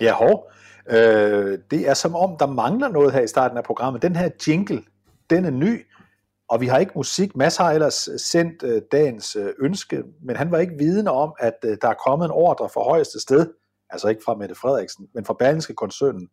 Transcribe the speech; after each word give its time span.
Ja, 0.00 0.14
hov. 0.14 0.50
Øh, 0.90 1.58
det 1.70 1.88
er 1.88 1.94
som 1.94 2.14
om, 2.14 2.36
der 2.38 2.46
mangler 2.46 2.88
noget 2.88 3.12
her 3.12 3.20
i 3.20 3.26
starten 3.26 3.58
af 3.58 3.64
programmet. 3.64 4.02
Den 4.02 4.16
her 4.16 4.30
jingle, 4.46 4.82
den 5.30 5.44
er 5.44 5.50
ny, 5.50 5.86
og 6.48 6.60
vi 6.60 6.66
har 6.66 6.78
ikke 6.78 6.92
musik. 6.96 7.36
Mads 7.36 7.56
har 7.56 7.72
ellers 7.72 8.08
øh, 8.08 8.18
sendt 8.18 8.62
øh, 8.62 8.82
dagens 8.92 9.36
øh, 9.36 9.52
ønske, 9.58 10.02
men 10.22 10.36
han 10.36 10.50
var 10.50 10.58
ikke 10.58 10.78
vidende 10.78 11.10
om, 11.10 11.34
at 11.38 11.54
øh, 11.64 11.76
der 11.82 11.88
er 11.88 11.94
kommet 12.06 12.24
en 12.24 12.30
ordre 12.30 12.68
fra 12.68 12.82
højeste 12.82 13.20
sted, 13.20 13.52
altså 13.90 14.08
ikke 14.08 14.22
fra 14.24 14.34
Mette 14.34 14.54
Frederiksen, 14.54 15.08
men 15.14 15.24
fra 15.24 15.34
Berlingske 15.38 15.74
koncernen, 15.74 16.28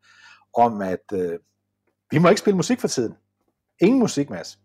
om 0.58 0.82
at 0.82 1.14
øh, 1.14 1.40
vi 2.12 2.18
må 2.18 2.30
ikke 2.30 2.40
spille 2.40 2.58
musik 2.58 2.80
for 2.80 2.88
tiden. 2.88 3.16
Ingen 3.82 4.00
musik, 4.00 4.30
Mads. 4.30 4.60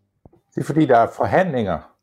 Det 0.55 0.61
er 0.61 0.65
fordi, 0.65 0.85
der 0.85 0.97
er 0.97 1.07
forhandlinger 1.15 1.95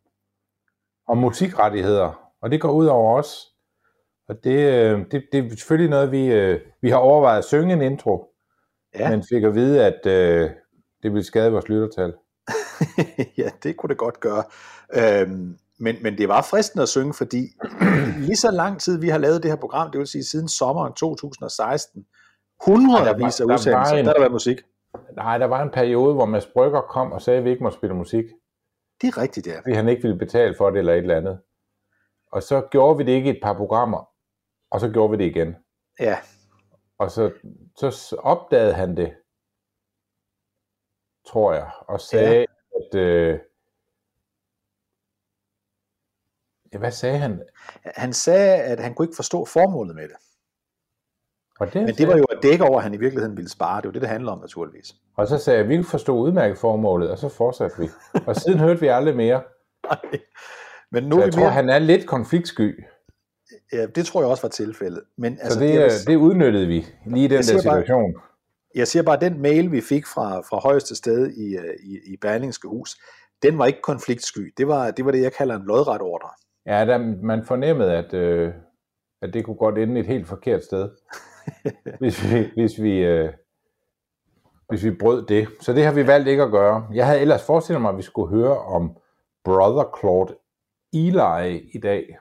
om 1.09 1.19
musikrettigheder, 1.19 2.33
og 2.42 2.51
det 2.51 2.61
går 2.61 2.70
ud 2.70 2.87
over 2.87 3.19
os. 3.19 3.55
Og 4.29 4.37
det, 4.45 4.73
øh, 4.73 4.98
det, 5.11 5.25
det 5.33 5.45
er 5.45 5.57
selvfølgelig 5.57 5.91
noget, 5.91 6.12
vi, 6.12 6.27
øh, 6.33 6.61
vi 6.83 6.91
har 6.91 6.97
overvejet 6.97 7.39
at 7.39 7.45
synge 7.45 7.73
en 7.73 7.83
intro, 7.83 8.33
Ja. 8.95 9.11
men 9.11 9.25
fik 9.29 9.43
at 9.43 9.55
vide, 9.55 9.84
at 9.87 10.07
øh, 10.07 10.51
det 11.03 11.12
ville 11.12 11.25
skade 11.25 11.53
vores 11.53 11.69
lyttertal. 11.69 12.14
ja, 13.39 13.50
det 13.62 13.77
kunne 13.77 13.89
det 13.89 13.98
godt 13.98 14.20
gøre. 14.20 14.45
Øhm, 14.95 15.59
men, 15.78 15.97
men 16.03 16.19
det 16.19 16.28
var 16.28 16.42
fristende 16.42 16.83
at 16.83 16.89
synge, 16.89 17.15
fordi 17.15 17.47
lige 18.28 18.37
så 18.37 18.50
lang 18.50 18.81
tid 18.81 19.00
vi 19.00 19.09
har 19.09 19.19
lavet 19.19 19.42
det 19.42 19.50
her 19.50 19.56
program, 19.59 19.91
det 19.91 19.98
vil 19.98 20.06
sige 20.06 20.25
siden 20.25 20.48
sommeren 20.48 20.93
2016, 20.93 22.06
hundredvis 22.67 23.41
af 23.41 23.47
der 23.47 23.53
var 23.53 23.55
udsendelser, 23.55 23.97
en- 23.97 24.05
der 24.05 24.12
har 24.12 24.19
været 24.20 24.33
musik. 24.33 24.61
Nej, 25.17 25.39
der 25.39 25.47
var 25.47 25.62
en 25.62 25.70
periode, 25.70 26.15
hvor 26.15 26.25
Mads 26.27 26.47
Brygger 26.47 26.81
kom 26.81 27.12
og 27.12 27.22
sagde, 27.22 27.39
at 27.39 27.45
vi 27.45 27.50
ikke 27.50 27.62
må 27.62 27.70
spille 27.70 27.97
musik, 27.97 28.25
Det 29.00 29.09
er 29.09 29.19
rigtigt, 29.19 29.47
ja. 29.47 29.59
fordi 29.61 29.72
han 29.75 29.89
ikke 29.89 30.03
ville 30.03 30.19
betale 30.19 30.55
for 30.59 30.70
det 30.70 30.78
eller 30.78 30.93
et 30.93 30.98
eller 30.98 31.17
andet. 31.17 31.39
Og 32.33 32.43
så 32.43 32.61
gjorde 32.70 32.97
vi 32.98 33.05
det 33.05 33.12
ikke 33.12 33.33
i 33.33 33.37
et 33.37 33.41
par 33.43 33.53
programmer, 33.55 34.09
og 34.77 34.80
så 34.80 34.88
gjorde 34.88 35.10
vi 35.10 35.24
det 35.24 35.30
igen. 35.30 35.56
Ja, 36.00 36.19
Og 36.98 37.10
så, 37.10 37.32
så 37.77 38.16
opdagede 38.19 38.74
han 38.74 38.96
det, 38.96 39.14
tror 41.27 41.52
jeg, 41.52 41.70
og 41.88 42.00
sagde, 42.00 42.38
ja. 42.38 42.44
at... 42.77 43.00
Øh, 43.00 43.38
ja, 46.72 46.78
hvad 46.78 46.91
sagde 46.91 47.19
han? 47.19 47.42
han 47.84 48.12
sagde, 48.12 48.62
at 48.62 48.80
han 48.80 48.94
kunne 48.94 49.06
ikke 49.06 49.16
forstå 49.16 49.44
formålet 49.44 49.94
med 49.94 50.02
det. 50.02 50.16
Og, 51.60 51.72
det, 51.72 51.82
Men 51.82 51.94
det 51.94 52.08
var 52.08 52.16
jo 52.16 52.24
at 52.24 52.38
dække 52.42 52.64
over, 52.64 52.77
at 52.77 52.82
han 52.82 52.94
i 52.94 52.97
virkeligheden 52.97 53.36
ville 53.36 53.50
spare. 53.50 53.80
Det 53.80 53.86
var 53.88 53.92
det, 53.92 54.02
det 54.02 54.10
handler 54.10 54.32
om, 54.32 54.41
naturligvis. 54.41 54.94
og 55.16 55.27
så 55.27 55.38
sagde 55.38 55.58
jeg, 55.58 55.64
at 55.64 55.78
vi 55.78 55.82
forstå 55.82 56.16
udmærket 56.16 56.58
formålet, 56.58 57.10
og 57.10 57.19
så 57.19 57.28
fortsatte 57.28 57.78
vi. 57.78 57.88
Og 58.27 58.36
siden 58.36 58.58
hørte 58.58 58.80
vi 58.80 58.88
aldrig 58.88 59.16
mere. 59.16 59.42
Men 60.92 61.04
nu 61.04 61.16
Så 61.16 61.20
jeg 61.20 61.27
vi 61.27 61.32
tror, 61.32 61.42
mere... 61.42 61.52
han 61.52 61.69
er 61.69 61.78
lidt 61.78 62.06
konfliktsky. 62.06 62.84
Ja, 63.72 63.86
det 63.86 64.06
tror 64.06 64.20
jeg 64.20 64.31
også 64.31 64.42
var 64.42 64.48
tilfældet. 64.48 65.03
Men 65.19 65.36
Så 65.36 65.42
altså, 65.42 65.61
det, 65.61 65.69
det, 65.69 65.77
det, 65.78 65.84
er- 65.84 66.05
det 66.06 66.17
udnyttede 66.17 66.67
vi 66.67 66.86
lige 67.06 67.25
i 67.25 67.28
den 67.28 67.36
der 67.36 67.42
siger 67.42 67.55
bare- 67.55 67.62
situation. 67.83 68.14
Jeg 68.75 68.89
siger 68.89 69.03
bare, 69.03 69.14
at 69.17 69.20
den 69.20 69.42
mail, 69.42 69.72
vi 69.72 69.81
fik 69.81 70.06
fra, 70.06 70.41
fra 70.41 70.59
højeste 70.59 70.95
sted 70.97 71.31
i, 71.31 71.56
øh, 71.56 71.75
i, 71.84 72.12
i 72.12 72.17
Berlingske 72.17 72.69
Hus, 72.69 72.97
den 73.42 73.59
var 73.59 73.67
ikke 73.67 73.83
konfliktsky. 73.83 74.55
Det 74.59 74.69
var, 74.69 74.91
det 74.91 75.05
var 75.05 75.11
det, 75.11 75.22
jeg 75.22 75.32
kalder 75.32 75.56
en 75.56 75.62
lodret 75.66 76.00
ordre. 76.00 76.28
Ja, 76.66 76.84
der, 76.87 76.99
man 77.22 77.44
fornemmede, 77.44 77.93
at, 77.97 78.15
øh, 78.15 78.53
at 79.22 79.34
det 79.34 79.44
kunne 79.44 79.56
godt 79.56 79.78
ende 79.78 80.00
et 80.00 80.06
helt 80.06 80.27
forkert 80.28 80.65
sted, 80.65 80.91
hvis 82.00 82.33
vi, 82.33 82.50
hvis, 82.56 82.83
vi, 82.83 82.98
øh, 82.98 83.33
hvis 84.69 84.84
vi 84.84 84.91
brød 84.91 85.27
det. 85.27 85.48
Så 85.60 85.72
det 85.72 85.84
har 85.84 85.93
vi 85.93 86.06
valgt 86.06 86.28
ikke 86.28 86.43
at 86.43 86.50
gøre. 86.50 86.87
Jeg 86.94 87.06
havde 87.06 87.21
ellers 87.21 87.43
forestillet 87.47 87.83
mig, 87.83 87.91
at 87.91 87.97
vi 87.97 88.03
skulle 88.03 88.28
høre 88.37 88.59
om 88.59 88.97
Brother 89.44 89.98
Claude 90.00 90.34
Eli 90.93 91.71
i 91.75 91.78
dag. 91.78 92.16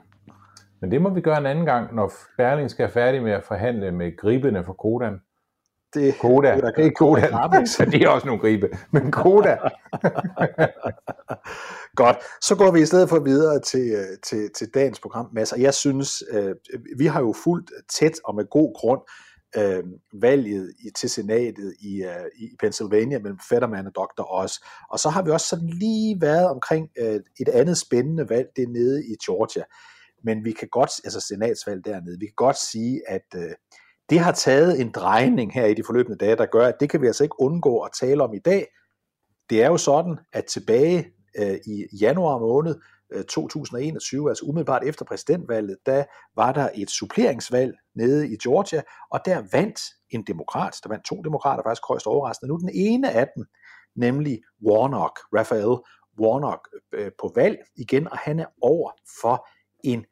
Men 0.85 0.91
det 0.91 1.01
må 1.01 1.09
vi 1.09 1.22
gøre 1.22 1.38
en 1.38 1.46
anden 1.46 1.66
gang, 1.66 1.96
når 1.96 2.12
Berling 2.38 2.72
skal 2.72 2.90
færdig 2.90 3.23
med 3.23 3.31
at 3.31 3.44
forhandle 3.44 3.91
med 3.91 4.18
gribene 4.18 4.63
for 4.63 4.73
Kodan. 4.73 5.13
Det, 5.94 6.16
Koda, 6.19 6.56
det 6.78 6.85
er 6.85 6.91
Koda. 6.96 7.28
Koda- 7.28 7.66
Så 7.78 7.85
det 7.85 8.01
er 8.03 8.09
også 8.09 8.28
nogle 8.28 8.41
gribe. 8.41 8.69
Men 8.91 9.12
Koda, 9.12 9.57
Godt, 12.01 12.18
så 12.41 12.56
går 12.56 12.72
vi 12.72 12.81
i 12.81 12.85
stedet 12.85 13.09
for 13.09 13.19
videre 13.19 13.59
til, 13.59 13.91
øh, 13.91 14.18
til, 14.24 14.50
til 14.57 14.68
dagens 14.74 15.00
program, 15.00 15.29
Mads. 15.34 15.51
Og 15.53 15.62
jeg 15.62 15.74
synes, 15.74 16.24
øh, 16.31 16.56
vi 16.97 17.06
har 17.06 17.19
jo 17.22 17.34
fulgt 17.44 17.72
tæt 18.00 18.19
og 18.25 18.35
med 18.35 18.45
god 18.50 18.74
grund 18.79 19.01
øh, 19.57 19.84
valget 20.22 20.74
i, 20.79 20.90
til 20.97 21.09
senatet 21.09 21.74
i, 21.81 22.03
øh, 22.03 22.25
i 22.40 22.50
Pennsylvania 22.59 23.19
mellem 23.19 23.40
Fetterman 23.50 23.88
og 23.88 23.95
Dr. 23.95 24.34
Oz. 24.34 24.51
Og 24.90 25.00
så 25.00 25.09
har 25.09 25.22
vi 25.22 25.29
også 25.31 25.47
sådan 25.47 25.69
lige 25.69 26.22
været 26.22 26.50
omkring 26.50 26.90
øh, 27.00 27.19
et 27.40 27.50
andet 27.50 27.78
spændende 27.78 28.29
valg, 28.29 28.47
det 28.56 28.63
er 28.63 28.68
nede 28.68 29.06
i 29.06 29.16
Georgia. 29.25 29.63
Men 30.25 30.46
vi 30.46 30.52
kan 30.52 30.68
godt, 30.72 30.91
altså 31.03 31.19
senatsvalg 31.19 31.86
dernede, 31.86 32.19
vi 32.19 32.25
kan 32.25 32.34
godt 32.36 32.58
sige, 32.58 33.02
at 33.08 33.25
øh, 33.36 33.52
det 34.09 34.19
har 34.19 34.31
taget 34.31 34.81
en 34.81 34.91
drejning 34.91 35.53
her 35.53 35.66
i 35.66 35.74
de 35.74 35.84
forløbende 35.84 36.18
dage, 36.18 36.36
der 36.36 36.46
gør, 36.46 36.68
at 36.68 36.75
det 36.80 36.90
kan 36.90 37.02
vi 37.02 37.08
altså 37.08 37.24
ikke 37.24 37.41
undgå 37.41 37.80
at 37.80 37.91
tale 38.00 38.24
om 38.24 38.34
i 38.34 38.40
dag. 38.40 38.68
Det 39.50 39.63
er 39.63 39.68
jo 39.68 39.78
sådan, 39.78 40.18
at 40.34 40.46
tilbage 40.46 41.06
øh, 41.38 41.58
i 41.68 41.86
januar 42.02 42.40
måned 42.40 42.75
øh, 43.13 43.24
2021, 43.24 44.30
altså 44.30 44.46
umiddelbart 44.46 44.84
efter 44.84 45.06
præsidentvalget, 45.06 45.78
der 45.86 46.03
var 46.36 46.52
der 46.52 46.69
et 46.75 46.90
suppleringsvalg 46.90 47.74
nede 47.96 48.30
i 48.34 48.38
Georgia, 48.44 48.81
og 49.12 49.19
der 49.25 49.44
vandt 49.52 49.80
en 50.09 50.24
demokrat, 50.28 50.80
der 50.84 50.90
vandt 50.90 51.06
to 51.06 51.22
demokrater 51.22 51.63
faktisk 51.63 51.88
højst 51.88 52.07
overraskende. 52.07 52.50
Nu 52.50 52.57
den 52.57 52.69
ene 52.74 53.12
af 53.12 53.28
dem, 53.36 53.46
nemlig 53.96 54.42
Warnock, 54.68 55.19
Raphael 55.36 55.78
Warnock, 56.19 56.69
øh, 56.94 57.06
øh, 57.06 57.12
på 57.19 57.31
valg 57.36 57.57
igen, 57.75 58.07
og 58.12 58.18
han 58.18 58.40
er 58.40 58.46
over 58.62 58.92
for 59.22 59.47
en 59.84 60.06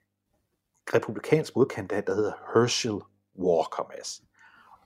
republikansk 0.94 1.56
modkandidat, 1.56 2.08
der 2.08 2.16
hedder 2.16 2.34
Herschel 2.54 3.00
Walker, 3.40 3.88
Mads. 3.90 4.22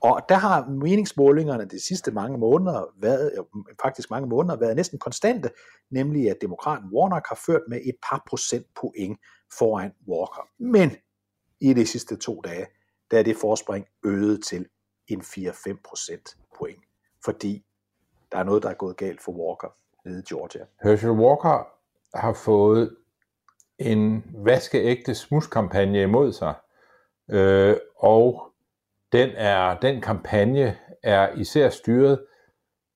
Og 0.01 0.21
der 0.29 0.35
har 0.35 0.65
meningsmålingerne 0.65 1.65
de 1.65 1.85
sidste 1.85 2.11
mange 2.11 2.37
måneder 2.37 2.85
været, 3.01 3.31
faktisk 3.81 4.09
mange 4.09 4.27
måneder, 4.27 4.55
været 4.55 4.75
næsten 4.75 4.99
konstante, 4.99 5.49
nemlig 5.91 6.29
at 6.29 6.37
demokraten 6.41 6.89
Warnock 6.93 7.27
har 7.27 7.39
ført 7.45 7.61
med 7.67 7.79
et 7.83 7.95
par 8.09 8.23
procent 8.29 8.65
point 8.81 9.19
foran 9.57 9.91
Walker. 10.07 10.47
Men 10.59 10.91
i 11.61 11.73
de 11.73 11.85
sidste 11.85 12.15
to 12.15 12.41
dage, 12.41 12.67
der 13.11 13.19
er 13.19 13.23
det 13.23 13.37
forspring 13.37 13.85
øget 14.05 14.43
til 14.43 14.67
en 15.07 15.21
4-5 15.21 15.81
procent 15.89 16.37
point, 16.57 16.83
fordi 17.25 17.65
der 18.31 18.37
er 18.37 18.43
noget, 18.43 18.63
der 18.63 18.69
er 18.69 18.73
gået 18.73 18.97
galt 18.97 19.21
for 19.21 19.31
Walker 19.31 19.67
nede 20.05 20.19
i 20.19 20.33
Georgia. 20.33 20.65
Herschel 20.83 21.11
Walker 21.11 21.67
har 22.17 22.33
fået 22.33 22.97
en 23.79 24.23
vaskeægte 24.33 25.15
smuskampagne 25.15 26.01
imod 26.01 26.33
sig, 26.33 26.53
øh, 27.31 27.75
og 27.95 28.51
den, 29.11 29.29
er, 29.35 29.79
den 29.79 30.01
kampagne 30.01 30.77
er 31.03 31.29
især 31.35 31.69
styret 31.69 32.25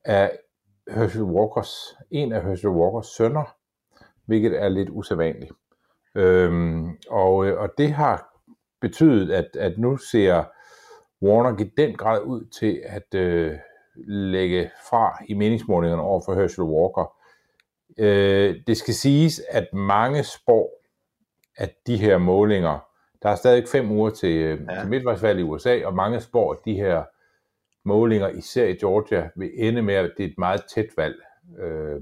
af 0.05 0.37
Herschel 0.87 1.23
Walkers, 1.23 1.97
en 2.11 2.33
af 2.33 2.43
Herschel 2.43 2.69
Walkers 2.69 3.07
sønner, 3.07 3.55
hvilket 4.25 4.63
er 4.63 4.69
lidt 4.69 4.89
usædvanligt. 4.89 5.51
Øhm, 6.15 6.97
og, 7.09 7.45
øh, 7.45 7.59
og 7.59 7.69
det 7.77 7.91
har 7.91 8.39
betydet, 8.81 9.31
at, 9.31 9.55
at 9.55 9.77
nu 9.77 9.97
ser 9.97 10.43
Warner 11.21 11.59
i 11.59 11.71
den 11.77 11.95
grad 11.95 12.21
ud 12.21 12.45
til 12.45 12.81
at 12.85 13.15
øh, 13.15 13.57
lægge 14.07 14.71
fra 14.89 15.23
i 15.27 15.33
meningsmålingerne 15.33 16.03
over 16.03 16.21
for 16.25 16.33
Herschel 16.33 16.63
Walker. 16.63 17.13
Øh, 17.97 18.55
det 18.67 18.77
skal 18.77 18.93
siges, 18.93 19.41
at 19.49 19.73
mange 19.73 20.23
spår, 20.23 20.81
at 21.57 21.73
de 21.87 21.97
her 21.97 22.17
målinger, 22.17 22.79
der 23.23 23.29
er 23.29 23.35
stadig 23.35 23.67
fem 23.71 23.91
uger 23.91 24.09
til, 24.09 24.29
ja. 24.29 24.49
Ja. 24.49 24.81
til 24.81 24.89
midtvejsvalg 24.89 25.39
i 25.39 25.43
USA, 25.43 25.85
og 25.85 25.93
mange 25.93 26.21
spår, 26.21 26.51
at 26.51 26.57
de 26.65 26.73
her 26.75 27.03
målinger, 27.85 28.27
især 28.27 28.65
i 28.65 28.73
Georgia, 28.73 29.29
vil 29.35 29.51
ende 29.55 29.81
med, 29.81 29.93
at 29.93 30.11
det 30.17 30.25
er 30.25 30.29
et 30.29 30.37
meget 30.37 30.61
tæt 30.75 30.87
valg. 30.97 31.15
Øh, 31.59 32.01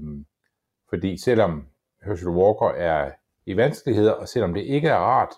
fordi 0.88 1.16
selvom 1.16 1.66
Herschel 2.04 2.28
Walker 2.28 2.68
er 2.68 3.10
i 3.46 3.56
vanskeligheder, 3.56 4.12
og 4.12 4.28
selvom 4.28 4.54
det 4.54 4.62
ikke 4.62 4.88
er 4.88 4.96
rart, 4.96 5.34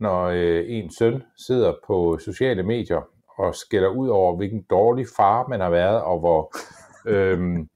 når 0.00 0.24
øh, 0.24 0.64
en 0.68 0.90
søn 0.90 1.22
sidder 1.46 1.74
på 1.86 2.18
sociale 2.18 2.62
medier 2.62 3.08
og 3.38 3.54
skælder 3.54 3.88
ud 3.88 4.08
over, 4.08 4.36
hvilken 4.36 4.62
dårlig 4.70 5.06
far 5.16 5.46
man 5.48 5.60
har 5.60 5.70
været, 5.70 6.02
og 6.02 6.18
hvor, 6.18 6.52
øhm, 7.14 7.68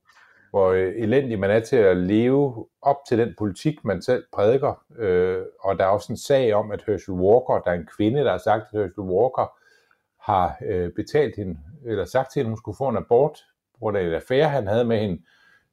hvor 0.55 0.69
øh, 0.69 0.93
elendig 0.97 1.39
man 1.39 1.51
er 1.51 1.61
til 1.61 1.77
at 1.77 1.97
leve 1.97 2.67
op 2.83 2.97
til 3.09 3.19
den 3.19 3.35
politik, 3.39 3.85
man 3.85 4.03
selv 4.03 4.25
prædiker. 4.33 4.85
Øh, 4.99 5.43
og 5.61 5.79
der 5.79 5.85
er 5.85 5.89
også 5.89 6.12
en 6.12 6.17
sag 6.17 6.55
om, 6.55 6.71
at 6.71 6.85
Herschel 6.87 7.15
Walker, 7.15 7.62
der 7.65 7.71
er 7.71 7.75
en 7.75 7.89
kvinde, 7.97 8.21
der 8.21 8.31
har 8.31 8.39
sagt, 8.39 8.62
at 8.62 8.81
Herschel 8.81 9.05
Walker 9.05 9.59
har 10.21 10.56
øh, 10.67 10.93
betalt 10.93 11.37
hende, 11.37 11.59
eller 11.85 12.05
sagt 12.05 12.33
til 12.33 12.41
hende, 12.41 12.49
at 12.49 12.51
hun 12.51 12.56
skulle 12.56 12.77
få 12.77 12.89
en 12.89 12.97
abort, 12.97 13.39
på 13.73 13.79
grund 13.79 13.97
af 13.97 14.03
en 14.03 14.12
affære, 14.12 14.49
han 14.49 14.67
havde 14.67 14.85
med 14.85 14.99
hende, 14.99 15.23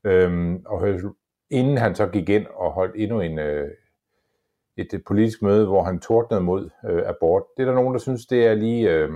øhm, 0.03 0.65
og 0.65 0.87
inden 1.49 1.77
han 1.77 1.95
så 1.95 2.07
gik 2.07 2.29
ind 2.29 2.45
og 2.47 2.71
holdt 2.71 2.95
endnu 2.95 3.21
en, 3.21 3.39
øh, 3.39 3.69
et, 4.77 4.93
et 4.93 5.03
politisk 5.05 5.41
møde, 5.41 5.65
hvor 5.65 5.83
han 5.83 5.99
tordnede 5.99 6.41
mod 6.41 6.69
øh, 6.89 7.03
abort. 7.05 7.43
Det 7.57 7.63
er 7.63 7.67
der 7.67 7.75
nogen, 7.75 7.93
der 7.93 7.99
synes, 7.99 8.25
det 8.25 8.47
er 8.47 8.53
lige... 8.53 8.89
Øh, 8.89 9.09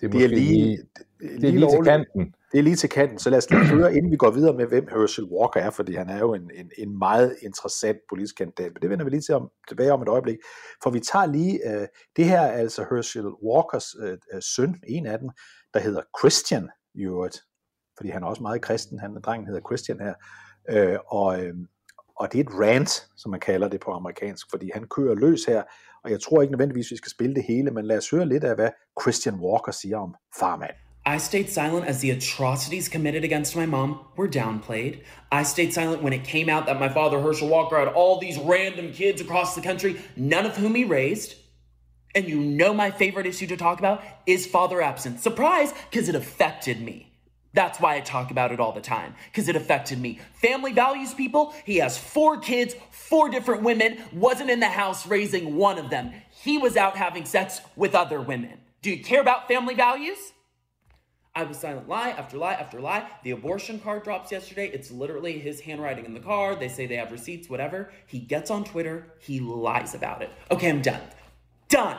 det 0.00 0.06
er, 0.06 0.10
det 0.10 0.24
er 0.24 0.28
lige, 0.28 0.64
lige, 0.64 0.78
det 1.20 1.34
er 1.34 1.38
lige, 1.38 1.52
lige 1.52 1.70
til 1.70 1.84
kanten. 1.84 2.34
Det 2.56 2.60
er 2.60 2.64
lige 2.64 2.76
til 2.76 2.88
kanten, 2.88 3.18
så 3.18 3.30
lad 3.30 3.38
os 3.38 3.50
lige 3.50 3.66
høre, 3.76 3.94
inden 3.96 4.10
vi 4.10 4.16
går 4.16 4.30
videre 4.30 4.56
med, 4.56 4.66
hvem 4.66 4.88
Herschel 4.88 5.24
Walker 5.24 5.60
er, 5.60 5.70
fordi 5.70 5.94
han 5.94 6.08
er 6.08 6.18
jo 6.18 6.34
en, 6.34 6.50
en, 6.54 6.70
en 6.78 6.98
meget 6.98 7.36
interessant 7.42 7.98
politisk 8.08 8.36
kandidat, 8.36 8.72
men 8.72 8.82
det 8.82 8.90
vender 8.90 9.04
vi 9.04 9.10
lige 9.10 9.20
til 9.20 9.34
om, 9.34 9.48
tilbage 9.68 9.92
om 9.92 10.02
et 10.02 10.08
øjeblik, 10.08 10.36
for 10.82 10.90
vi 10.90 11.00
tager 11.00 11.26
lige, 11.26 11.60
uh, 11.66 11.86
det 12.16 12.24
her 12.24 12.40
er 12.40 12.52
altså 12.52 12.86
Herschel 12.90 13.26
Walkers 13.26 13.96
uh, 13.96 14.40
søn, 14.40 14.74
en 14.88 15.06
af 15.06 15.18
dem, 15.18 15.30
der 15.74 15.80
hedder 15.80 16.02
Christian 16.18 16.68
i 16.94 17.02
øvrigt, 17.02 17.38
fordi 17.96 18.10
han 18.10 18.22
er 18.22 18.26
også 18.26 18.42
meget 18.42 18.62
kristen, 18.62 18.98
han 18.98 19.20
drengen 19.24 19.46
hedder 19.46 19.68
Christian 19.68 20.00
her, 20.00 20.14
uh, 20.74 20.98
og, 21.06 21.26
uh, 21.26 21.56
og 22.16 22.32
det 22.32 22.38
er 22.40 22.44
et 22.44 22.54
rant, 22.60 23.08
som 23.16 23.30
man 23.30 23.40
kalder 23.40 23.68
det 23.68 23.80
på 23.80 23.90
amerikansk, 23.90 24.46
fordi 24.50 24.70
han 24.74 24.86
kører 24.96 25.14
løs 25.14 25.44
her, 25.44 25.62
og 26.04 26.10
jeg 26.10 26.20
tror 26.20 26.42
ikke 26.42 26.52
nødvendigvis, 26.52 26.90
vi 26.90 26.96
skal 26.96 27.10
spille 27.10 27.34
det 27.34 27.44
hele, 27.48 27.70
men 27.70 27.84
lad 27.84 27.98
os 27.98 28.10
høre 28.10 28.26
lidt 28.26 28.44
af, 28.44 28.54
hvad 28.54 28.70
Christian 29.02 29.34
Walker 29.34 29.72
siger 29.72 29.98
om 29.98 30.14
farmand. 30.38 30.85
I 31.08 31.18
stayed 31.18 31.48
silent 31.48 31.86
as 31.86 32.00
the 32.00 32.10
atrocities 32.10 32.88
committed 32.88 33.22
against 33.22 33.54
my 33.54 33.64
mom 33.64 34.00
were 34.16 34.26
downplayed. 34.26 35.04
I 35.30 35.44
stayed 35.44 35.72
silent 35.72 36.02
when 36.02 36.12
it 36.12 36.24
came 36.24 36.48
out 36.48 36.66
that 36.66 36.80
my 36.80 36.88
father, 36.88 37.20
Herschel 37.20 37.46
Walker, 37.46 37.78
had 37.78 37.86
all 37.86 38.18
these 38.18 38.36
random 38.38 38.92
kids 38.92 39.20
across 39.20 39.54
the 39.54 39.60
country, 39.60 40.00
none 40.16 40.46
of 40.46 40.56
whom 40.56 40.74
he 40.74 40.82
raised. 40.82 41.36
And 42.16 42.28
you 42.28 42.40
know 42.40 42.74
my 42.74 42.90
favorite 42.90 43.26
issue 43.26 43.46
to 43.46 43.56
talk 43.56 43.78
about 43.78 44.02
is 44.26 44.48
father 44.48 44.82
absence. 44.82 45.22
Surprise, 45.22 45.72
because 45.88 46.08
it 46.08 46.16
affected 46.16 46.80
me. 46.80 47.12
That's 47.52 47.78
why 47.78 47.94
I 47.94 48.00
talk 48.00 48.32
about 48.32 48.50
it 48.50 48.58
all 48.58 48.72
the 48.72 48.80
time, 48.80 49.14
because 49.30 49.48
it 49.48 49.54
affected 49.54 50.00
me. 50.00 50.18
Family 50.42 50.72
values 50.72 51.14
people, 51.14 51.54
he 51.64 51.76
has 51.76 51.96
four 51.96 52.38
kids, 52.38 52.74
four 52.90 53.28
different 53.28 53.62
women, 53.62 53.98
wasn't 54.12 54.50
in 54.50 54.58
the 54.58 54.66
house 54.66 55.06
raising 55.06 55.54
one 55.54 55.78
of 55.78 55.88
them. 55.88 56.12
He 56.42 56.58
was 56.58 56.76
out 56.76 56.96
having 56.96 57.24
sex 57.26 57.60
with 57.76 57.94
other 57.94 58.20
women. 58.20 58.58
Do 58.82 58.90
you 58.90 59.04
care 59.04 59.20
about 59.20 59.46
family 59.46 59.74
values? 59.74 60.32
I 61.36 61.44
was 61.44 61.58
silent 61.58 61.86
lie 61.86 62.10
after 62.20 62.36
lie 62.38 62.54
after 62.54 62.80
lie. 62.80 63.02
The 63.24 63.32
abortion 63.32 63.78
card 63.78 64.04
drops 64.04 64.32
yesterday. 64.32 64.68
It's 64.76 64.90
literally 64.90 65.38
his 65.38 65.60
handwriting 65.60 66.04
in 66.06 66.14
the 66.14 66.24
card. 66.30 66.58
They 66.58 66.68
say 66.68 66.86
they 66.86 66.96
have 66.96 67.12
receipts, 67.12 67.50
whatever. 67.50 67.90
He 68.06 68.18
gets 68.34 68.50
on 68.50 68.64
Twitter. 68.64 68.96
He 69.20 69.40
lies 69.40 69.94
about 69.94 70.22
it. 70.22 70.30
Okay, 70.50 70.70
I'm 70.70 70.82
done. 70.82 71.06
Done. 71.68 71.96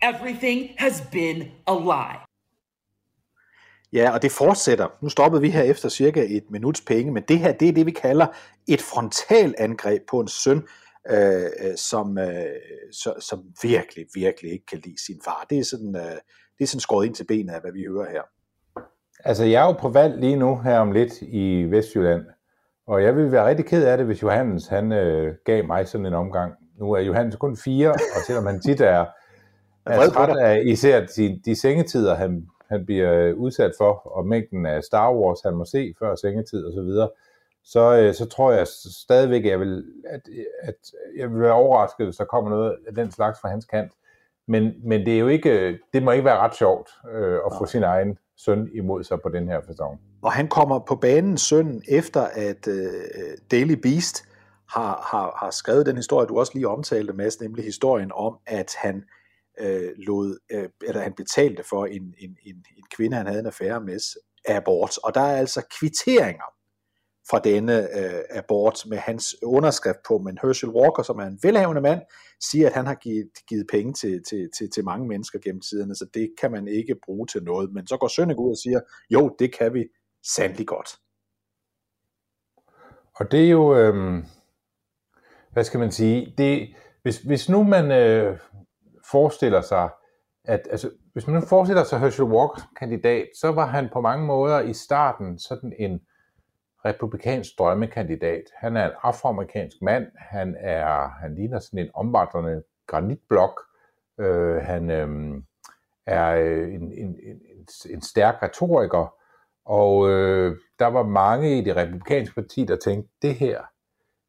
Everything 0.00 0.58
has 0.78 1.02
been 1.12 1.50
a 1.66 1.74
lie. 1.74 2.18
Ja, 3.92 4.10
og 4.10 4.22
det 4.22 4.32
fortsætter. 4.32 4.88
Nu 5.02 5.08
stoppede 5.08 5.42
vi 5.42 5.50
her 5.50 5.62
efter 5.62 5.88
cirka 5.88 6.26
et 6.28 6.44
minuts 6.50 6.80
penge, 6.80 7.12
men 7.12 7.22
det 7.28 7.38
her, 7.38 7.52
det 7.52 7.68
er 7.68 7.72
det, 7.72 7.86
vi 7.86 7.90
kalder 7.90 8.26
et 8.68 8.82
frontalangreb 8.82 10.02
på 10.10 10.20
en 10.20 10.28
søn, 10.28 10.62
øh, 11.10 11.42
øh, 11.60 11.76
som, 11.76 12.18
øh, 12.18 12.44
så, 12.92 13.14
som 13.20 13.42
virkelig, 13.62 14.06
virkelig 14.14 14.52
ikke 14.52 14.66
kan 14.66 14.78
lide 14.84 15.04
sin 15.06 15.20
far. 15.24 15.46
Det 15.50 15.58
er 15.58 15.64
sådan, 15.64 15.96
øh, 15.96 16.16
det 16.58 16.60
er 16.60 16.66
sådan 16.66 16.80
skåret 16.80 17.06
ind 17.06 17.14
til 17.14 17.26
benet 17.26 17.54
af, 17.54 17.60
hvad 17.60 17.72
vi 17.72 17.84
hører 17.84 18.10
her. 18.10 18.22
Altså, 19.24 19.44
jeg 19.44 19.62
er 19.62 19.66
jo 19.66 19.72
på 19.72 19.88
valg 19.88 20.20
lige 20.20 20.36
nu 20.36 20.58
her 20.58 20.78
om 20.78 20.92
lidt 20.92 21.22
i 21.22 21.66
Vestjylland, 21.70 22.26
og 22.86 23.02
jeg 23.02 23.16
ville 23.16 23.32
være 23.32 23.46
rigtig 23.46 23.66
ked 23.66 23.86
af 23.86 23.96
det, 23.96 24.06
hvis 24.06 24.22
Johannes 24.22 24.66
han 24.66 24.92
øh, 24.92 25.34
gav 25.44 25.66
mig 25.66 25.88
sådan 25.88 26.06
en 26.06 26.14
omgang. 26.14 26.54
Nu 26.78 26.92
er 26.92 27.00
Johannes 27.00 27.36
kun 27.36 27.56
fire, 27.56 27.90
og 27.90 28.20
selvom 28.26 28.46
han 28.46 28.60
tit 28.60 28.80
er, 28.80 29.06
er 29.86 30.08
træt 30.08 30.36
af 30.36 30.62
især 30.64 31.06
de, 31.16 31.40
de 31.44 31.60
sengetider, 31.60 32.14
han, 32.14 32.46
han 32.70 32.86
bliver 32.86 33.32
udsat 33.32 33.72
for, 33.78 33.92
og 33.92 34.26
mængden 34.26 34.66
af 34.66 34.82
Star 34.82 35.14
Wars, 35.14 35.40
han 35.44 35.54
må 35.54 35.64
se 35.64 35.94
før 35.98 36.14
sengetid 36.14 36.66
osv., 36.66 36.74
så, 36.74 36.82
videre, 36.82 37.10
så, 37.64 37.96
øh, 37.98 38.14
så 38.14 38.26
tror 38.26 38.52
jeg 38.52 38.66
stadigvæk, 39.06 39.44
at 39.44 39.50
jeg 39.50 39.60
vil, 39.60 39.84
at, 40.10 40.20
at 40.62 40.74
jeg 41.16 41.30
vil 41.32 41.40
være 41.40 41.52
overrasket, 41.52 42.06
hvis 42.06 42.16
der 42.16 42.24
kommer 42.24 42.50
noget 42.50 42.76
af 42.86 42.94
den 42.94 43.10
slags 43.10 43.40
fra 43.40 43.48
hans 43.48 43.64
kant. 43.64 43.92
Men, 44.46 44.72
men 44.84 45.06
det 45.06 45.14
er 45.14 45.18
jo 45.18 45.28
ikke, 45.28 45.78
det 45.92 46.02
må 46.02 46.10
ikke 46.10 46.24
være 46.24 46.38
ret 46.38 46.54
sjovt 46.54 46.90
øh, 47.12 47.34
at 47.46 47.52
få 47.58 47.66
sin 47.66 47.82
egen 47.82 48.18
søn 48.36 48.68
imod 48.74 49.04
sig 49.04 49.18
på 49.22 49.28
den 49.28 49.48
her 49.48 49.60
fasong. 49.66 50.00
Og 50.22 50.32
han 50.32 50.48
kommer 50.48 50.78
på 50.78 50.96
banen 50.96 51.38
søn 51.38 51.82
efter 51.88 52.20
at 52.20 52.68
øh, 52.68 52.92
Daily 53.50 53.74
Beast 53.74 54.24
har, 54.68 55.08
har, 55.10 55.36
har 55.44 55.50
skrevet 55.50 55.86
den 55.86 55.96
historie, 55.96 56.26
du 56.26 56.38
også 56.38 56.52
lige 56.54 56.68
omtalte, 56.68 57.12
Mads, 57.12 57.40
nemlig 57.40 57.64
historien 57.64 58.12
om, 58.14 58.38
at 58.46 58.74
han 58.78 59.04
øh, 59.60 59.90
lod, 59.96 60.38
øh, 60.52 60.68
eller 60.86 61.00
han 61.00 61.12
betalte 61.12 61.62
for 61.70 61.86
en, 61.86 62.14
en, 62.18 62.36
en, 62.46 62.56
en 62.76 62.84
kvinde, 62.96 63.16
han 63.16 63.26
havde 63.26 63.40
en 63.40 63.46
affære 63.46 63.80
med, 63.80 63.98
abort. 64.48 64.98
Og 64.98 65.14
der 65.14 65.20
er 65.20 65.36
altså 65.36 65.62
kvitteringer 65.80 66.44
fra 67.30 67.38
denne 67.38 67.98
øh, 67.98 68.20
abort 68.30 68.82
med 68.86 68.98
hans 68.98 69.36
underskrift 69.42 69.98
på, 70.08 70.18
men 70.18 70.38
Herschel 70.42 70.70
Walker, 70.70 71.02
som 71.02 71.18
er 71.18 71.24
en 71.24 71.38
velhavende 71.42 71.80
mand, 71.80 72.00
siger, 72.50 72.66
at 72.68 72.74
han 72.74 72.86
har 72.86 72.94
givet, 72.94 73.28
givet 73.48 73.66
penge 73.72 73.92
til, 73.92 74.22
til, 74.28 74.50
til, 74.58 74.70
til 74.70 74.84
mange 74.84 75.08
mennesker 75.08 75.38
gennem 75.38 75.60
tiderne, 75.60 75.94
så 75.94 76.06
det 76.14 76.32
kan 76.40 76.50
man 76.50 76.68
ikke 76.68 76.94
bruge 77.04 77.26
til 77.26 77.42
noget. 77.42 77.72
Men 77.72 77.86
så 77.86 77.96
går 77.96 78.08
Sønnek 78.08 78.38
ud 78.38 78.50
og 78.50 78.56
siger, 78.56 78.80
jo, 79.10 79.36
det 79.38 79.54
kan 79.54 79.74
vi 79.74 79.84
sandelig 80.36 80.66
godt. 80.66 80.88
Og 83.14 83.32
det 83.32 83.44
er 83.44 83.50
jo, 83.50 83.76
øh, 83.76 84.24
hvad 85.52 85.64
skal 85.64 85.80
man 85.80 85.92
sige, 85.92 86.34
det, 86.38 86.74
hvis, 87.02 87.18
hvis 87.18 87.48
nu 87.48 87.62
man 87.62 87.90
øh, 87.90 88.38
forestiller 89.10 89.60
sig, 89.60 89.90
at 90.44 90.60
altså, 90.70 90.90
hvis 91.12 91.26
man 91.26 91.34
nu 91.34 91.46
forestiller 91.46 91.84
sig 91.84 92.00
Herschel 92.00 92.24
Walker 92.24 92.70
kandidat, 92.78 93.26
så 93.40 93.52
var 93.52 93.66
han 93.66 93.88
på 93.92 94.00
mange 94.00 94.26
måder 94.26 94.60
i 94.60 94.72
starten 94.72 95.38
sådan 95.38 95.72
en 95.78 96.00
republikansk 96.84 97.50
drømmekandidat. 97.58 98.44
Han 98.56 98.76
er 98.76 98.86
en 98.86 98.92
afroamerikansk 99.02 99.76
mand. 99.82 100.06
Han 100.16 100.56
er 100.58 101.08
han 101.20 101.34
ligner 101.34 101.58
sådan 101.58 101.78
en 101.78 101.90
omvandrende 101.94 102.62
granitblok. 102.86 103.60
Øh, 104.20 104.56
han 104.56 104.90
øhm, 104.90 105.36
øh, 105.36 105.42
er 106.06 106.34
en, 106.64 106.92
en, 106.92 107.18
en, 107.22 107.66
en 107.90 108.02
stærk 108.02 108.42
retoriker, 108.42 109.14
og 109.64 110.10
øh, 110.10 110.56
der 110.78 110.86
var 110.86 111.02
mange 111.02 111.58
i 111.58 111.64
det 111.64 111.76
republikanske 111.76 112.34
parti, 112.34 112.64
der 112.64 112.76
tænkte, 112.76 113.12
det 113.22 113.34
her, 113.34 113.62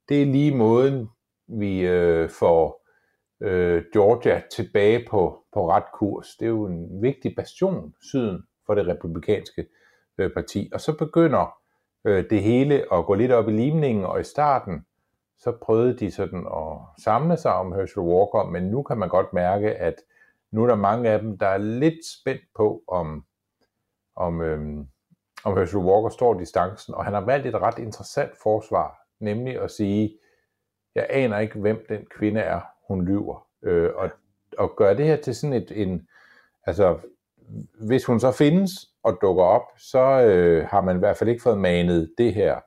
det 0.09 0.21
er 0.21 0.25
lige 0.25 0.55
måden, 0.55 1.09
vi 1.47 1.79
øh, 1.79 2.29
får 2.29 2.87
øh, 3.41 3.83
Georgia 3.93 4.41
tilbage 4.51 5.05
på, 5.09 5.43
på 5.53 5.69
ret 5.69 5.85
kurs. 5.93 6.35
Det 6.39 6.45
er 6.45 6.49
jo 6.49 6.65
en 6.65 7.01
vigtig 7.01 7.33
bastion, 7.35 7.93
syden 8.01 8.43
for 8.65 8.75
det 8.75 8.87
republikanske 8.87 9.65
øh, 10.17 10.33
parti. 10.33 10.69
Og 10.73 10.81
så 10.81 10.97
begynder 10.97 11.53
øh, 12.05 12.29
det 12.29 12.43
hele 12.43 12.91
og 12.91 13.05
gå 13.05 13.13
lidt 13.13 13.31
op 13.31 13.47
i 13.47 13.51
limningen, 13.51 14.05
og 14.05 14.19
i 14.19 14.23
starten, 14.23 14.85
så 15.37 15.51
prøvede 15.61 15.97
de 15.97 16.11
sådan 16.11 16.47
at 16.47 17.03
samle 17.03 17.37
sig 17.37 17.53
om 17.53 17.73
Herschel 17.73 18.03
Walker, 18.03 18.49
men 18.49 18.63
nu 18.63 18.83
kan 18.83 18.97
man 18.97 19.09
godt 19.09 19.33
mærke, 19.33 19.75
at 19.75 19.95
nu 20.51 20.63
er 20.63 20.67
der 20.67 20.75
mange 20.75 21.09
af 21.09 21.19
dem, 21.19 21.37
der 21.37 21.47
er 21.47 21.57
lidt 21.57 22.05
spændt 22.05 22.41
på, 22.55 22.83
om, 22.87 23.25
om, 24.15 24.41
øhm, 24.41 24.87
om 25.43 25.57
Herschel 25.57 25.79
Walker 25.79 26.09
står 26.09 26.33
distancen, 26.39 26.93
og 26.93 27.05
han 27.05 27.13
har 27.13 27.21
valgt 27.21 27.47
et 27.47 27.55
ret 27.55 27.79
interessant 27.79 28.31
forsvar, 28.43 28.99
nemlig 29.19 29.61
at 29.61 29.71
sige, 29.71 30.17
jeg 30.95 31.07
aner 31.09 31.39
ikke, 31.39 31.59
hvem 31.59 31.85
den 31.89 32.05
kvinde 32.05 32.41
er, 32.41 32.61
hun 32.87 33.05
lyver. 33.05 33.47
Øh, 33.61 33.91
og, 33.95 34.09
og 34.57 34.75
gør 34.75 34.93
det 34.93 35.05
her 35.05 35.15
til 35.15 35.35
sådan 35.35 35.53
et, 35.53 35.71
en, 35.81 36.07
altså, 36.65 36.99
hvis 37.87 38.05
hun 38.05 38.19
så 38.19 38.31
findes, 38.31 38.92
og 39.03 39.17
dukker 39.21 39.43
op, 39.43 39.61
så 39.77 40.21
øh, 40.21 40.67
har 40.67 40.81
man 40.81 40.95
i 40.95 40.99
hvert 40.99 41.17
fald 41.17 41.29
ikke 41.29 41.43
fået 41.43 41.57
manet 41.57 42.11
det 42.17 42.33
her 42.33 42.59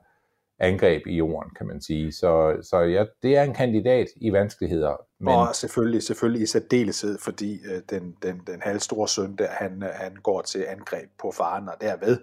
angreb 0.58 1.06
i 1.06 1.16
jorden, 1.16 1.50
kan 1.56 1.66
man 1.66 1.82
sige. 1.82 2.12
Så, 2.12 2.56
så 2.62 2.78
ja, 2.78 3.04
det 3.22 3.36
er 3.36 3.42
en 3.42 3.54
kandidat 3.54 4.06
i 4.16 4.32
vanskeligheder. 4.32 4.96
Men... 5.20 5.34
Og 5.34 5.54
selvfølgelig, 5.54 6.02
selvfølgelig 6.02 6.42
i 6.42 6.46
særdeleshed, 6.46 7.18
fordi 7.18 7.52
øh, 7.52 7.82
den, 7.90 8.14
den, 8.22 8.40
den 8.46 8.60
halvstore 8.62 9.08
søn 9.08 9.36
der, 9.36 9.48
han, 9.50 9.82
han 9.92 10.16
går 10.22 10.42
til 10.42 10.64
angreb 10.68 11.08
på 11.18 11.30
faren, 11.30 11.68
og 11.68 11.74
derved 11.80 12.18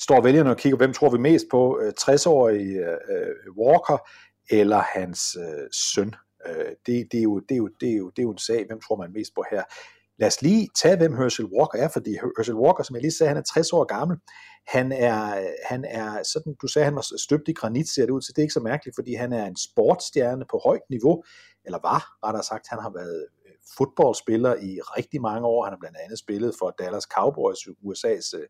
står 0.00 0.20
vælgerne 0.20 0.50
og 0.50 0.56
kigger, 0.56 0.76
hvem 0.76 0.92
tror 0.92 1.10
vi 1.10 1.18
mest 1.18 1.46
på, 1.50 1.80
øh, 1.82 1.92
60-årige 2.00 2.78
øh, 2.78 3.56
Walker 3.58 4.08
eller 4.50 4.82
hans 4.94 5.36
øh, 5.36 5.68
søn. 5.72 6.14
Øh, 6.46 6.72
det, 6.86 7.12
det, 7.12 7.18
er 7.18 7.22
jo, 7.22 7.38
det, 7.38 7.54
er 7.54 7.58
jo, 7.58 7.68
det, 7.80 7.92
er 7.92 7.96
jo, 7.96 8.10
det 8.10 8.18
er 8.18 8.22
jo 8.22 8.30
en 8.30 8.38
sag, 8.38 8.66
hvem 8.66 8.80
tror 8.80 8.96
man 8.96 9.12
mest 9.12 9.34
på 9.34 9.44
her. 9.50 9.62
Lad 10.18 10.28
os 10.28 10.42
lige 10.42 10.68
tage, 10.82 10.96
hvem 10.96 11.16
Herschel 11.16 11.46
Walker 11.46 11.78
er, 11.78 11.88
fordi 11.88 12.10
Herschel 12.10 12.54
Walker, 12.54 12.82
som 12.82 12.96
jeg 12.96 13.02
lige 13.02 13.12
sagde, 13.12 13.28
han 13.28 13.36
er 13.36 13.42
60 13.42 13.72
år 13.72 13.84
gammel. 13.84 14.16
Han 14.66 14.92
er, 14.92 15.48
han 15.64 15.84
er 15.84 16.22
sådan, 16.22 16.54
du 16.62 16.66
sagde, 16.66 16.84
han 16.84 16.94
var 16.94 17.06
støbt 17.18 17.48
i 17.48 17.52
granit, 17.52 17.88
ser 17.88 18.02
det 18.02 18.10
ud 18.10 18.20
til. 18.20 18.34
Det 18.34 18.42
er 18.42 18.46
ikke 18.46 18.60
så 18.60 18.60
mærkeligt, 18.60 18.96
fordi 18.96 19.14
han 19.14 19.32
er 19.32 19.46
en 19.46 19.56
sportsstjerne 19.56 20.44
på 20.50 20.60
højt 20.64 20.86
niveau, 20.90 21.22
eller 21.64 21.78
var, 21.82 22.02
rettere 22.24 22.44
sagt, 22.44 22.68
han 22.68 22.78
har 22.78 22.90
været 22.90 23.26
øh, 23.46 23.52
fodboldspiller 23.78 24.54
i 24.56 24.80
rigtig 24.96 25.20
mange 25.20 25.46
år. 25.46 25.64
Han 25.64 25.72
har 25.72 25.78
blandt 25.80 25.98
andet 26.04 26.18
spillet 26.18 26.54
for 26.58 26.74
Dallas 26.78 27.04
Cowboys, 27.16 27.58
USA's 27.58 28.38
øh, 28.38 28.46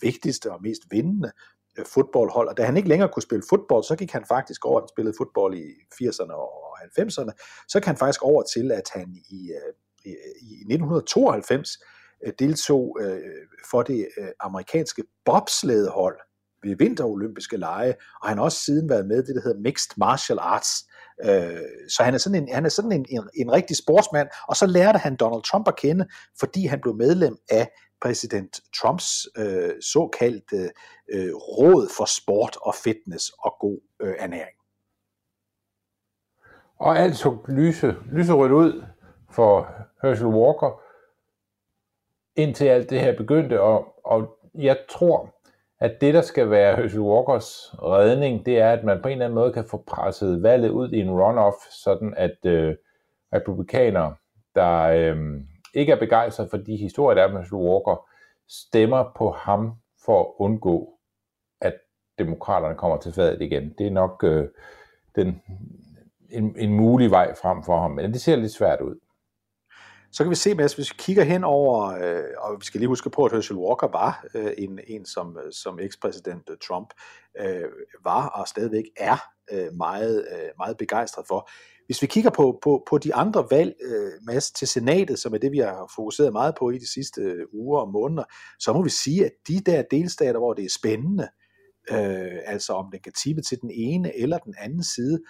vigtigste 0.00 0.52
og 0.52 0.62
mest 0.62 0.82
vindende 0.90 1.30
øh, 1.78 1.86
fodboldhold. 1.86 2.48
Og 2.48 2.56
da 2.56 2.62
han 2.62 2.76
ikke 2.76 2.88
længere 2.88 3.10
kunne 3.12 3.28
spille 3.28 3.44
fodbold, 3.50 3.84
så 3.84 3.96
gik 3.96 4.12
han 4.12 4.24
faktisk 4.28 4.64
over, 4.64 4.76
at 4.78 4.82
han 4.82 4.94
spillede 4.94 5.14
fodbold 5.18 5.54
i 5.58 5.68
80'erne 5.94 6.32
og 6.32 6.78
90'erne, 6.82 7.32
så 7.68 7.80
kan 7.80 7.88
han 7.92 7.96
faktisk 7.96 8.22
over 8.22 8.42
til, 8.42 8.72
at 8.72 8.88
han 8.94 9.16
i 9.30 9.50
i 10.04 10.54
1992 10.70 11.78
øh, 12.26 12.32
deltog 12.38 12.98
øh, 13.00 13.18
for 13.70 13.82
det 13.82 14.08
øh, 14.18 14.28
amerikanske 14.40 15.04
bobslædehold 15.24 16.18
ved 16.62 16.76
vinterolympiske 16.76 17.56
lege, 17.56 17.94
og 18.22 18.28
han 18.28 18.38
har 18.38 18.44
også 18.44 18.58
siden 18.64 18.88
været 18.88 19.06
med 19.06 19.16
i 19.16 19.26
det, 19.26 19.34
der 19.34 19.42
hedder 19.44 19.60
Mixed 19.60 19.90
Martial 19.96 20.38
Arts. 20.38 20.70
Så 21.88 22.02
han 22.02 22.14
er 22.14 22.18
sådan, 22.18 22.42
en, 22.42 22.54
han 22.54 22.64
er 22.64 22.68
sådan 22.68 22.92
en, 22.92 23.06
en, 23.08 23.28
en 23.34 23.52
rigtig 23.52 23.76
sportsmand, 23.76 24.28
og 24.48 24.56
så 24.56 24.66
lærte 24.66 24.98
han 24.98 25.16
Donald 25.16 25.42
Trump 25.42 25.68
at 25.68 25.76
kende, 25.76 26.06
fordi 26.40 26.66
han 26.66 26.80
blev 26.80 26.94
medlem 26.94 27.36
af 27.50 27.68
præsident 28.02 28.60
Trumps 28.80 29.28
øh, 29.36 29.70
såkaldte 29.92 30.70
øh, 31.12 31.34
råd 31.34 31.88
for 31.96 32.04
sport 32.04 32.56
og 32.62 32.74
fitness 32.74 33.30
og 33.38 33.56
god 33.60 33.78
øh, 34.00 34.14
ernæring. 34.18 34.56
Og 36.78 36.98
alt 36.98 37.16
så 37.16 37.36
lyse, 37.48 37.96
lyserødt 38.12 38.52
ud 38.52 38.84
for 39.30 39.68
Herschel 40.02 40.26
Walker, 40.26 40.80
indtil 42.36 42.66
alt 42.66 42.90
det 42.90 43.00
her 43.00 43.16
begyndte, 43.16 43.60
og, 43.60 43.94
og 44.04 44.36
jeg 44.54 44.78
tror, 44.88 45.34
at 45.80 46.00
det, 46.00 46.14
der 46.14 46.20
skal 46.20 46.50
være 46.50 46.76
Herschel 46.76 47.00
Walkers 47.00 47.74
redning, 47.82 48.46
det 48.46 48.58
er, 48.58 48.72
at 48.72 48.84
man 48.84 49.02
på 49.02 49.08
en 49.08 49.12
eller 49.12 49.24
anden 49.24 49.34
måde 49.34 49.52
kan 49.52 49.64
få 49.64 49.84
presset 49.86 50.42
valget 50.42 50.70
ud 50.70 50.90
i 50.90 51.00
en 51.00 51.10
runoff, 51.10 51.56
sådan 51.70 52.14
at 52.16 52.36
øh, 52.44 52.76
republikanere, 53.34 54.14
der 54.54 54.80
øh, 54.82 55.16
ikke 55.74 55.92
er 55.92 55.98
begejstret 55.98 56.50
for 56.50 56.56
de 56.56 56.76
historier, 56.76 57.14
der 57.14 57.22
er 57.22 57.32
med 57.32 57.36
Herschel 57.36 57.58
Walker, 57.58 58.06
stemmer 58.48 59.12
på 59.16 59.30
ham 59.30 59.72
for 60.04 60.20
at 60.20 60.26
undgå, 60.38 60.98
at 61.60 61.74
demokraterne 62.18 62.74
kommer 62.74 62.96
til 62.96 63.12
fadet 63.12 63.42
igen. 63.42 63.74
Det 63.78 63.86
er 63.86 63.90
nok 63.90 64.24
øh, 64.24 64.48
den, 65.16 65.42
en, 66.30 66.56
en 66.58 66.74
mulig 66.74 67.10
vej 67.10 67.34
frem 67.42 67.62
for 67.62 67.80
ham, 67.80 67.90
men 67.90 68.12
det 68.12 68.20
ser 68.20 68.36
lidt 68.36 68.52
svært 68.52 68.80
ud. 68.80 68.98
Så 70.12 70.24
kan 70.24 70.30
vi 70.30 70.36
se, 70.36 70.54
Mads, 70.54 70.74
hvis 70.74 70.90
vi 70.90 70.94
kigger 70.98 71.24
hen 71.24 71.44
over, 71.44 71.86
øh, 71.86 72.24
og 72.38 72.60
vi 72.60 72.64
skal 72.64 72.80
lige 72.80 72.88
huske 72.88 73.10
på, 73.10 73.24
at 73.24 73.32
Herschel 73.32 73.56
Walker 73.56 73.88
var 73.88 74.24
øh, 74.34 74.52
en, 74.58 74.80
en 74.86 75.04
som, 75.04 75.38
øh, 75.46 75.52
som 75.52 75.78
ekspræsident 75.80 76.50
øh, 76.50 76.56
Trump 76.68 76.88
øh, 77.40 77.64
var 78.04 78.28
og 78.28 78.48
stadigvæk 78.48 78.84
er 78.96 79.16
øh, 79.52 79.74
meget, 79.76 80.26
øh, 80.32 80.48
meget 80.58 80.76
begejstret 80.76 81.24
for. 81.28 81.50
Hvis 81.86 82.02
vi 82.02 82.06
kigger 82.06 82.30
på, 82.30 82.58
på, 82.62 82.82
på 82.90 82.98
de 82.98 83.14
andre 83.14 83.46
valg, 83.50 83.74
øh, 83.82 84.12
Mads, 84.22 84.50
til 84.50 84.68
senatet, 84.68 85.18
som 85.18 85.34
er 85.34 85.38
det, 85.38 85.52
vi 85.52 85.58
har 85.58 85.92
fokuseret 85.96 86.32
meget 86.32 86.54
på 86.58 86.70
i 86.70 86.78
de 86.78 86.92
sidste 86.92 87.20
øh, 87.20 87.46
uger 87.52 87.80
og 87.80 87.92
måneder, 87.92 88.24
så 88.58 88.72
må 88.72 88.82
vi 88.82 88.90
sige, 88.90 89.24
at 89.24 89.32
de 89.48 89.60
der 89.66 89.82
delstater, 89.90 90.38
hvor 90.38 90.52
det 90.52 90.64
er 90.64 90.78
spændende, 90.78 91.28
øh, 91.90 92.38
altså 92.46 92.72
om 92.72 92.90
den 92.92 93.00
kan 93.00 93.12
tippe 93.12 93.42
til 93.42 93.60
den 93.60 93.70
ene 93.70 94.18
eller 94.18 94.38
den 94.38 94.54
anden 94.58 94.84
side, 94.84 95.20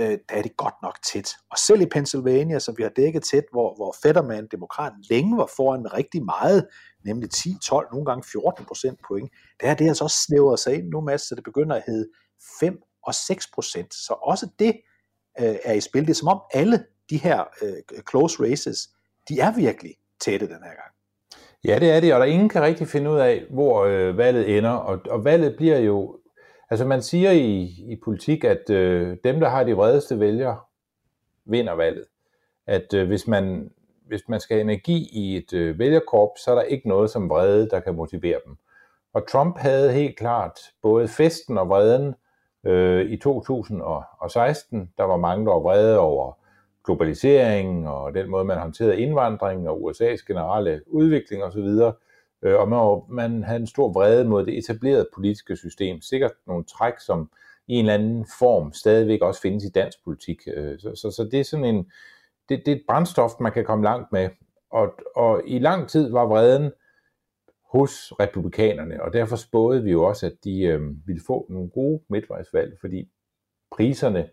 øh, 0.00 0.18
der 0.28 0.36
er 0.36 0.42
det 0.42 0.56
godt 0.56 0.74
nok 0.82 0.98
tæt. 1.12 1.30
Og 1.50 1.58
selv 1.58 1.80
i 1.80 1.86
Pennsylvania, 1.86 2.58
som 2.58 2.78
vi 2.78 2.82
har 2.82 2.90
dækket 2.90 3.22
tæt, 3.30 3.44
hvor, 3.52 3.74
hvor 3.76 3.94
Fetterman, 4.02 4.46
demokraten, 4.46 5.04
længe 5.10 5.36
var 5.36 5.50
foran 5.56 5.82
med 5.82 5.92
rigtig 5.92 6.24
meget, 6.24 6.68
nemlig 7.04 7.30
10, 7.30 7.56
12, 7.64 7.88
nogle 7.92 8.06
gange 8.06 8.24
14 8.32 8.64
procent 8.64 9.00
point, 9.08 9.30
der 9.60 9.70
er 9.70 9.74
det 9.74 9.88
altså 9.88 10.04
også 10.04 10.16
snævret 10.26 10.58
sig 10.58 10.74
ind 10.74 10.88
nu, 10.88 11.00
Mads, 11.00 11.22
så 11.22 11.34
det 11.34 11.44
begynder 11.44 11.76
at 11.76 11.82
hedde 11.86 12.08
5 12.60 12.82
og 13.02 13.14
6 13.14 13.50
procent. 13.54 13.94
Så 13.94 14.14
også 14.22 14.48
det 14.58 14.80
øh, 15.40 15.56
er 15.64 15.72
i 15.72 15.80
spil. 15.80 16.02
Det 16.02 16.10
er 16.10 16.14
som 16.14 16.28
om 16.28 16.40
alle 16.54 16.84
de 17.10 17.16
her 17.16 17.44
øh, 17.62 18.00
close 18.10 18.42
races, 18.42 18.88
de 19.28 19.40
er 19.40 19.54
virkelig 19.56 19.94
tætte 20.20 20.46
den 20.46 20.54
her 20.54 20.74
gang. 20.80 20.92
Ja, 21.64 21.78
det 21.78 21.90
er 21.90 22.00
det, 22.00 22.14
og 22.14 22.20
der 22.20 22.26
ingen 22.26 22.48
kan 22.48 22.62
rigtig 22.62 22.88
finde 22.88 23.10
ud 23.10 23.18
af, 23.18 23.44
hvor 23.50 23.84
øh, 23.84 24.18
valget 24.18 24.58
ender, 24.58 24.70
og, 24.70 25.00
og 25.10 25.24
valget 25.24 25.56
bliver 25.56 25.78
jo 25.78 26.18
Altså 26.70 26.86
man 26.86 27.02
siger 27.02 27.30
i, 27.30 27.62
i 27.88 28.00
politik, 28.04 28.44
at 28.44 28.70
øh, 28.70 29.16
dem, 29.24 29.40
der 29.40 29.48
har 29.48 29.64
de 29.64 29.76
vredeste 29.76 30.20
vælgere, 30.20 30.58
vinder 31.44 31.72
valget. 31.72 32.04
At 32.66 32.94
øh, 32.94 33.06
hvis, 33.06 33.26
man, 33.26 33.70
hvis 34.06 34.28
man 34.28 34.40
skal 34.40 34.54
have 34.54 34.62
energi 34.62 35.08
i 35.12 35.36
et 35.36 35.52
øh, 35.52 35.78
vælgerkorp, 35.78 36.30
så 36.38 36.50
er 36.50 36.54
der 36.54 36.62
ikke 36.62 36.88
noget 36.88 37.10
som 37.10 37.30
vrede, 37.30 37.70
der 37.70 37.80
kan 37.80 37.94
motivere 37.94 38.40
dem. 38.46 38.56
Og 39.12 39.28
Trump 39.28 39.58
havde 39.58 39.92
helt 39.92 40.16
klart 40.16 40.58
både 40.82 41.08
festen 41.08 41.58
og 41.58 41.68
vreden 41.68 42.14
øh, 42.66 43.10
i 43.10 43.16
2016. 43.16 44.92
Der 44.98 45.04
var 45.04 45.16
mange, 45.16 45.46
der 45.46 45.52
var 45.52 45.60
vrede 45.60 45.98
over 45.98 46.32
globaliseringen 46.84 47.86
og 47.86 48.14
den 48.14 48.30
måde, 48.30 48.44
man 48.44 48.58
håndterede 48.58 49.00
indvandring 49.00 49.68
og 49.68 49.90
USA's 49.90 50.26
generelle 50.26 50.82
udvikling 50.86 51.44
osv. 51.44 51.68
Øh, 52.42 52.54
og 52.60 52.68
man, 52.68 53.00
man 53.08 53.42
havde 53.42 53.60
en 53.60 53.66
stor 53.66 53.92
vrede 53.92 54.24
mod 54.24 54.46
det 54.46 54.58
etablerede 54.58 55.08
politiske 55.14 55.56
system. 55.56 56.00
Sikkert 56.00 56.32
nogle 56.46 56.64
træk, 56.64 56.98
som 56.98 57.30
i 57.68 57.74
en 57.74 57.78
eller 57.78 57.94
anden 57.94 58.26
form 58.38 58.72
stadigvæk 58.72 59.22
også 59.22 59.40
findes 59.40 59.64
i 59.64 59.70
dansk 59.70 60.04
politik. 60.04 60.38
Øh, 60.54 60.78
så, 60.78 60.94
så, 60.94 61.10
så 61.10 61.28
det 61.32 61.40
er 61.40 61.44
sådan 61.44 61.64
en, 61.64 61.90
det, 62.48 62.62
det 62.66 62.72
er 62.72 62.76
et 62.76 62.84
brændstof, 62.88 63.30
man 63.40 63.52
kan 63.52 63.64
komme 63.64 63.84
langt 63.84 64.12
med. 64.12 64.28
Og, 64.70 64.94
og 65.16 65.42
i 65.46 65.58
lang 65.58 65.88
tid 65.88 66.10
var 66.10 66.26
vreden 66.26 66.72
hos 67.72 68.12
republikanerne, 68.20 69.02
og 69.02 69.12
derfor 69.12 69.36
spåede 69.36 69.82
vi 69.82 69.90
jo 69.90 70.02
også, 70.04 70.26
at 70.26 70.34
de 70.44 70.62
øh, 70.62 70.80
ville 71.06 71.22
få 71.26 71.46
nogle 71.50 71.70
gode 71.70 72.02
midtvejsvalg, 72.08 72.76
fordi 72.80 73.08
priserne 73.70 74.28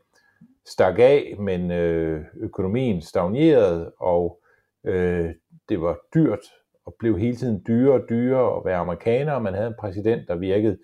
stak 0.65 0.99
af, 0.99 1.35
men 1.39 1.71
øh, 1.71 2.25
økonomien 2.35 3.01
stagnerede, 3.01 3.91
og 3.99 4.41
øh, 4.83 5.29
det 5.69 5.81
var 5.81 5.99
dyrt 6.13 6.39
og 6.85 6.95
blev 6.99 7.17
hele 7.17 7.35
tiden 7.35 7.63
dyrere 7.67 8.01
og 8.01 8.09
dyrere 8.09 8.57
at 8.57 8.65
være 8.65 8.77
amerikaner, 8.77 9.33
og 9.33 9.41
man 9.41 9.53
havde 9.53 9.67
en 9.67 9.75
præsident, 9.79 10.27
der 10.27 10.35
virkede 10.35 10.77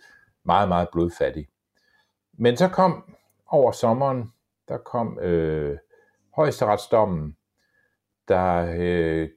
meget, 0.43 0.67
meget 0.67 0.87
blodfattig. 0.91 1.47
Men 2.33 2.57
så 2.57 2.67
kom 2.67 3.15
over 3.47 3.71
sommeren, 3.71 4.33
der 4.67 4.77
kom 4.77 5.19
øh, 5.19 5.77
højesteretsdommen, 6.35 7.37
der 8.27 8.75
øh, 8.77 9.29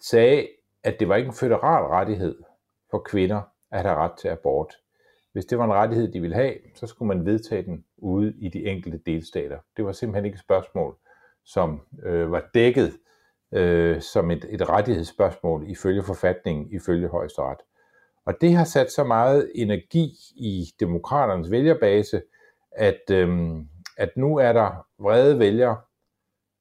sagde, 0.00 0.48
at 0.82 1.00
det 1.00 1.08
var 1.08 1.16
ikke 1.16 1.26
en 1.26 1.34
federal 1.34 1.84
rettighed 1.84 2.38
for 2.90 2.98
kvinder 2.98 3.42
at 3.70 3.82
have 3.82 3.94
ret 3.94 4.18
til 4.18 4.28
abort. 4.28 4.74
Hvis 5.32 5.46
det 5.46 5.58
var 5.58 5.64
en 5.64 5.72
rettighed, 5.72 6.12
de 6.12 6.20
ville 6.20 6.36
have, 6.36 6.54
så 6.74 6.86
skulle 6.86 7.08
man 7.08 7.26
vedtage 7.26 7.62
den 7.62 7.84
ude 7.96 8.34
i 8.38 8.48
de 8.48 8.66
enkelte 8.66 8.98
delstater. 9.06 9.58
Det 9.76 9.84
var 9.84 9.92
simpelthen 9.92 10.24
ikke 10.24 10.36
et 10.36 10.40
spørgsmål, 10.40 10.96
som 11.44 11.80
øh, 12.02 12.32
var 12.32 12.50
dækket 12.54 12.92
øh, 13.52 14.00
som 14.00 14.30
et, 14.30 14.46
et 14.50 14.68
rettighedsspørgsmål 14.68 15.70
ifølge 15.70 16.02
forfatningen, 16.02 16.70
ifølge 16.72 17.08
højesteret. 17.08 17.58
Og 18.26 18.34
det 18.40 18.56
har 18.56 18.64
sat 18.64 18.92
så 18.92 19.04
meget 19.04 19.52
energi 19.54 20.12
i 20.36 20.64
demokraternes 20.80 21.50
vælgerbase, 21.50 22.22
at, 22.72 23.00
øh, 23.10 23.56
at 23.96 24.16
nu 24.16 24.36
er 24.36 24.52
der 24.52 24.86
vrede 24.98 25.38
vælgere 25.38 25.76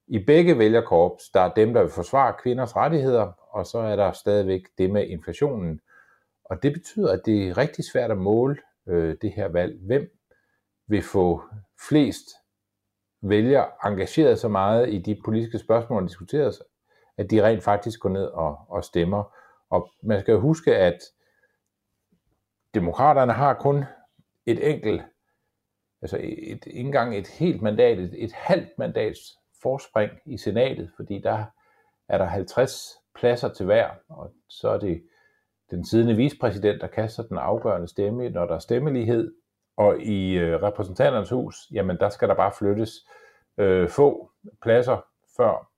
i 0.08 0.26
begge 0.26 0.58
vælgerkorps. 0.58 1.24
Der 1.34 1.40
er 1.40 1.54
dem, 1.54 1.74
der 1.74 1.82
vil 1.82 1.92
forsvare 1.92 2.36
kvinders 2.44 2.76
rettigheder, 2.76 3.32
og 3.52 3.66
så 3.66 3.80
er 3.80 3.96
der 3.96 4.12
stadigvæk 4.12 4.62
det 4.78 4.90
med 4.90 5.08
inflationen. 5.08 5.80
Og 6.46 6.64
det 6.64 6.74
betyder, 6.74 7.14
at 7.14 7.22
det 7.26 7.48
er 7.48 7.58
rigtig 7.58 7.86
svært 7.86 8.12
at 8.12 8.18
måle 8.18 8.58
øh, 8.88 9.16
det 9.22 9.32
her 9.32 9.48
valg. 9.48 9.80
Hvem 9.86 10.12
vil 10.88 11.02
få 11.02 11.42
flest 11.90 12.26
vælger 13.22 13.66
engageret 13.86 14.40
så 14.40 14.48
meget 14.48 14.94
i 14.94 14.98
de 14.98 15.22
politiske 15.26 15.60
spørgsmål, 15.60 16.02
der 16.02 16.08
diskuteres, 16.08 16.62
at 17.18 17.32
de 17.32 17.44
rent 17.44 17.64
faktisk 17.64 18.00
går 18.00 18.10
ned 18.10 18.26
og, 18.26 18.60
og 18.70 18.84
stemmer. 18.84 19.38
Og 19.70 19.92
man 20.04 20.22
skal 20.22 20.32
jo 20.32 20.40
huske, 20.40 20.76
at 20.76 21.00
demokraterne 22.74 23.34
har 23.34 23.54
kun 23.54 23.86
et 24.46 24.70
enkelt, 24.70 25.02
altså 26.02 26.18
et, 26.18 26.66
ikke 26.66 26.80
engang 26.80 27.18
et 27.18 27.28
helt 27.28 27.62
mandat, 27.62 28.00
et, 28.00 28.24
et 28.24 28.34
halvt 28.34 28.70
mandats 28.78 29.20
forspring 29.62 30.12
i 30.26 30.38
senatet, 30.38 30.92
fordi 30.96 31.22
der 31.22 31.46
er 32.10 32.18
der 32.18 32.26
50 32.26 32.98
pladser 33.16 33.54
til 33.54 33.66
hver, 33.66 33.90
og 34.10 34.34
så 34.50 34.70
er 34.70 34.78
det 34.78 35.04
den 35.72 35.86
siddende 35.86 36.16
vicepræsident, 36.16 36.82
der 36.82 36.88
kaster 36.88 37.24
den 37.24 37.38
afgørende 37.38 37.88
stemme, 37.88 38.30
når 38.30 38.46
der 38.46 38.56
er 38.56 38.60
stemmelighed, 38.60 39.34
og 39.78 40.02
i 40.02 40.38
øh, 40.38 40.62
repræsentanternes 40.62 41.30
hus, 41.30 41.56
jamen 41.72 41.98
der 41.98 42.10
skal 42.10 42.30
der 42.30 42.36
bare 42.36 42.52
flyttes 42.60 42.92
øh, 43.58 43.90
få 43.90 44.32
pladser, 44.62 45.06
før 45.38 45.72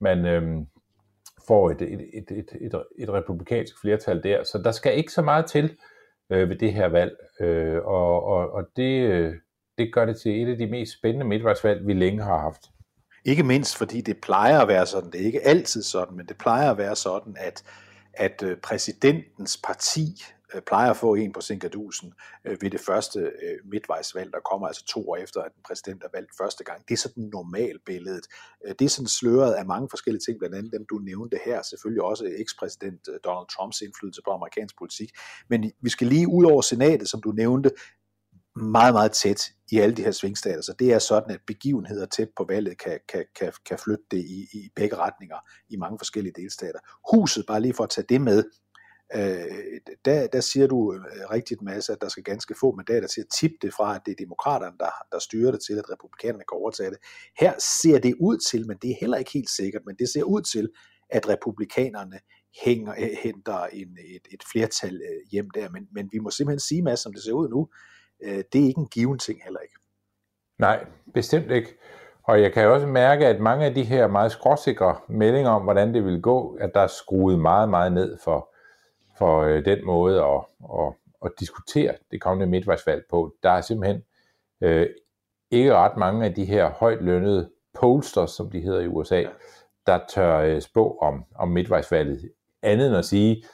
man, 0.00 0.26
øh, 0.26 0.66
får 1.46 1.70
et, 1.70 1.82
et, 1.82 2.00
et, 2.14 2.30
et, 2.30 2.48
et, 2.60 2.84
et 2.98 3.10
republikansk 3.10 3.80
flertal 3.80 4.22
der. 4.22 4.44
Så 4.44 4.58
der 4.64 4.72
skal 4.72 4.98
ikke 4.98 5.12
så 5.12 5.22
meget 5.22 5.46
til 5.46 5.76
øh, 6.30 6.48
ved 6.48 6.56
det 6.56 6.72
her 6.72 6.88
valg, 6.88 7.16
øh, 7.40 7.76
og, 7.84 8.24
og, 8.24 8.50
og 8.50 8.64
det, 8.76 9.02
øh, 9.02 9.34
det 9.78 9.94
gør 9.94 10.04
det 10.04 10.16
til 10.20 10.42
et 10.42 10.50
af 10.50 10.58
de 10.58 10.66
mest 10.66 10.98
spændende 10.98 11.26
midtvejsvalg, 11.26 11.86
vi 11.86 11.92
længe 11.92 12.22
har 12.22 12.38
haft. 12.38 12.60
Ikke 13.24 13.42
mindst 13.42 13.76
fordi 13.76 14.00
det 14.00 14.20
plejer 14.22 14.60
at 14.60 14.68
være 14.68 14.86
sådan, 14.86 15.10
det 15.10 15.20
er 15.20 15.26
ikke 15.26 15.46
altid 15.46 15.82
sådan, 15.82 16.16
men 16.16 16.26
det 16.26 16.38
plejer 16.38 16.70
at 16.70 16.78
være 16.78 16.96
sådan, 16.96 17.36
at, 17.38 17.64
at 18.14 18.42
øh, 18.42 18.56
præsidentens 18.56 19.60
parti 19.64 20.06
Øh, 20.54 20.62
plejer 20.62 20.90
at 20.90 20.96
få 20.96 21.14
en 21.14 21.32
på 21.32 21.40
Sinkadusen 21.40 22.12
øh, 22.44 22.56
ved 22.62 22.70
det 22.70 22.80
første 22.80 23.20
øh, 23.20 23.58
midtvejsvalg, 23.64 24.32
der 24.32 24.40
kommer 24.50 24.66
altså 24.66 24.84
to 24.84 25.10
år 25.10 25.16
efter, 25.16 25.40
at 25.40 25.52
en 25.56 25.62
præsident 25.66 26.02
er 26.02 26.08
valgt 26.14 26.30
første 26.38 26.64
gang. 26.64 26.88
Det 26.88 26.94
er 26.94 26.98
sådan 26.98 27.30
normalbilledet. 27.32 28.26
Det 28.78 28.84
er 28.84 28.88
sådan 28.88 29.08
sløret 29.08 29.54
af 29.54 29.66
mange 29.66 29.88
forskellige 29.90 30.22
ting, 30.26 30.38
blandt 30.38 30.56
andet 30.56 30.72
dem, 30.72 30.86
du 30.90 30.98
nævnte 30.98 31.38
her, 31.44 31.62
selvfølgelig 31.62 32.02
også 32.02 32.24
ekspræsident 32.38 33.08
Donald 33.24 33.48
Trumps 33.56 33.80
indflydelse 33.80 34.22
på 34.24 34.30
amerikansk 34.30 34.78
politik. 34.78 35.10
Men 35.50 35.72
vi 35.80 35.90
skal 35.90 36.06
lige 36.06 36.28
ud 36.28 36.44
over 36.44 36.62
senatet, 36.62 37.08
som 37.08 37.22
du 37.22 37.32
nævnte, 37.32 37.70
meget, 38.56 38.94
meget 38.94 39.12
tæt 39.12 39.50
i 39.70 39.78
alle 39.78 39.96
de 39.96 40.02
her 40.02 40.10
svingstater. 40.10 40.62
Så 40.62 40.74
det 40.78 40.92
er 40.92 40.98
sådan, 40.98 41.30
at 41.30 41.40
begivenheder 41.46 42.06
tæt 42.06 42.28
på 42.36 42.44
valget 42.48 42.78
kan, 42.78 42.98
kan, 43.08 43.24
kan, 43.38 43.52
kan 43.66 43.78
flytte 43.78 44.04
det 44.10 44.18
i, 44.18 44.46
i 44.52 44.70
begge 44.76 44.96
retninger 44.96 45.36
i 45.68 45.76
mange 45.76 45.98
forskellige 45.98 46.34
delstater. 46.36 46.78
Huset, 47.12 47.44
bare 47.46 47.60
lige 47.60 47.74
for 47.74 47.84
at 47.84 47.90
tage 47.90 48.06
det 48.08 48.20
med, 48.20 48.44
øh, 49.14 49.80
der, 50.04 50.26
der 50.26 50.40
siger 50.40 50.66
du 50.66 50.94
øh, 50.94 51.30
rigtigt, 51.30 51.62
masse, 51.62 51.92
at 51.92 52.00
der 52.00 52.08
skal 52.08 52.24
ganske 52.24 52.54
få 52.60 52.74
mandater 52.76 53.08
til 53.08 53.20
at 53.20 53.26
tippe 53.40 53.56
det 53.62 53.74
fra, 53.74 53.94
at 53.94 54.00
det 54.06 54.12
er 54.12 54.24
demokraterne, 54.24 54.76
der, 54.78 54.90
der 55.12 55.18
styrer 55.18 55.50
det 55.50 55.60
til, 55.66 55.78
at 55.78 55.90
republikanerne 55.90 56.44
kan 56.48 56.58
overtage 56.58 56.90
det. 56.90 56.98
Her 57.38 57.52
ser 57.82 57.98
det 57.98 58.14
ud 58.20 58.38
til, 58.50 58.66
men 58.66 58.76
det 58.82 58.90
er 58.90 58.96
heller 59.00 59.18
ikke 59.18 59.32
helt 59.32 59.50
sikkert, 59.50 59.82
men 59.86 59.96
det 59.96 60.08
ser 60.08 60.22
ud 60.22 60.42
til, 60.42 60.68
at 61.10 61.28
republikanerne 61.28 62.18
hænger, 62.64 62.92
øh, 62.92 63.16
henter 63.22 63.64
en, 63.72 63.88
et, 64.16 64.26
et 64.32 64.42
flertal 64.52 64.94
øh, 64.94 65.30
hjem 65.32 65.50
der. 65.50 65.70
Men, 65.70 65.88
men 65.92 66.08
vi 66.12 66.18
må 66.18 66.30
simpelthen 66.30 66.60
sige, 66.60 66.82
Mads, 66.82 67.00
som 67.00 67.12
det 67.12 67.22
ser 67.22 67.32
ud 67.32 67.48
nu, 67.48 67.68
øh, 68.24 68.44
det 68.52 68.62
er 68.62 68.66
ikke 68.66 68.80
en 68.80 68.88
given 68.88 69.18
ting 69.18 69.42
heller 69.44 69.60
ikke. 69.60 69.74
Nej, 70.58 70.86
bestemt 71.14 71.50
ikke. 71.50 71.78
Og 72.24 72.42
jeg 72.42 72.52
kan 72.52 72.68
også 72.68 72.86
mærke, 72.86 73.26
at 73.26 73.40
mange 73.40 73.66
af 73.66 73.74
de 73.74 73.84
her 73.84 74.06
meget 74.06 74.32
skråsikre 74.32 74.96
meldinger 75.08 75.50
om, 75.50 75.62
hvordan 75.62 75.94
det 75.94 76.04
vil 76.04 76.22
gå, 76.22 76.54
at 76.60 76.70
der 76.74 76.80
er 76.80 76.86
skruet 76.86 77.38
meget, 77.38 77.68
meget 77.68 77.92
ned 77.92 78.18
for, 78.24 78.53
for 79.18 79.40
øh, 79.40 79.64
den 79.64 79.84
måde 79.84 80.22
at, 80.24 80.40
at, 80.80 80.92
at 81.24 81.30
diskutere 81.40 81.94
det 82.10 82.20
kommende 82.20 82.46
midtvejsvalg 82.46 83.04
på. 83.10 83.34
Der 83.42 83.50
er 83.50 83.60
simpelthen 83.60 84.02
øh, 84.60 84.86
ikke 85.50 85.74
ret 85.74 85.96
mange 85.96 86.24
af 86.24 86.34
de 86.34 86.44
her 86.44 86.70
højt 86.70 87.02
lønnede 87.02 87.50
pollsters, 87.80 88.30
som 88.30 88.50
de 88.50 88.60
hedder 88.60 88.80
i 88.80 88.86
USA, 88.86 89.24
der 89.86 90.00
tør 90.08 90.38
øh, 90.38 90.60
spå 90.60 90.98
om, 91.02 91.24
om 91.34 91.48
midtvejsvalget. 91.48 92.30
Andet 92.62 92.86
end 92.86 92.96
at 92.96 93.04
sige, 93.04 93.44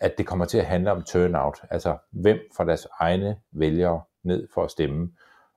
at 0.00 0.18
det 0.18 0.26
kommer 0.26 0.44
til 0.44 0.58
at 0.58 0.66
handle 0.66 0.92
om 0.92 1.02
turnout, 1.02 1.58
altså 1.70 1.96
hvem 2.10 2.38
får 2.56 2.64
deres 2.64 2.86
egne 3.00 3.36
vælgere 3.52 4.02
ned 4.24 4.48
for 4.54 4.64
at 4.64 4.70
stemme. 4.70 5.12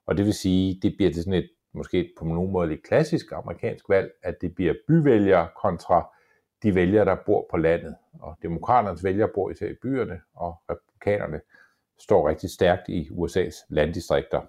Og 0.08 0.18
det 0.18 0.26
vil 0.26 0.34
sige, 0.34 0.80
det 0.82 0.94
bliver 0.98 1.12
det 1.12 1.24
sådan 1.24 1.34
et, 1.34 1.50
måske 1.74 2.10
på 2.20 2.26
nogen 2.26 2.52
måde 2.52 2.70
lidt 2.70 2.84
klassisk 2.84 3.32
amerikansk 3.32 3.90
valg, 3.90 4.12
at 4.24 4.36
det 4.42 4.56
bliver 4.56 4.74
byvælgere 4.88 5.48
kontra 5.62 6.10
de 6.64 6.76
vælgere, 6.76 7.06
der 7.06 7.16
bor 7.26 7.48
på 7.52 7.58
landet. 7.58 7.96
Og 8.20 8.38
demokraternes 8.42 9.04
vælgere 9.04 9.30
bor 9.36 9.50
især 9.50 9.68
i 9.68 9.76
byerne, 9.82 10.22
og 10.36 10.56
republikanerne 10.70 11.42
står 12.00 12.30
rigtig 12.30 12.50
stærkt 12.50 12.90
i 12.90 13.10
USA's 13.10 13.66
landdistrikter. 13.70 14.42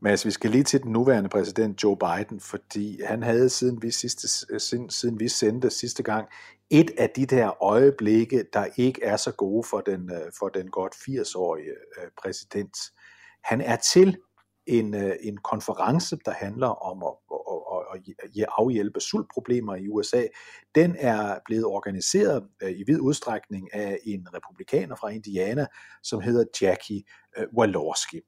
Men 0.00 0.10
altså, 0.10 0.28
vi 0.28 0.32
skal 0.32 0.50
lige 0.50 0.64
til 0.64 0.82
den 0.82 0.92
nuværende 0.92 1.28
præsident 1.28 1.82
Joe 1.82 1.96
Biden, 1.96 2.40
fordi 2.40 3.02
han 3.02 3.22
havde 3.22 3.48
siden 3.48 3.82
vi, 3.82 3.90
sidste, 3.90 4.28
siden, 4.60 4.90
siden 4.90 5.20
vi 5.20 5.28
sendte 5.28 5.70
sidste 5.70 6.02
gang 6.02 6.28
et 6.70 6.90
af 6.98 7.10
de 7.10 7.26
der 7.26 7.62
øjeblikke, 7.62 8.44
der 8.52 8.66
ikke 8.76 9.04
er 9.04 9.16
så 9.16 9.32
gode 9.32 9.64
for 9.70 9.80
den, 9.80 10.12
øh, 10.12 10.32
for 10.38 10.48
den 10.48 10.70
godt 10.70 10.94
80-årige 10.94 11.70
øh, 11.70 12.10
præsident. 12.22 12.76
Han 13.44 13.60
er 13.60 13.76
til 13.76 14.18
en, 14.66 14.94
øh, 14.94 15.16
en 15.20 15.36
konference, 15.36 16.18
der 16.24 16.32
handler 16.32 16.68
om 16.68 17.02
at, 17.02 17.38
at, 17.92 18.46
afhjælpe 18.58 19.00
sultproblemer 19.00 19.76
i 19.76 19.88
USA. 19.88 20.26
Den 20.74 20.96
er 20.98 21.38
blevet 21.46 21.64
organiseret 21.64 22.48
øh, 22.62 22.70
i 22.70 22.84
vid 22.86 23.00
udstrækning 23.00 23.74
af 23.74 23.98
en 24.04 24.28
republikaner 24.34 24.96
fra 24.96 25.08
Indiana, 25.08 25.66
som 26.02 26.20
hedder 26.20 26.44
Jackie 26.62 27.02
øh, 27.38 27.46
Walorski. 27.58 28.20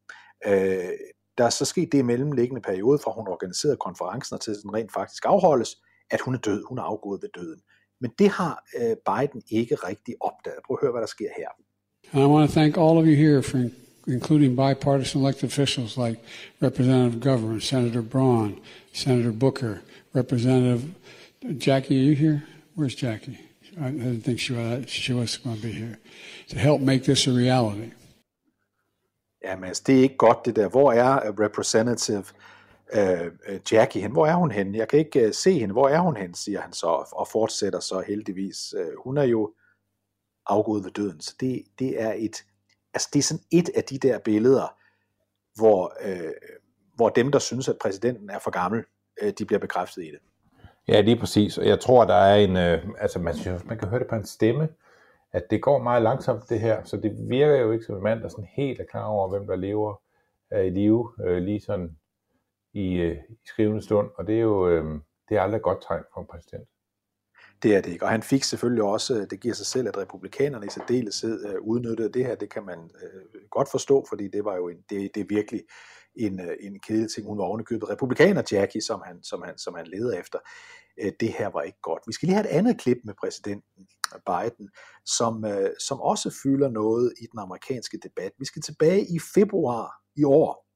Øh, 0.47 0.91
der 1.39 1.45
er 1.45 1.51
så 1.51 1.65
sket 1.65 1.93
det 1.93 1.99
i 1.99 2.03
mellemliggende 2.03 2.61
periode, 2.61 2.99
fra 2.99 3.11
hun 3.11 3.29
organiserede 3.29 3.77
konferencen, 3.77 4.39
til 4.39 4.55
den 4.63 4.75
rent 4.75 4.93
faktisk 4.93 5.25
afholdes, 5.27 5.77
at 6.11 6.21
hun 6.21 6.35
er 6.35 6.39
død. 6.39 6.65
Hun 6.69 6.79
er 6.79 6.83
afgået 6.83 7.23
ved 7.23 7.29
døden. 7.35 7.61
Men 8.01 8.11
det 8.19 8.29
har 8.29 8.65
øh, 8.79 8.97
Biden 9.07 9.43
ikke 9.51 9.75
rigtig 9.75 10.15
opdaget. 10.21 10.59
Prøv 10.67 10.75
at 10.77 10.81
høre, 10.83 10.93
hvad 10.93 11.01
der 11.01 11.07
sker 11.07 11.29
her. 11.37 11.49
I 12.13 12.27
want 12.27 12.51
to 12.51 12.53
thank 12.53 12.77
all 12.77 12.99
of 12.99 13.05
you 13.07 13.17
here 13.25 13.43
for 13.43 13.59
including 14.07 14.55
bipartisan 14.55 15.21
elected 15.21 15.51
officials 15.51 15.97
like 15.97 16.19
Representative 16.61 17.21
Governor, 17.21 17.61
Senator 17.61 18.03
Braun, 18.03 18.61
Senator 18.93 19.33
Booker, 19.33 19.81
Representative 20.15 20.95
Jackie. 21.59 22.01
Are 22.01 22.05
you 22.05 22.15
here? 22.15 22.43
Where's 22.75 22.95
Jackie? 22.95 23.39
I 23.81 23.91
didn't 23.91 24.23
think 24.23 24.39
she 24.39 24.53
was, 24.53 24.89
she 24.89 25.13
was 25.13 25.37
going 25.37 25.57
to 25.57 25.63
be 25.63 25.73
here 25.73 25.99
to 26.49 26.59
help 26.59 26.81
make 26.81 27.05
this 27.05 27.27
a 27.27 27.33
reality. 27.33 27.91
Jamen, 29.45 29.65
altså, 29.65 29.83
det 29.87 29.99
er 29.99 30.03
ikke 30.03 30.17
godt 30.17 30.45
det 30.45 30.57
der. 30.57 30.69
Hvor 30.69 30.93
er 30.93 31.41
Representative 31.41 32.25
øh, 32.95 33.31
øh, 33.49 33.61
Jackie 33.73 34.03
hen? 34.03 34.13
Hvor 34.13 34.27
er 34.27 34.35
hun 34.35 34.51
hen? 34.51 34.75
Jeg 34.75 34.89
kan 34.89 34.99
ikke 34.99 35.27
uh, 35.27 35.33
se 35.33 35.59
hende. 35.59 35.73
Hvor 35.73 35.89
er 35.89 36.01
hun 36.01 36.17
hen, 36.17 36.35
siger 36.35 36.61
han 36.61 36.73
så, 36.73 36.87
og 37.13 37.29
fortsætter 37.29 37.81
så 37.81 38.03
heldigvis. 38.07 38.75
Uh, 38.75 39.05
hun 39.05 39.19
er 39.19 39.23
jo 39.23 39.55
afgået 40.47 40.85
ved 40.85 40.91
døden, 40.91 41.21
så 41.21 41.35
det, 41.41 41.63
det 41.79 42.03
er 42.03 42.13
et, 42.17 42.45
altså 42.95 43.09
det 43.13 43.19
er 43.19 43.23
sådan 43.23 43.45
et 43.53 43.71
af 43.77 43.85
de 43.85 43.99
der 43.99 44.19
billeder, 44.19 44.77
hvor, 45.55 45.95
øh, 46.05 46.33
hvor 46.95 47.09
dem, 47.09 47.33
der 47.33 47.39
synes, 47.39 47.69
at 47.69 47.77
præsidenten 47.83 48.31
er 48.31 48.39
for 48.39 48.51
gammel, 48.51 48.85
øh, 49.23 49.33
de 49.39 49.45
bliver 49.45 49.61
bekræftet 49.61 50.03
i 50.03 50.11
det. 50.11 50.19
Ja, 50.89 51.01
lige 51.01 51.17
præcis. 51.17 51.59
Og 51.59 51.67
jeg 51.67 51.81
tror, 51.81 52.05
der 52.05 52.15
er 52.15 52.37
en, 52.37 52.57
øh, 52.57 52.89
altså 52.99 53.19
man, 53.19 53.35
man 53.65 53.79
kan 53.79 53.89
høre 53.89 54.01
det 54.01 54.09
på 54.09 54.15
en 54.15 54.27
stemme, 54.27 54.69
at 55.33 55.51
det 55.51 55.63
går 55.63 55.79
meget 55.83 56.03
langsomt 56.03 56.49
det 56.49 56.61
her, 56.61 56.85
så 56.85 56.97
det 56.97 57.17
virker 57.29 57.57
jo 57.57 57.73
ikke 57.73 57.85
som 57.85 57.97
en 57.97 58.03
mand, 58.03 58.21
der 58.21 58.29
sådan 58.29 58.49
helt 58.57 58.81
er 58.81 58.85
klar 58.85 59.05
over, 59.05 59.29
hvem 59.29 59.47
der 59.47 59.57
lever 59.57 60.01
er 60.51 60.61
i 60.61 60.71
live, 60.71 61.13
øh, 61.25 61.43
lige 61.43 61.61
sådan 61.61 61.97
i, 62.73 62.95
øh, 62.95 63.17
i 63.29 63.35
skrivende 63.45 63.83
stund, 63.83 64.11
og 64.17 64.27
det 64.27 64.35
er 64.35 64.41
jo 64.41 64.69
øh, 64.69 65.01
det 65.29 65.37
er 65.37 65.43
aldrig 65.43 65.63
godt 65.63 65.79
tegn 65.89 66.03
for 66.15 66.21
en 66.21 66.27
præsident. 66.27 66.69
Det 67.63 67.77
er 67.77 67.81
det 67.81 67.93
ikke, 67.93 68.05
og 68.05 68.11
han 68.11 68.23
fik 68.23 68.45
selvfølgelig 68.45 68.83
også, 68.83 69.15
øh, 69.15 69.27
det 69.31 69.41
giver 69.41 69.55
sig 69.55 69.67
selv, 69.67 69.89
at 69.89 69.97
republikanerne 69.97 70.67
i 70.67 70.69
særdeleshed 70.69 71.47
øh, 71.47 71.61
udnyttede 71.61 72.13
det 72.13 72.25
her, 72.27 72.35
det 72.35 72.51
kan 72.51 72.65
man 72.65 72.79
øh, 72.79 73.41
godt 73.51 73.71
forstå, 73.71 74.07
fordi 74.09 74.29
det 74.29 74.45
var 74.45 74.57
jo 74.57 74.69
en, 74.69 74.77
det, 74.91 75.11
det 75.15 75.21
er 75.21 75.27
virkelig 75.29 75.63
en, 76.17 76.41
øh, 76.41 76.57
en 76.61 76.81
kedelig 76.81 77.11
ting. 77.11 77.27
Hun 77.27 77.39
var 77.39 77.45
ovenikøbet 77.45 77.89
republikaner, 77.91 78.43
Jackie, 78.53 78.83
som 78.83 79.03
han, 79.07 79.23
som 79.23 79.43
han, 79.43 79.59
som 79.59 79.75
han 79.75 79.87
leder 79.87 80.21
efter. 80.21 80.39
Øh, 81.03 81.13
det 81.21 81.33
her 81.33 81.49
var 81.49 81.63
ikke 81.63 81.79
godt. 81.83 82.03
Vi 82.07 82.13
skal 82.13 82.27
lige 82.27 82.37
have 82.37 82.51
et 82.51 82.57
andet 82.59 82.81
klip 82.81 82.99
med 83.05 83.15
præsidenten 83.21 83.89
Biden, 84.27 84.71
som, 85.07 85.45
øh, 85.45 85.71
som 85.89 86.01
også 86.01 86.41
fylder 86.43 86.71
noget 86.71 87.15
i 87.21 87.27
den 87.33 87.39
amerikanske 87.39 87.99
debat. 88.03 88.33
Vi 88.39 88.45
skal 88.45 88.63
tilbage 88.63 89.01
i 89.01 89.19
februar 89.35 89.93
i 90.17 90.25
år, 90.25 90.67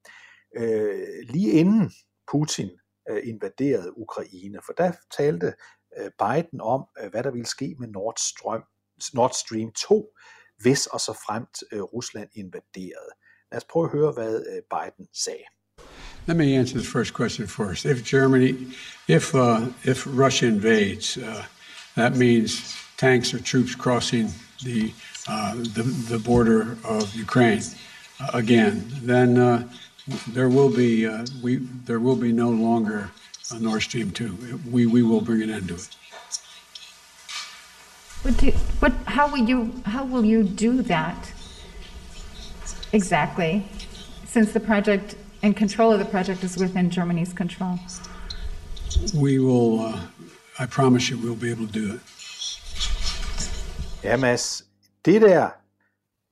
øh, 0.57 1.09
lige 1.25 1.51
inden 1.51 1.91
Putin 2.33 2.71
øh, 3.11 3.23
invaderede 3.25 3.99
Ukraine, 3.99 4.59
for 4.67 4.73
der 4.73 4.93
talte 5.17 5.53
Biden 6.19 6.61
om, 6.61 6.85
øh, 7.03 7.11
hvad 7.11 7.23
der 7.23 7.31
ville 7.31 7.47
ske 7.47 7.77
med 7.81 7.89
Nord 7.89 8.17
Nord 9.15 9.33
Stream 9.35 9.73
2, 9.73 10.15
hvis 10.59 10.87
og 10.87 11.01
så 11.01 11.13
fremt 11.27 11.63
øh, 11.73 11.83
Rusland 11.83 12.29
invaderede. 12.35 13.11
Lad 13.53 13.57
os 13.57 13.65
prøve 13.65 13.85
at 13.85 13.93
høre, 13.93 14.13
hvad 14.13 14.35
øh, 14.53 14.63
Biden 14.75 15.09
sagde. 15.15 15.45
Let 16.27 16.37
me 16.37 16.59
answer 16.59 16.79
the 16.79 16.87
first 16.87 17.15
question 17.15 17.49
first. 17.49 17.85
If 17.85 18.05
Germany, 18.05 18.53
if 19.09 19.35
uh, 19.35 19.61
if 19.85 20.07
Russia 20.07 20.49
invades, 20.49 21.17
uh, 21.17 21.45
that 21.95 22.17
means 22.17 22.51
tanks 22.99 23.35
or 23.35 23.39
troops 23.39 23.75
crossing 23.75 24.29
the 24.65 24.93
uh, 25.29 25.55
the, 25.55 25.83
the, 26.09 26.19
border 26.19 26.77
of 26.85 27.15
Ukraine 27.15 27.63
uh, 28.21 28.31
again. 28.35 28.85
Then 29.03 29.39
uh, 29.39 29.69
there 30.35 30.49
will 30.49 30.69
be 30.69 31.07
uh, 31.07 31.25
we 31.43 31.57
there 31.87 32.01
will 32.01 32.17
be 32.17 32.33
no 32.33 32.51
longer 32.51 33.11
a 33.53 33.59
Nord 33.59 33.83
Stream 33.83 34.11
two. 34.11 34.37
We 34.71 34.87
we 34.87 35.03
will 35.03 35.21
bring 35.21 35.43
an 35.43 35.51
end 35.51 35.69
to 35.69 35.75
it. 35.75 35.97
What, 38.23 38.37
do, 38.37 38.51
what 38.81 38.93
how 39.07 39.31
will 39.31 39.49
you 39.49 39.73
how 39.85 40.05
will 40.05 40.25
you 40.25 40.43
do 40.43 40.83
that 40.83 41.33
exactly? 42.93 43.65
Since 44.27 44.53
the 44.53 44.61
project 44.61 45.17
and 45.43 45.57
control 45.57 45.93
of 45.93 45.99
the 45.99 46.05
project 46.05 46.45
is 46.45 46.57
within 46.57 46.91
Germany's 46.91 47.33
control. 47.33 47.79
We 49.15 49.39
will, 49.39 49.81
uh, 49.81 50.01
I 50.59 50.67
promise 50.67 51.09
you, 51.09 51.19
we'll 51.19 51.35
be 51.35 51.51
able 51.51 51.67
to 51.67 51.73
do 51.73 51.95
it. 51.95 52.01
Ja, 54.03 54.17
Mads, 54.17 54.65
det 55.05 55.21
der 55.21 55.51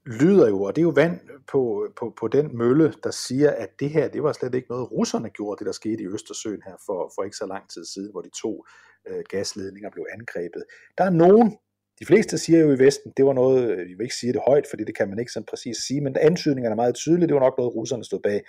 lyder 0.06 0.48
jo, 0.48 0.62
og 0.62 0.76
det 0.76 0.80
er 0.80 0.82
jo 0.82 0.90
vand 0.90 1.20
på, 1.52 1.88
på, 1.96 2.14
på 2.20 2.28
den 2.28 2.56
mølle, 2.56 2.94
der 3.04 3.10
siger, 3.10 3.50
at 3.50 3.80
det 3.80 3.90
her, 3.90 4.08
det 4.08 4.22
var 4.22 4.32
slet 4.32 4.54
ikke 4.54 4.70
noget, 4.70 4.92
russerne 4.92 5.30
gjorde, 5.30 5.58
det 5.58 5.66
der 5.66 5.72
skete 5.72 6.02
i 6.02 6.06
Østersøen 6.06 6.62
her 6.66 6.76
for, 6.86 7.12
for 7.14 7.24
ikke 7.24 7.36
så 7.36 7.46
lang 7.46 7.70
tid 7.70 7.84
siden, 7.84 8.10
hvor 8.10 8.20
de 8.20 8.30
to 8.42 8.64
øh, 9.08 9.24
gasledninger 9.28 9.90
blev 9.90 10.06
angrebet. 10.12 10.64
Der 10.98 11.04
er 11.04 11.10
nogen, 11.10 11.58
de 12.00 12.06
fleste 12.06 12.38
siger 12.38 12.60
jo 12.60 12.72
i 12.72 12.78
Vesten, 12.78 13.12
det 13.16 13.24
var 13.24 13.32
noget, 13.32 13.70
øh, 13.70 13.88
vi 13.88 13.94
vil 13.94 14.04
ikke 14.04 14.14
sige 14.14 14.32
det 14.32 14.42
højt, 14.46 14.66
fordi 14.70 14.84
det 14.84 14.96
kan 14.96 15.08
man 15.08 15.18
ikke 15.18 15.32
sådan 15.32 15.46
præcis 15.50 15.76
sige, 15.76 16.00
men 16.00 16.16
antydningerne 16.20 16.72
er 16.72 16.82
meget 16.82 16.94
tydelige, 16.94 17.26
det 17.26 17.34
var 17.34 17.40
nok 17.40 17.58
noget, 17.58 17.74
russerne 17.74 18.04
stod 18.04 18.20
bag. 18.20 18.42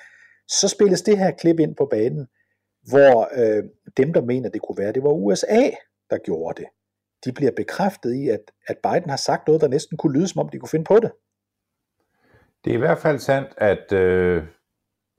Så 0.47 0.67
spilles 0.67 1.01
det 1.01 1.17
her 1.17 1.31
klip 1.31 1.59
ind 1.59 1.75
på 1.75 1.85
banen, 1.91 2.27
hvor 2.89 3.29
øh, 3.39 3.63
dem, 3.97 4.13
der 4.13 4.21
mener, 4.21 4.49
det 4.49 4.61
kunne 4.61 4.77
være, 4.77 4.93
det 4.93 5.03
var 5.03 5.09
USA, 5.09 5.69
der 6.09 6.17
gjorde 6.17 6.61
det. 6.61 6.69
De 7.25 7.31
bliver 7.31 7.51
bekræftet 7.51 8.13
i, 8.13 8.29
at, 8.29 8.51
at 8.67 8.77
Biden 8.83 9.09
har 9.09 9.17
sagt 9.17 9.47
noget, 9.47 9.61
der 9.61 9.67
næsten 9.67 9.97
kunne 9.97 10.17
lyde, 10.17 10.27
som 10.27 10.39
om 10.39 10.49
de 10.49 10.59
kunne 10.59 10.69
finde 10.69 10.85
på 10.85 10.99
det. 10.99 11.11
Det 12.63 12.71
er 12.71 12.75
i 12.75 12.79
hvert 12.79 12.97
fald 12.97 13.19
sandt, 13.19 13.53
at 13.57 13.91
øh, 13.91 14.43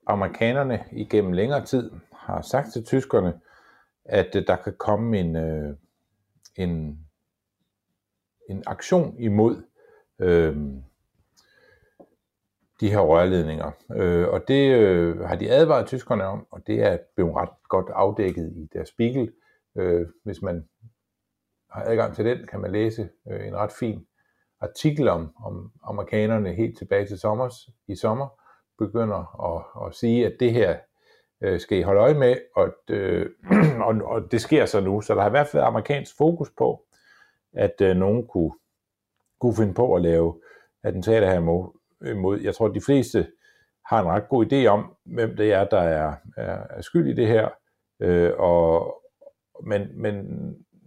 amerikanerne 0.06 0.84
igennem 0.92 1.32
længere 1.32 1.64
tid 1.64 1.90
har 2.12 2.40
sagt 2.40 2.72
til 2.72 2.84
tyskerne, 2.84 3.40
at 4.04 4.36
øh, 4.36 4.46
der 4.46 4.56
kan 4.56 4.74
komme 4.78 5.18
en, 5.18 5.36
øh, 5.36 5.76
en, 6.56 6.98
en 8.50 8.62
aktion 8.66 9.16
imod 9.18 9.62
øh, 10.18 10.56
de 12.80 12.90
her 12.90 13.00
rørledninger. 13.00 13.70
Øh, 13.92 14.28
og 14.28 14.48
det 14.48 14.74
øh, 14.74 15.20
har 15.20 15.36
de 15.36 15.50
advaret 15.50 15.86
tyskerne 15.86 16.24
om, 16.24 16.46
og 16.50 16.66
det 16.66 16.82
er 16.82 16.98
blevet 17.14 17.34
ret 17.34 17.62
godt 17.68 17.86
afdækket 17.94 18.52
i 18.56 18.68
deres 18.72 18.88
Spiegel. 18.88 19.32
Øh, 19.76 20.06
hvis 20.24 20.42
man 20.42 20.68
har 21.70 21.82
adgang 21.82 22.14
til 22.14 22.24
den, 22.24 22.46
kan 22.46 22.60
man 22.60 22.72
læse 22.72 23.08
øh, 23.30 23.46
en 23.46 23.56
ret 23.56 23.72
fin 23.72 24.06
artikel 24.60 25.08
om, 25.08 25.34
om 25.44 25.72
amerikanerne 25.82 26.52
helt 26.52 26.78
tilbage 26.78 27.06
til 27.06 27.18
sommer, 27.18 27.48
i 27.88 27.96
sommer, 27.96 28.28
begynder 28.78 29.54
at, 29.54 29.86
at 29.86 29.94
sige, 29.94 30.26
at 30.26 30.36
det 30.40 30.52
her 30.52 30.78
øh, 31.40 31.60
skal 31.60 31.78
I 31.78 31.82
holde 31.82 32.00
øje 32.00 32.14
med, 32.14 32.36
og, 32.56 32.68
øh, 32.90 33.30
og, 33.86 33.94
og 34.04 34.32
det 34.32 34.40
sker 34.40 34.66
så 34.66 34.80
nu. 34.80 35.00
Så 35.00 35.14
der 35.14 35.20
har 35.20 35.28
i 35.28 35.30
hvert 35.30 35.46
fald 35.46 35.62
amerikansk 35.62 36.16
fokus 36.16 36.50
på, 36.58 36.84
at 37.52 37.80
øh, 37.80 37.96
nogen 37.96 38.26
kunne, 38.26 38.52
kunne 39.40 39.56
finde 39.56 39.74
på 39.74 39.94
at 39.94 40.02
lave 40.02 40.40
attentater 40.82 41.30
her 41.30 41.38
imod. 42.10 42.40
Jeg 42.40 42.54
tror, 42.54 42.66
at 42.66 42.74
de 42.74 42.80
fleste 42.80 43.32
har 43.86 44.00
en 44.00 44.08
ret 44.08 44.28
god 44.28 44.52
idé 44.52 44.66
om, 44.66 44.96
hvem 45.04 45.36
det 45.36 45.52
er, 45.52 45.64
der 45.64 45.80
er, 45.80 46.14
er, 46.36 46.58
er 46.70 46.80
skyld 46.80 47.08
i 47.08 47.14
det 47.14 47.26
her. 47.26 47.48
Øh, 48.00 48.32
og, 48.38 48.94
men, 49.64 49.88
men 49.94 50.24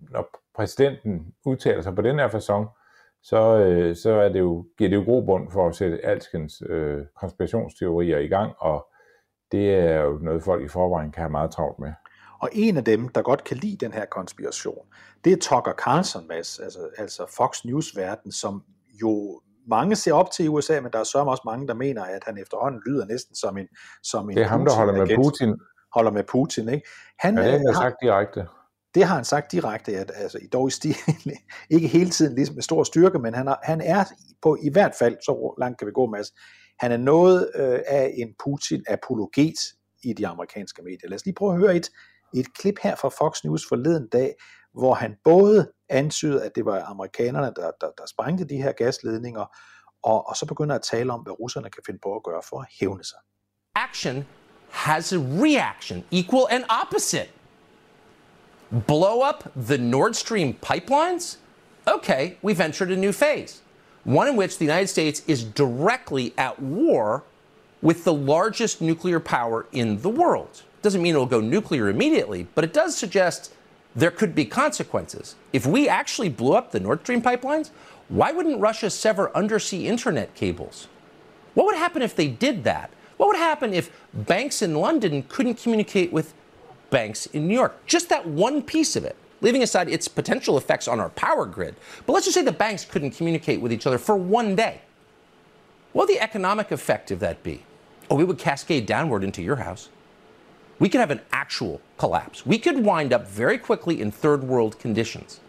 når 0.10 0.30
præsidenten 0.56 1.34
udtaler 1.46 1.82
sig 1.82 1.96
på 1.96 2.02
den 2.02 2.20
her 2.20 2.28
façon, 2.28 2.81
så, 3.24 3.58
øh, 3.58 3.96
så 3.96 4.12
er 4.12 4.30
det 4.30 4.40
jo, 4.40 4.66
giver 4.78 4.90
det 4.90 4.98
jo 4.98 5.04
grobund 5.04 5.52
for 5.52 5.68
at 5.68 5.76
sætte 5.76 6.06
alskens 6.06 6.64
øh, 6.70 7.00
konspirationsteorier 7.16 8.18
i 8.18 8.28
gang, 8.28 8.54
og 8.60 8.88
det 9.52 9.76
er 9.76 10.02
jo 10.02 10.20
noget, 10.22 10.44
folk 10.44 10.64
i 10.64 10.68
forvejen 10.68 11.12
kan 11.12 11.22
have 11.22 11.32
meget 11.32 11.52
travlt 11.52 11.80
med. 11.80 11.94
Og 12.42 12.50
en 12.54 12.78
af 12.78 12.86
dem, 12.86 13.10
der 13.10 13.22
godt 13.22 13.44
kan 13.44 13.58
lide 13.58 13.86
den 13.86 13.94
her 13.94 14.06
konspiration, 14.06 14.86
det 15.24 15.34
er 15.34 15.38
Tucker 15.38 15.74
Carlson, 15.74 16.28
Mads, 16.28 16.60
altså, 16.60 16.80
altså 16.98 17.26
Fox 17.38 17.66
News-verden, 17.66 18.32
som 18.32 18.64
jo 19.02 19.42
mange 19.68 19.96
ser 19.96 20.14
op 20.14 20.32
til 20.32 20.46
i 20.46 20.48
USA, 20.48 20.80
men 20.80 20.92
der 20.92 21.00
er 21.00 21.04
så 21.04 21.18
også 21.18 21.44
mange, 21.46 21.68
der 21.68 21.74
mener, 21.74 22.04
at 22.04 22.24
han 22.26 22.38
efterhånden 22.38 22.82
lyder 22.88 23.06
næsten 23.06 23.36
som 23.36 23.58
en 23.58 23.68
som 24.04 24.30
en 24.30 24.38
Det 24.38 24.44
er 24.44 24.48
ham, 24.48 24.66
der 24.66 24.74
holder 24.74 25.06
med 25.06 25.16
Putin. 25.16 25.60
Holder 25.94 26.12
med 26.12 26.24
Putin, 26.24 26.70
ikke? 26.70 26.88
Han, 27.20 27.38
ja, 27.38 27.52
det 27.52 27.62
har 27.68 27.82
sagt 27.82 27.96
direkte. 28.02 28.48
Det 28.96 29.04
har 29.04 29.16
han 29.16 29.26
sagt 29.26 29.52
direkte, 29.52 29.98
at 29.98 30.12
altså, 30.16 30.40
dog 30.54 30.68
i 30.68 30.72
stil, 30.72 30.96
ikke 31.70 31.88
hele 31.88 32.10
tiden 32.10 32.36
ligesom 32.36 32.56
med 32.56 32.64
stor 32.64 32.84
styrke, 32.84 33.20
men 33.20 33.34
han, 33.34 33.48
har, 33.48 33.60
han 33.64 33.82
er 33.82 34.04
på 34.42 34.58
i 34.64 34.70
hvert 34.70 34.96
fald, 35.00 35.18
så 35.22 35.56
langt 35.60 35.78
kan 35.78 35.88
vi 35.88 35.92
gå, 35.92 36.06
Mads, 36.06 36.32
han 36.80 36.92
er 36.92 36.98
noget 36.98 37.52
øh, 37.56 37.80
af 37.88 38.14
en 38.18 38.34
Putin-apologet 38.44 39.60
i 40.04 40.14
de 40.14 40.28
amerikanske 40.28 40.82
medier. 40.82 41.10
Lad 41.10 41.16
os 41.16 41.26
lige 41.26 41.36
prøve 41.36 41.54
at 41.54 41.60
høre 41.60 41.76
et, 41.76 41.90
et 42.34 42.54
klip 42.54 42.76
her 42.84 42.96
fra 42.96 43.10
Fox 43.10 43.44
News 43.44 43.68
forleden 43.70 44.08
dag, 44.08 44.36
hvor 44.74 44.94
han 44.94 45.16
både 45.24 45.72
antydede, 45.90 46.46
at 46.46 46.52
det 46.56 46.66
var 46.66 46.84
amerikanerne, 46.84 47.54
der, 47.56 47.72
der, 47.82 47.90
der 47.98 48.06
sprængte 48.08 48.46
de 48.46 48.58
her 48.58 48.72
gasledninger, 48.72 49.46
og, 50.04 50.28
og 50.28 50.36
så 50.36 50.46
begynder 50.46 50.76
at 50.76 50.82
tale 50.82 51.14
om, 51.14 51.20
hvad 51.20 51.40
russerne 51.40 51.70
kan 51.70 51.84
finde 51.86 52.00
på 52.04 52.16
at 52.16 52.24
gøre 52.24 52.42
for 52.50 52.60
at 52.60 52.68
hævne 52.80 53.04
sig. 53.04 53.18
Action 53.76 54.28
has 54.70 55.14
a 55.14 55.18
reaction, 55.18 56.04
equal 56.12 56.46
and 56.50 56.64
opposite. 56.84 57.30
Blow 58.72 59.22
up 59.22 59.52
the 59.54 59.78
Nord 59.78 60.16
Stream 60.16 60.54
pipelines? 60.54 61.36
Okay, 61.86 62.38
we've 62.42 62.62
entered 62.62 62.90
a 62.90 62.96
new 62.96 63.12
phase, 63.12 63.62
one 64.06 64.30
in 64.30 64.38
which 64.38 64.58
the 64.58 64.64
United 64.64 64.88
States 64.88 65.24
is 65.28 65.44
directly 65.44 66.34
at 66.38 66.62
war 66.62 67.24
with 67.82 68.06
the 68.06 68.14
largest 68.14 68.80
nuclear 68.80 69.20
power 69.20 69.66
in 69.74 70.02
the 70.02 70.10
world. 70.10 70.62
Doesn't 70.82 71.02
mean 71.02 71.16
it'll 71.16 71.26
go 71.26 71.42
nuclear 71.42 71.90
immediately, 71.90 72.48
but 72.56 72.64
it 72.64 72.72
does 72.72 72.96
suggest 72.96 73.54
there 73.94 74.10
could 74.10 74.34
be 74.34 74.46
consequences. 74.46 75.36
If 75.52 75.66
we 75.66 75.90
actually 75.90 76.30
blew 76.30 76.54
up 76.54 76.72
the 76.72 76.80
Nord 76.80 77.02
Stream 77.02 77.22
pipelines, 77.22 77.72
why 78.08 78.32
wouldn't 78.32 78.62
Russia 78.62 78.90
sever 78.90 79.36
undersea 79.36 79.86
internet 79.86 80.34
cables? 80.34 80.88
What 81.56 81.66
would 81.66 81.76
happen 81.76 82.02
if 82.02 82.16
they 82.16 82.30
did 82.30 82.64
that? 82.64 82.90
What 83.18 83.28
would 83.28 83.38
happen 83.38 83.74
if 83.74 83.92
banks 84.14 84.62
in 84.62 84.76
London 84.76 85.24
couldn't 85.24 85.56
communicate 85.56 86.14
with 86.14 86.34
banks 86.92 87.26
in 87.28 87.48
New 87.48 87.56
York? 87.56 87.84
Just 87.88 88.10
that 88.10 88.28
one 88.28 88.62
piece 88.62 88.96
of 88.96 89.04
it, 89.04 89.16
leaving 89.42 89.64
aside 89.64 89.90
its 89.90 90.08
potential 90.08 90.58
effects 90.58 90.88
on 90.88 91.00
our 91.00 91.10
power 91.10 91.48
grid. 91.48 91.76
But 92.06 92.14
let's 92.14 92.28
just 92.28 92.36
say 92.36 92.44
the 92.44 92.52
banks 92.52 92.86
couldn't 92.86 93.12
communicate 93.12 93.60
with 93.60 93.74
each 93.74 93.88
other 93.88 93.98
for 93.98 94.16
one 94.16 94.56
day. 94.56 94.82
What 95.94 96.08
would 96.08 96.16
the 96.16 96.22
economic 96.22 96.72
effect 96.72 97.10
of 97.10 97.20
that 97.22 97.42
be? 97.42 97.64
Oh, 98.12 98.16
we 98.16 98.24
would 98.24 98.38
cascade 98.38 98.86
downward 98.86 99.24
into 99.24 99.42
your 99.42 99.56
house 99.56 99.90
we 100.82 100.90
could 100.90 101.00
have 101.00 101.12
an 101.12 101.22
actual 101.32 101.80
collapse. 102.00 102.44
We 102.44 102.58
could 102.58 102.84
wind 102.84 103.14
up 103.14 103.28
very 103.28 103.60
quickly 103.60 104.02
in 104.02 104.10
third 104.10 104.44
world 104.44 104.80
conditions. 104.80 105.40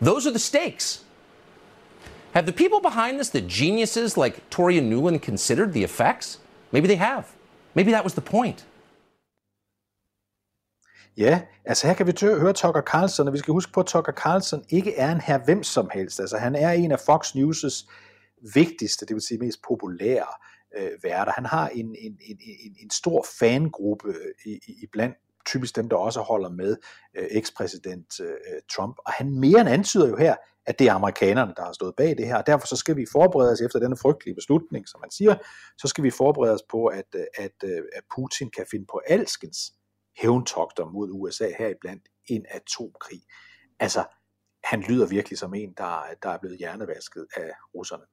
Those 0.00 0.26
are 0.26 0.32
the 0.32 0.40
stakes. 0.40 1.04
Have 2.34 2.44
the 2.44 2.52
people 2.52 2.80
behind 2.80 3.20
this, 3.20 3.28
the 3.30 3.40
geniuses 3.40 4.16
like 4.16 4.50
Toria 4.50 4.80
Newland, 4.80 5.22
considered 5.22 5.72
the 5.72 5.84
effects? 5.84 6.38
Maybe 6.72 6.88
they 6.88 6.96
have. 6.96 7.36
Maybe 7.76 7.92
that 7.92 8.02
was 8.02 8.14
the 8.14 8.20
point. 8.20 8.64
Ja, 11.18 11.42
altså 11.64 11.86
her 11.86 11.94
kan 11.94 12.06
vi 12.06 12.12
tø- 12.12 12.38
høre 12.38 12.52
Tucker 12.52 12.82
Carlson, 12.82 13.26
og 13.26 13.32
vi 13.32 13.38
skal 13.38 13.52
huske 13.52 13.72
på, 13.72 13.80
at 13.80 13.86
Tucker 13.86 14.12
Carlson 14.12 14.64
ikke 14.68 14.96
er 14.96 15.12
en 15.12 15.20
her 15.20 15.38
hvem 15.44 15.62
som 15.62 15.90
helst. 15.92 16.20
Altså 16.20 16.36
han 16.36 16.54
er 16.54 16.70
en 16.70 16.92
af 16.92 17.00
Fox 17.00 17.34
News' 17.34 17.88
vigtigste, 18.54 19.06
det 19.06 19.14
vil 19.14 19.22
sige 19.22 19.38
mest 19.38 19.62
populære 19.68 20.26
øh, 20.76 20.90
værter. 21.02 21.32
Han 21.32 21.46
har 21.46 21.68
en, 21.68 21.86
en, 21.86 22.18
en, 22.20 22.38
en, 22.40 22.76
en 22.82 22.90
stor 22.90 23.26
fangruppe 23.38 24.08
øh, 24.08 24.52
i, 24.52 24.52
i, 24.52 24.72
i 24.82 24.86
blandt 24.92 25.16
typisk 25.46 25.76
dem, 25.76 25.88
der 25.88 25.96
også 25.96 26.20
holder 26.20 26.48
med 26.48 26.76
øh, 27.16 27.26
ekspræsident 27.30 28.20
øh, 28.20 28.26
øh, 28.26 28.60
Trump. 28.72 28.96
Og 29.06 29.12
han 29.12 29.30
mere 29.30 29.60
end 29.60 29.68
antyder 29.68 30.08
jo 30.08 30.16
her, 30.16 30.36
at 30.66 30.78
det 30.78 30.88
er 30.88 30.92
amerikanerne, 30.92 31.52
der 31.56 31.64
har 31.64 31.72
stået 31.72 31.94
bag 31.96 32.16
det 32.18 32.26
her. 32.26 32.36
Og 32.36 32.46
derfor 32.46 32.66
så 32.66 32.76
skal 32.76 32.96
vi 32.96 33.06
forberede 33.12 33.52
os 33.52 33.60
efter 33.60 33.78
denne 33.78 33.96
frygtelige 33.96 34.34
beslutning, 34.34 34.88
som 34.88 35.00
man 35.00 35.10
siger, 35.10 35.34
så 35.78 35.88
skal 35.88 36.04
vi 36.04 36.10
forberede 36.10 36.54
os 36.54 36.62
på, 36.70 36.86
at, 36.86 37.14
øh, 37.14 37.24
at, 37.38 37.64
at 37.92 38.02
Putin 38.16 38.50
kan 38.50 38.66
finde 38.70 38.86
på 38.86 39.00
alskens 39.06 39.72
hævntogter 40.22 40.84
mod 40.84 41.10
USA 41.12 41.48
heriblandt 41.58 42.02
en 42.26 42.46
atomkrig. 42.50 43.20
Altså, 43.80 44.00
han 44.64 44.80
lyder 44.80 45.06
virkelig 45.08 45.38
som 45.38 45.54
en, 45.54 45.74
der, 45.76 46.02
der 46.22 46.28
er 46.28 46.38
blevet 46.38 46.58
hjernevasket 46.58 47.26
af 47.36 47.50
russerne. 47.74 48.04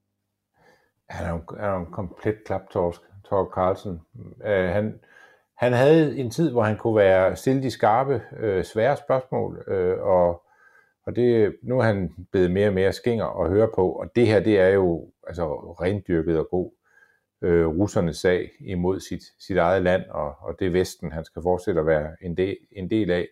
Han 1.10 1.26
er 1.26 1.32
jo, 1.32 1.42
er 1.58 1.70
jo 1.70 1.80
en 1.80 1.92
komplet 1.92 2.36
klaptorsk, 2.46 3.02
Torg 3.30 3.52
Carlsen. 3.56 4.02
Uh, 4.36 4.70
han, 4.76 5.00
han 5.58 5.74
havde 5.74 6.18
en 6.18 6.32
tid, 6.32 6.52
hvor 6.52 6.64
han 6.64 6.78
kunne 6.78 6.96
være 6.96 7.36
stille 7.36 7.64
de 7.64 7.72
skarpe, 7.72 8.22
uh, 8.44 8.64
svære 8.64 8.98
spørgsmål, 8.98 9.64
uh, 9.68 10.08
og, 10.08 10.44
og 11.06 11.16
det, 11.16 11.56
nu 11.64 11.80
er 11.80 11.84
han 11.84 12.28
blevet 12.32 12.52
mere 12.52 12.68
og 12.68 12.74
mere 12.74 12.94
skinger 12.94 13.44
at 13.44 13.50
høre 13.50 13.70
på, 13.76 13.92
og 13.92 14.16
det 14.16 14.28
her, 14.28 14.40
det 14.40 14.60
er 14.60 14.70
jo 14.70 15.12
altså 15.28 15.56
rendyrket 15.82 16.40
og 16.40 16.48
god 16.52 16.72
øh, 17.46 17.68
russernes 17.68 18.18
sag 18.18 18.52
imod 18.60 19.00
sit, 19.00 19.24
sit 19.40 19.58
eget 19.58 19.82
land, 19.82 20.04
og, 20.10 20.36
og 20.40 20.56
det 20.60 20.74
Vesten, 20.74 21.12
han 21.12 21.26
skal 21.26 21.42
fortsætte 21.42 21.82
at 21.82 21.88
være 21.88 22.16
en 22.22 22.38
del, 22.38 22.58
en 22.72 22.90
del 22.90 23.12
af. 23.12 23.28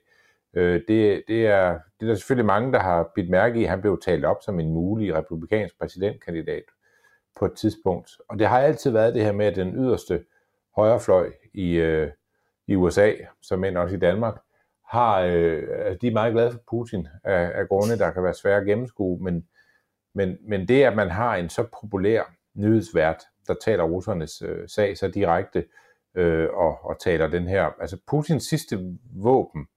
Øh, 0.53 0.81
det, 0.87 1.23
det, 1.27 1.47
er, 1.47 1.79
det 1.99 2.05
er 2.05 2.07
der 2.07 2.15
selvfølgelig 2.15 2.45
mange, 2.45 2.73
der 2.73 2.79
har 2.79 3.11
bidt 3.15 3.29
mærke 3.29 3.61
i. 3.61 3.63
Han 3.63 3.81
blev 3.81 4.01
talt 4.01 4.25
op 4.25 4.37
som 4.41 4.59
en 4.59 4.73
mulig 4.73 5.15
republikansk 5.15 5.79
præsidentkandidat 5.79 6.63
på 7.39 7.45
et 7.45 7.53
tidspunkt. 7.53 8.11
Og 8.29 8.39
det 8.39 8.47
har 8.47 8.59
altid 8.59 8.91
været 8.91 9.13
det 9.13 9.23
her 9.23 9.31
med, 9.31 9.45
at 9.45 9.55
den 9.55 9.75
yderste 9.75 10.23
højrefløj 10.75 11.31
i, 11.53 11.73
øh, 11.73 12.11
i 12.67 12.75
USA, 12.75 13.11
som 13.41 13.63
end 13.63 13.77
også 13.77 13.95
i 13.95 13.99
Danmark, 13.99 14.35
har, 14.89 15.19
øh, 15.21 15.97
de 16.01 16.07
er 16.07 16.11
meget 16.11 16.33
glade 16.33 16.51
for 16.51 16.59
Putin 16.69 17.07
af, 17.23 17.51
af 17.55 17.67
grunde, 17.67 17.97
der 17.97 18.11
kan 18.11 18.23
være 18.23 18.33
svære 18.33 18.57
at 18.57 18.65
gennemskue, 18.65 19.23
men, 19.23 19.47
men, 20.15 20.37
men 20.41 20.67
det, 20.67 20.83
at 20.83 20.95
man 20.95 21.09
har 21.09 21.35
en 21.35 21.49
så 21.49 21.65
populær 21.81 22.23
nyhedsvært, 22.55 23.23
der 23.47 23.55
taler 23.63 23.83
russernes 23.83 24.41
øh, 24.41 24.67
sag 24.67 24.97
så 24.97 25.07
direkte, 25.07 25.65
øh, 26.15 26.49
og, 26.53 26.85
og 26.85 26.99
taler 26.99 27.27
den 27.27 27.47
her, 27.47 27.71
altså 27.81 27.97
Putins 28.07 28.43
sidste 28.43 28.79
våben, 29.23 29.67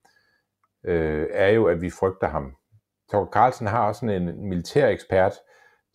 øh, 0.83 1.27
er 1.31 1.49
jo, 1.49 1.65
at 1.65 1.81
vi 1.81 1.89
frygter 1.89 2.27
ham. 2.27 2.55
Tor 3.11 3.29
Carlsen 3.33 3.67
har 3.67 3.87
også 3.87 3.99
sådan 3.99 4.21
en 4.21 4.49
militær 4.49 4.87
ekspert, 4.87 5.33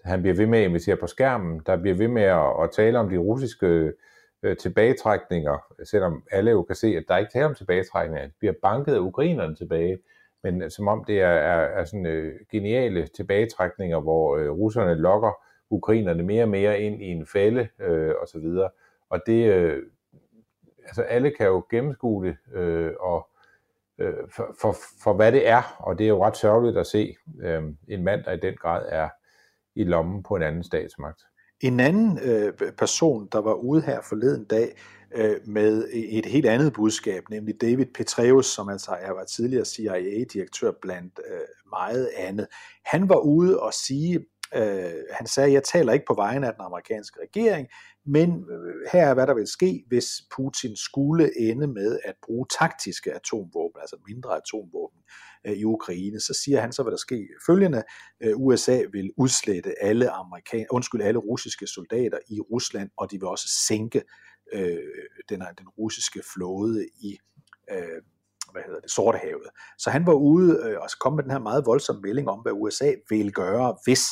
han 0.05 0.23
bliver 0.23 0.37
ved 0.37 0.47
med 0.47 0.59
at 0.59 0.65
invitere 0.65 0.97
på 0.97 1.07
skærmen, 1.07 1.63
der 1.67 1.77
bliver 1.77 1.97
ved 1.97 2.09
med 2.09 2.23
at, 2.23 2.63
at 2.63 2.71
tale 2.71 2.99
om 2.99 3.09
de 3.09 3.17
russiske 3.17 3.93
øh, 4.43 4.57
tilbagetrækninger, 4.57 5.59
selvom 5.85 6.25
alle 6.31 6.51
jo 6.51 6.63
kan 6.63 6.77
se, 6.77 6.87
at 6.87 7.05
der 7.09 7.17
ikke 7.17 7.33
tale 7.33 7.47
om 7.47 7.55
tilbagetrækninger. 7.55 8.27
Det 8.27 8.35
bliver 8.39 8.55
banket 8.63 8.95
af 8.95 8.99
ukrainerne 8.99 9.57
tilbage, 9.57 9.99
men 10.43 10.71
som 10.71 10.89
om 10.89 11.05
det 11.05 11.21
er, 11.21 11.29
er, 11.29 11.81
er 11.81 11.85
sådan 11.85 12.07
øh, 12.07 12.35
geniale 12.53 13.07
tilbagetrækninger, 13.07 14.01
hvor 14.01 14.37
øh, 14.37 14.51
russerne 14.51 14.95
lokker 14.95 15.33
ukrainerne 15.73 16.23
mere 16.23 16.43
og 16.43 16.49
mere 16.49 16.81
ind 16.81 17.03
i 17.03 17.07
en 17.07 17.27
fælde 17.27 17.69
øh, 17.81 18.15
og 18.21 18.29
så 18.29 18.39
videre. 18.39 18.71
Og 19.11 19.21
det, 19.27 19.53
øh, 19.53 19.83
altså 20.85 21.03
alle 21.03 21.31
kan 21.31 21.47
jo 21.47 21.65
gennemskue 21.71 22.27
det, 22.27 22.37
øh, 22.55 22.93
og 23.01 23.29
øh, 23.99 24.15
for, 24.37 24.55
for, 24.61 24.77
for 25.03 25.13
hvad 25.13 25.33
det 25.33 25.49
er, 25.49 25.77
og 25.79 25.99
det 25.99 26.05
er 26.05 26.09
jo 26.09 26.25
ret 26.25 26.37
sørgeligt 26.37 26.79
at 26.79 26.87
se 26.87 27.17
øh, 27.43 27.63
en 27.89 28.05
mand, 28.05 28.25
der 28.25 28.33
i 28.33 28.41
den 28.41 28.55
grad 28.57 28.87
er 28.89 29.09
i 29.75 29.85
lommen 29.85 30.23
på 30.23 30.37
en 30.37 30.43
anden 30.43 30.63
statsmagt. 30.63 31.23
En 31.61 31.81
anden 31.81 32.19
øh, 32.25 32.53
person, 32.79 33.29
der 33.33 33.39
var 33.39 33.55
ude 33.55 33.83
her 33.83 34.01
forleden 34.01 34.45
dag 34.45 34.77
øh, 35.15 35.37
med 35.47 35.89
et 35.93 36.27
helt 36.27 36.47
andet 36.47 36.73
budskab, 36.73 37.23
nemlig 37.31 37.61
David 37.61 37.87
Petraeus, 37.95 38.47
som 38.47 38.69
altså 38.69 38.97
er 39.01 39.11
var 39.11 39.25
tidligere 39.25 39.65
CIA-direktør 39.65 40.73
blandt 40.83 41.21
øh, 41.31 41.41
meget 41.71 42.11
andet. 42.17 42.47
Han 42.85 43.09
var 43.09 43.19
ude 43.19 43.61
og 43.61 43.73
sige, 43.73 44.27
Øh, 44.55 45.05
han 45.11 45.27
sagde, 45.27 45.53
jeg 45.53 45.65
taler 45.65 45.93
ikke 45.93 46.05
på 46.09 46.15
vegne 46.15 46.47
af 46.47 46.53
den 46.55 46.65
amerikanske 46.65 47.21
regering, 47.21 47.69
men 48.07 48.31
øh, 48.31 48.75
her 48.93 49.07
er, 49.07 49.15
hvad 49.15 49.27
der 49.27 49.35
vil 49.35 49.47
ske, 49.47 49.85
hvis 49.89 50.07
Putin 50.37 50.77
skulle 50.77 51.41
ende 51.51 51.67
med 51.67 51.99
at 52.05 52.15
bruge 52.23 52.47
taktiske 52.61 53.13
atomvåben, 53.13 53.81
altså 53.81 53.97
mindre 54.07 54.37
atomvåben 54.37 55.01
øh, 55.47 55.53
i 55.53 55.65
Ukraine. 55.65 56.21
Så 56.21 56.41
siger 56.45 56.61
han 56.61 56.73
så, 56.73 56.83
hvad 56.83 56.91
der 56.91 56.97
sker 56.97 57.27
følgende. 57.47 57.83
Øh, 58.23 58.37
USA 58.37 58.83
vil 58.93 59.11
udslette 59.17 59.83
alle, 59.83 60.11
amerikan 60.11 60.67
undskyld, 60.71 61.03
alle 61.03 61.19
russiske 61.19 61.67
soldater 61.67 62.19
i 62.29 62.41
Rusland, 62.41 62.91
og 62.97 63.11
de 63.11 63.21
vil 63.21 63.29
også 63.29 63.49
sænke 63.69 64.03
øh, 64.53 64.79
den, 65.29 65.41
den 65.59 65.69
russiske 65.69 66.23
flåde 66.35 66.89
i 67.03 67.19
øh, 67.71 68.03
hvad 68.53 68.63
hedder 68.67 68.81
det, 68.81 68.91
Sortehavet. 68.91 69.49
Så 69.79 69.91
han 69.91 70.07
var 70.07 70.13
ude 70.13 70.63
øh, 70.65 70.77
og 70.81 70.89
kom 71.01 71.13
med 71.13 71.23
den 71.23 71.31
her 71.31 71.39
meget 71.39 71.67
voldsomme 71.67 72.03
melding 72.03 72.29
om, 72.29 72.39
hvad 72.39 72.53
USA 72.53 72.93
vil 73.11 73.33
gøre, 73.33 73.77
hvis 73.85 74.03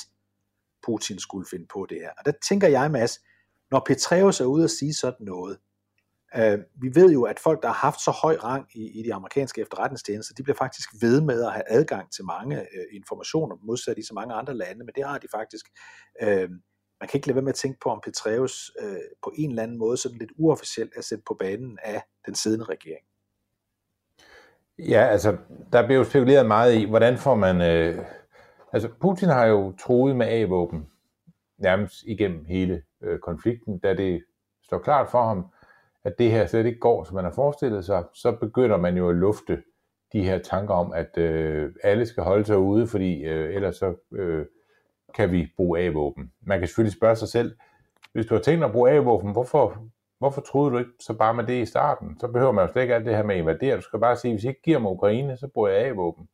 Putin 0.86 1.18
skulle 1.18 1.46
finde 1.50 1.66
på 1.72 1.86
det 1.88 1.98
her. 2.00 2.10
Og 2.18 2.24
der 2.24 2.32
tænker 2.48 2.68
jeg, 2.68 2.90
Mads, 2.90 3.18
når 3.70 3.82
Petraeus 3.86 4.40
er 4.40 4.44
ude 4.44 4.64
og 4.64 4.70
sige 4.70 4.94
sådan 4.94 5.26
noget, 5.26 5.58
øh, 6.36 6.58
vi 6.82 6.94
ved 6.94 7.12
jo, 7.12 7.22
at 7.22 7.38
folk, 7.38 7.62
der 7.62 7.68
har 7.68 7.74
haft 7.74 8.00
så 8.00 8.10
høj 8.10 8.36
rang 8.36 8.66
i, 8.74 9.00
i 9.00 9.02
de 9.02 9.14
amerikanske 9.14 9.60
efterretningstjenester, 9.60 10.34
de 10.34 10.42
bliver 10.42 10.56
faktisk 10.56 10.88
ved 11.00 11.20
med 11.20 11.44
at 11.44 11.52
have 11.52 11.64
adgang 11.68 12.12
til 12.12 12.24
mange 12.24 12.60
øh, 12.60 12.86
informationer, 12.92 13.56
modsat 13.62 13.98
i 13.98 14.02
så 14.02 14.14
mange 14.14 14.34
andre 14.34 14.54
lande, 14.54 14.84
men 14.84 14.94
det 14.94 15.04
har 15.06 15.18
de 15.18 15.28
faktisk. 15.34 15.66
Øh, 16.22 16.50
man 17.00 17.08
kan 17.08 17.18
ikke 17.18 17.26
lade 17.26 17.34
være 17.34 17.44
med 17.44 17.52
at 17.52 17.58
tænke 17.58 17.78
på, 17.82 17.88
om 17.88 18.00
Petraeus 18.04 18.72
øh, 18.80 18.96
på 19.22 19.32
en 19.38 19.50
eller 19.50 19.62
anden 19.62 19.78
måde 19.78 19.96
sådan 19.96 20.18
lidt 20.18 20.30
uofficielt 20.36 20.92
er 20.96 21.00
sendt 21.00 21.24
på 21.26 21.36
banen 21.40 21.78
af 21.82 22.02
den 22.26 22.34
siddende 22.34 22.64
regering. 22.64 23.04
Ja, 24.78 25.06
altså, 25.06 25.36
der 25.72 25.86
bliver 25.86 25.98
jo 25.98 26.04
spekuleret 26.04 26.46
meget 26.46 26.74
i, 26.74 26.84
hvordan 26.84 27.18
får 27.18 27.34
man... 27.34 27.60
Øh, 27.60 28.04
altså, 28.72 28.88
Putin 29.00 29.28
har 29.28 29.44
jo 29.46 29.72
troet 29.72 30.16
med 30.16 30.26
A-våben 30.26 30.86
nærmest 31.58 32.02
igennem 32.06 32.44
hele 32.44 32.82
øh, 33.02 33.18
konflikten, 33.18 33.78
da 33.78 33.94
det 33.94 34.24
står 34.62 34.78
klart 34.78 35.10
for 35.10 35.22
ham, 35.22 35.46
at 36.04 36.18
det 36.18 36.30
her 36.30 36.46
slet 36.46 36.66
ikke 36.66 36.78
går, 36.78 37.04
som 37.04 37.14
man 37.14 37.24
har 37.24 37.32
forestillet 37.32 37.84
sig, 37.84 38.04
så 38.14 38.32
begynder 38.32 38.76
man 38.76 38.96
jo 38.96 39.08
at 39.08 39.16
lufte 39.16 39.62
de 40.12 40.22
her 40.22 40.38
tanker 40.38 40.74
om, 40.74 40.92
at 40.92 41.18
øh, 41.18 41.72
alle 41.82 42.06
skal 42.06 42.22
holde 42.22 42.44
sig 42.44 42.58
ude, 42.58 42.86
fordi 42.86 43.24
øh, 43.24 43.54
ellers 43.54 43.76
så 43.76 43.94
øh, 44.12 44.46
kan 45.14 45.32
vi 45.32 45.48
bruge 45.56 45.80
A-våben. 45.80 46.32
Man 46.40 46.58
kan 46.58 46.68
selvfølgelig 46.68 46.96
spørge 46.96 47.16
sig 47.16 47.28
selv, 47.28 47.56
hvis 48.12 48.26
du 48.26 48.34
har 48.34 48.42
tænkt 48.42 48.64
at 48.64 48.72
bruge 48.72 48.90
A-våben, 48.90 49.32
hvorfor, 49.32 49.76
hvorfor 50.18 50.40
troede 50.40 50.70
du 50.70 50.78
ikke 50.78 50.90
så 51.00 51.14
bare 51.14 51.34
med 51.34 51.44
det 51.44 51.62
i 51.62 51.66
starten? 51.66 52.18
Så 52.20 52.28
behøver 52.28 52.52
man 52.52 52.66
jo 52.66 52.72
slet 52.72 52.82
ikke 52.82 52.94
alt 52.94 53.06
det 53.06 53.16
her 53.16 53.22
med 53.22 53.34
at 53.34 53.40
invadere. 53.40 53.76
Du 53.76 53.82
skal 53.82 54.00
bare 54.00 54.16
sige, 54.16 54.34
hvis 54.34 54.44
I 54.44 54.48
ikke 54.48 54.62
giver 54.62 54.78
mig 54.78 54.90
Ukraine, 54.90 55.36
så 55.36 55.48
bruger 55.54 55.68
jeg 55.68 55.86
A-våben. 55.86 56.28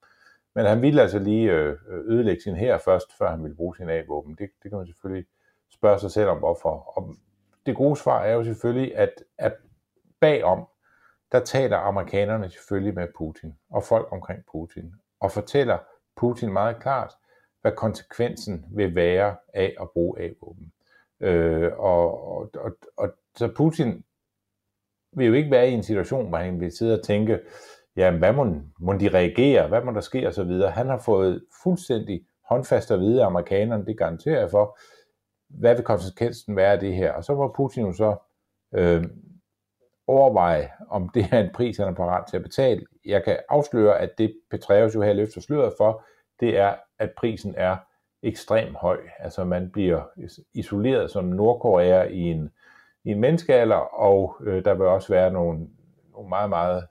Men 0.57 0.67
han 0.67 0.83
ville 0.83 1.03
altså 1.03 1.19
lige 1.19 1.53
øh, 1.53 1.77
ødelægge 1.89 2.43
sin 2.43 2.57
her 2.57 2.79
først, 2.79 3.19
før 3.19 3.31
han 3.31 3.43
ville 3.43 3.57
bruge 3.57 3.77
sin 3.77 3.91
A-våben. 3.91 4.35
Det, 4.35 4.51
det 4.63 4.71
kan 4.71 4.79
man 4.79 4.87
selvfølgelig 4.87 5.27
spørge 5.71 5.99
sig 5.99 6.11
selv 6.11 6.29
om, 6.29 6.39
hvorfor. 6.39 6.99
Og 6.99 7.15
det 7.67 7.77
gode 7.77 7.97
svar 7.97 8.25
er 8.25 8.33
jo 8.33 8.45
selvfølgelig, 8.45 8.97
at, 8.97 9.25
at 9.39 9.55
bagom, 10.21 10.69
der 11.33 11.41
taler 11.41 11.77
amerikanerne 11.77 12.51
selvfølgelig 12.51 12.95
med 12.95 13.09
Putin 13.17 13.55
og 13.71 13.83
folk 13.83 14.09
omkring 14.13 14.45
Putin, 14.53 14.95
og 15.21 15.33
fortæller 15.33 15.79
Putin 16.17 16.53
meget 16.53 16.77
klart, 16.81 17.13
hvad 17.61 17.73
konsekvensen 17.73 18.67
vil 18.71 18.95
være 18.95 19.37
af 19.55 19.77
at 19.81 19.91
bruge 19.91 20.21
A-våben. 20.21 20.73
Øh, 21.21 21.73
og, 21.79 22.29
og, 22.29 22.51
og, 22.55 22.77
og 22.97 23.09
så 23.35 23.53
Putin 23.57 24.05
vil 25.13 25.27
jo 25.27 25.33
ikke 25.33 25.51
være 25.51 25.71
i 25.71 25.73
en 25.73 25.83
situation, 25.83 26.29
hvor 26.29 26.39
han 26.39 26.61
vil 26.61 26.77
sidde 26.77 26.99
og 26.99 27.05
tænke, 27.05 27.41
ja, 27.97 28.11
hvad 28.11 28.33
må, 28.33 28.47
må 28.81 28.93
de 28.93 29.09
reagere, 29.09 29.69
hvad 29.69 29.83
må 29.83 29.93
der 29.93 30.01
ske 30.01 30.29
osv. 30.29 30.51
Han 30.51 30.89
har 30.89 30.99
fået 30.99 31.45
fuldstændig 31.63 32.27
håndfast 32.49 32.91
at 32.91 33.01
vide 33.01 33.23
af 33.23 33.27
amerikanerne, 33.27 33.87
det 33.87 33.99
garanterer 33.99 34.41
jeg 34.41 34.51
for, 34.51 34.79
hvad 35.49 35.75
vil 35.75 35.85
konsekvensen 35.85 36.57
være 36.57 36.73
af 36.73 36.81
det 36.81 36.95
her? 36.95 37.13
Og 37.13 37.25
så 37.25 37.35
må 37.35 37.53
Putin 37.57 37.87
jo 37.87 37.93
så 37.93 38.17
øh, 38.75 39.05
overveje, 40.07 40.71
om 40.89 41.09
det 41.09 41.27
er 41.33 41.41
en 41.41 41.51
pris, 41.55 41.77
han 41.77 41.89
er 41.89 41.95
parat 41.95 42.27
til 42.27 42.37
at 42.37 42.43
betale. 42.43 42.87
Jeg 43.05 43.25
kan 43.25 43.39
afsløre, 43.49 43.99
at 43.99 44.11
det 44.19 44.35
Petraeus 44.51 44.95
jo 44.95 45.03
her 45.03 45.13
løfter 45.13 45.41
sløret 45.41 45.73
for, 45.79 46.05
det 46.41 46.59
er, 46.59 46.75
at 46.99 47.11
prisen 47.17 47.55
er 47.57 47.77
ekstremt 48.23 48.77
høj. 48.77 48.99
Altså 49.19 49.45
man 49.45 49.71
bliver 49.71 50.03
isoleret 50.55 51.11
som 51.11 51.25
Nordkorea 51.25 52.03
i 52.03 52.21
en, 52.21 52.51
i 53.05 53.11
en 53.11 53.21
menneskealder, 53.21 53.77
og 53.77 54.37
øh, 54.41 54.65
der 54.65 54.75
vil 54.75 54.87
også 54.87 55.13
være 55.13 55.31
nogle, 55.31 55.69
nogle 56.13 56.29
meget, 56.29 56.49
meget 56.49 56.87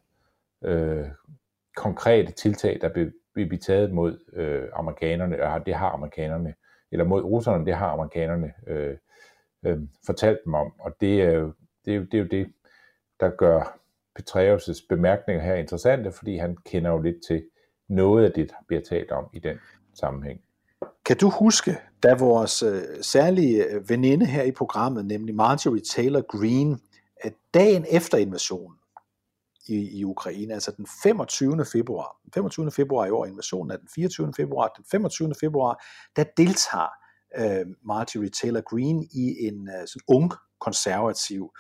øh, 0.66 1.06
konkrete 1.76 2.32
tiltag, 2.32 2.78
der 2.82 2.90
vil, 2.94 3.14
blive 3.34 3.58
taget 3.58 3.92
mod 3.92 4.20
øh, 4.34 4.64
amerikanerne, 4.74 5.44
og 5.44 5.66
det 5.66 5.76
har 5.76 5.90
amerikanerne, 5.90 6.54
eller 6.92 7.06
mod 7.06 7.22
russerne, 7.24 7.66
det 7.66 7.76
har 7.76 7.90
amerikanerne 7.90 8.54
øh, 8.68 8.98
øh, 9.66 9.78
fortalt 10.06 10.40
dem 10.46 10.54
om, 10.54 10.74
og 10.80 10.92
det 11.02 11.22
er, 11.22 11.32
jo, 11.32 11.54
det, 11.86 11.94
er 11.94 11.98
jo, 11.98 12.04
det 12.04 12.14
er 12.14 12.20
jo 12.20 12.28
det, 12.32 12.54
der 13.20 13.30
gør 13.30 13.80
Petraeus' 14.20 14.86
bemærkninger 14.90 15.44
her 15.44 15.56
interessante, 15.56 16.12
fordi 16.12 16.38
han 16.38 16.58
kender 16.66 16.92
jo 16.92 17.02
lidt 17.02 17.26
til 17.28 17.46
noget 17.90 18.26
af 18.26 18.32
det, 18.32 18.50
der 18.50 18.56
bliver 18.68 18.82
talt 18.82 19.12
om 19.12 19.30
i 19.34 19.40
den 19.40 19.58
sammenhæng. 19.94 20.42
Kan 21.06 21.18
du 21.18 21.30
huske, 21.30 21.78
da 22.04 22.16
vores 22.16 22.64
øh, 22.64 22.82
særlige 23.02 23.66
øh, 23.66 23.90
veninde 23.90 24.26
her 24.26 24.44
i 24.44 24.52
programmet, 24.52 25.06
nemlig 25.06 25.36
Marjorie 25.36 25.82
Taylor 25.82 26.22
Greene, 26.22 26.78
at 27.22 27.34
dagen 27.54 27.86
efter 27.92 28.18
invasionen 28.18 28.78
i, 29.68 30.00
i 30.00 30.04
Ukraine, 30.04 30.54
altså 30.54 30.72
den 30.78 30.88
25. 31.04 31.66
februar, 31.66 32.18
den 32.24 32.32
25. 32.34 32.72
februar 32.72 33.06
i 33.06 33.10
år, 33.10 33.26
invasionen 33.26 33.72
er 33.72 33.78
den 33.78 33.88
24. 33.96 34.34
februar, 34.38 34.68
den 34.68 34.86
25. 34.92 35.34
februar, 35.40 35.84
der 36.16 36.24
deltager 36.38 36.90
øh, 37.38 37.66
Marjorie 37.86 38.30
Taylor 38.30 38.62
Greene 38.62 39.06
i 39.06 39.48
en 39.48 39.70
øh, 39.70 39.88
sådan 39.88 40.02
ung 40.08 40.34
konservativ 40.60 41.52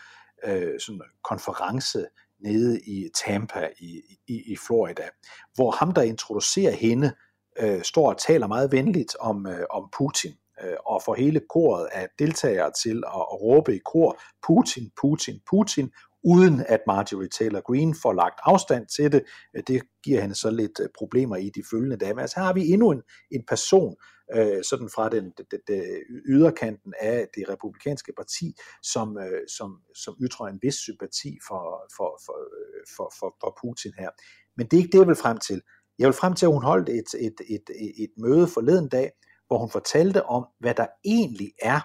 øh, 0.45 0.79
sådan 0.79 1.01
konference 1.23 2.05
nede 2.39 2.81
i 2.81 3.09
Tampa 3.25 3.69
i, 3.79 4.01
i, 4.27 4.51
i 4.51 4.55
Florida, 4.67 5.09
hvor 5.55 5.71
ham, 5.71 5.91
der 5.91 6.01
introducerer 6.01 6.71
hende, 6.71 7.13
øh, 7.59 7.81
står 7.83 8.09
og 8.09 8.17
taler 8.17 8.47
meget 8.47 8.71
venligt 8.71 9.15
om, 9.19 9.47
øh, 9.47 9.65
om 9.69 9.89
Putin, 9.97 10.31
øh, 10.63 10.75
og 10.85 11.01
får 11.05 11.15
hele 11.15 11.41
koret 11.49 11.87
af 11.91 12.07
deltagere 12.19 12.71
til 12.83 12.97
at, 13.07 13.21
at 13.21 13.41
råbe 13.41 13.75
i 13.75 13.79
kor, 13.85 14.19
Putin, 14.47 14.91
Putin, 15.01 15.39
Putin, 15.49 15.91
uden 16.25 16.65
at 16.67 16.79
Marjorie 16.87 17.29
Taylor 17.29 17.61
Green 17.61 17.95
får 18.01 18.13
lagt 18.13 18.39
afstand 18.43 18.87
til 18.95 19.11
det. 19.11 19.23
Øh, 19.55 19.63
det 19.67 19.81
giver 20.03 20.21
hende 20.21 20.35
så 20.35 20.49
lidt 20.49 20.79
øh, 20.81 20.89
problemer 20.97 21.35
i 21.35 21.49
de 21.49 21.63
følgende 21.71 21.97
dage. 21.97 22.13
Men 22.13 22.21
altså 22.21 22.39
her 22.39 22.45
har 22.45 22.53
vi 22.53 22.67
endnu 22.67 22.91
en, 22.91 23.01
en 23.31 23.43
person, 23.47 23.95
øh, 24.35 24.63
sådan 24.69 24.89
fra 24.95 25.09
den, 25.09 25.23
den, 25.51 25.59
den 25.67 25.83
yderkanten 26.27 26.93
af 27.01 27.27
det 27.35 27.49
republikanske 27.49 28.13
parti, 28.17 28.55
som, 28.83 29.17
øh, 29.17 29.41
som, 29.57 29.81
som 29.95 30.15
ytrer 30.21 30.45
en 30.45 30.59
vis 30.61 30.75
sympati 30.75 31.37
for, 31.47 31.63
for, 31.97 32.21
for, 32.25 32.37
øh, 32.51 32.83
for, 32.95 33.13
for, 33.19 33.35
for 33.41 33.57
Putin 33.61 33.91
her. 33.97 34.09
Men 34.57 34.67
det 34.67 34.73
er 34.77 34.81
ikke 34.81 34.91
det, 34.91 34.99
jeg 34.99 35.07
vil 35.07 35.15
frem 35.15 35.37
til. 35.37 35.61
Jeg 35.99 36.05
vil 36.05 36.13
frem 36.13 36.33
til, 36.33 36.45
at 36.45 36.51
hun 36.51 36.63
holdt 36.63 36.89
et, 36.89 37.09
et, 37.19 37.39
et, 37.49 37.69
et, 37.75 38.03
et 38.03 38.11
møde 38.17 38.47
forleden 38.47 38.89
dag, 38.89 39.11
hvor 39.47 39.57
hun 39.57 39.69
fortalte 39.69 40.25
om, 40.25 40.45
hvad 40.59 40.73
der 40.73 40.87
egentlig 41.05 41.51
er 41.61 41.79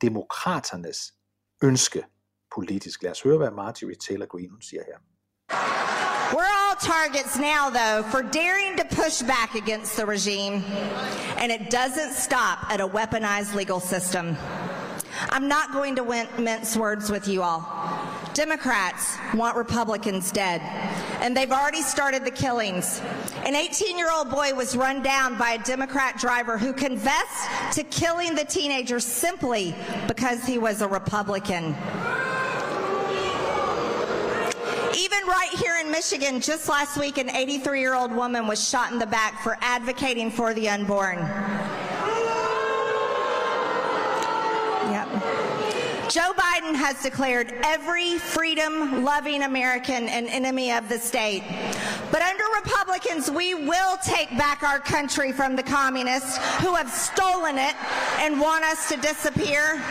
demokraternes 0.00 0.98
ønske 1.62 2.04
politisk. 2.54 3.02
Lad 3.02 3.10
os 3.10 3.22
høre, 3.22 3.36
hvad 3.36 3.50
Marjorie 3.50 3.94
Taylor 3.94 4.26
Greene 4.26 4.56
siger 4.60 4.82
her. 4.86 4.98
We're 6.32 6.54
all 6.64 6.76
targets 6.76 7.36
now, 7.38 7.70
though, 7.70 8.02
for 8.12 8.22
daring 8.22 8.76
to 8.76 8.84
push 8.84 9.20
back 9.20 9.56
against 9.56 9.96
the 9.96 10.06
regime, 10.06 10.62
and 11.38 11.50
it 11.50 11.70
doesn't 11.70 12.12
stop 12.14 12.58
at 12.70 12.80
a 12.80 12.86
weaponized 12.86 13.52
legal 13.56 13.80
system. 13.80 14.36
I'm 15.30 15.48
not 15.48 15.72
going 15.72 15.96
to 15.96 16.04
mince 16.38 16.76
words 16.76 17.10
with 17.10 17.26
you 17.26 17.42
all. 17.42 17.66
Democrats 18.32 19.16
want 19.34 19.56
Republicans 19.56 20.30
dead, 20.30 20.60
and 21.20 21.36
they've 21.36 21.50
already 21.50 21.82
started 21.82 22.24
the 22.24 22.30
killings. 22.30 23.02
An 23.44 23.56
18 23.56 23.98
year 23.98 24.10
old 24.12 24.30
boy 24.30 24.54
was 24.54 24.76
run 24.76 25.02
down 25.02 25.36
by 25.36 25.52
a 25.52 25.58
Democrat 25.64 26.16
driver 26.18 26.56
who 26.58 26.72
confessed 26.72 27.74
to 27.74 27.82
killing 27.84 28.34
the 28.34 28.44
teenager 28.44 29.00
simply 29.00 29.74
because 30.06 30.44
he 30.44 30.58
was 30.58 30.80
a 30.80 30.88
Republican. 30.88 31.74
Even 35.00 35.26
right 35.26 35.48
here 35.54 35.78
in 35.78 35.90
Michigan, 35.90 36.42
just 36.42 36.68
last 36.68 36.98
week, 36.98 37.16
an 37.16 37.30
83 37.30 37.80
year 37.80 37.94
old 37.94 38.12
woman 38.12 38.46
was 38.46 38.68
shot 38.68 38.92
in 38.92 38.98
the 38.98 39.06
back 39.06 39.42
for 39.42 39.56
advocating 39.62 40.30
for 40.30 40.52
the 40.52 40.68
unborn. 40.68 41.16
Yep. 44.90 45.08
Joe 46.10 46.32
Biden 46.36 46.74
has 46.74 47.02
declared 47.02 47.54
every 47.64 48.18
freedom 48.18 49.02
loving 49.02 49.44
American 49.44 50.06
an 50.08 50.26
enemy 50.26 50.70
of 50.70 50.86
the 50.90 50.98
state. 50.98 51.44
But 52.10 52.20
under 52.20 52.44
Republicans, 52.62 53.30
we 53.30 53.54
will 53.54 53.96
take 54.04 54.28
back 54.36 54.62
our 54.62 54.80
country 54.80 55.32
from 55.32 55.56
the 55.56 55.62
communists 55.62 56.36
who 56.58 56.74
have 56.74 56.90
stolen 56.90 57.56
it 57.56 57.74
and 58.18 58.38
want 58.38 58.64
us 58.64 58.88
to 58.90 58.96
disappear. 58.98 59.82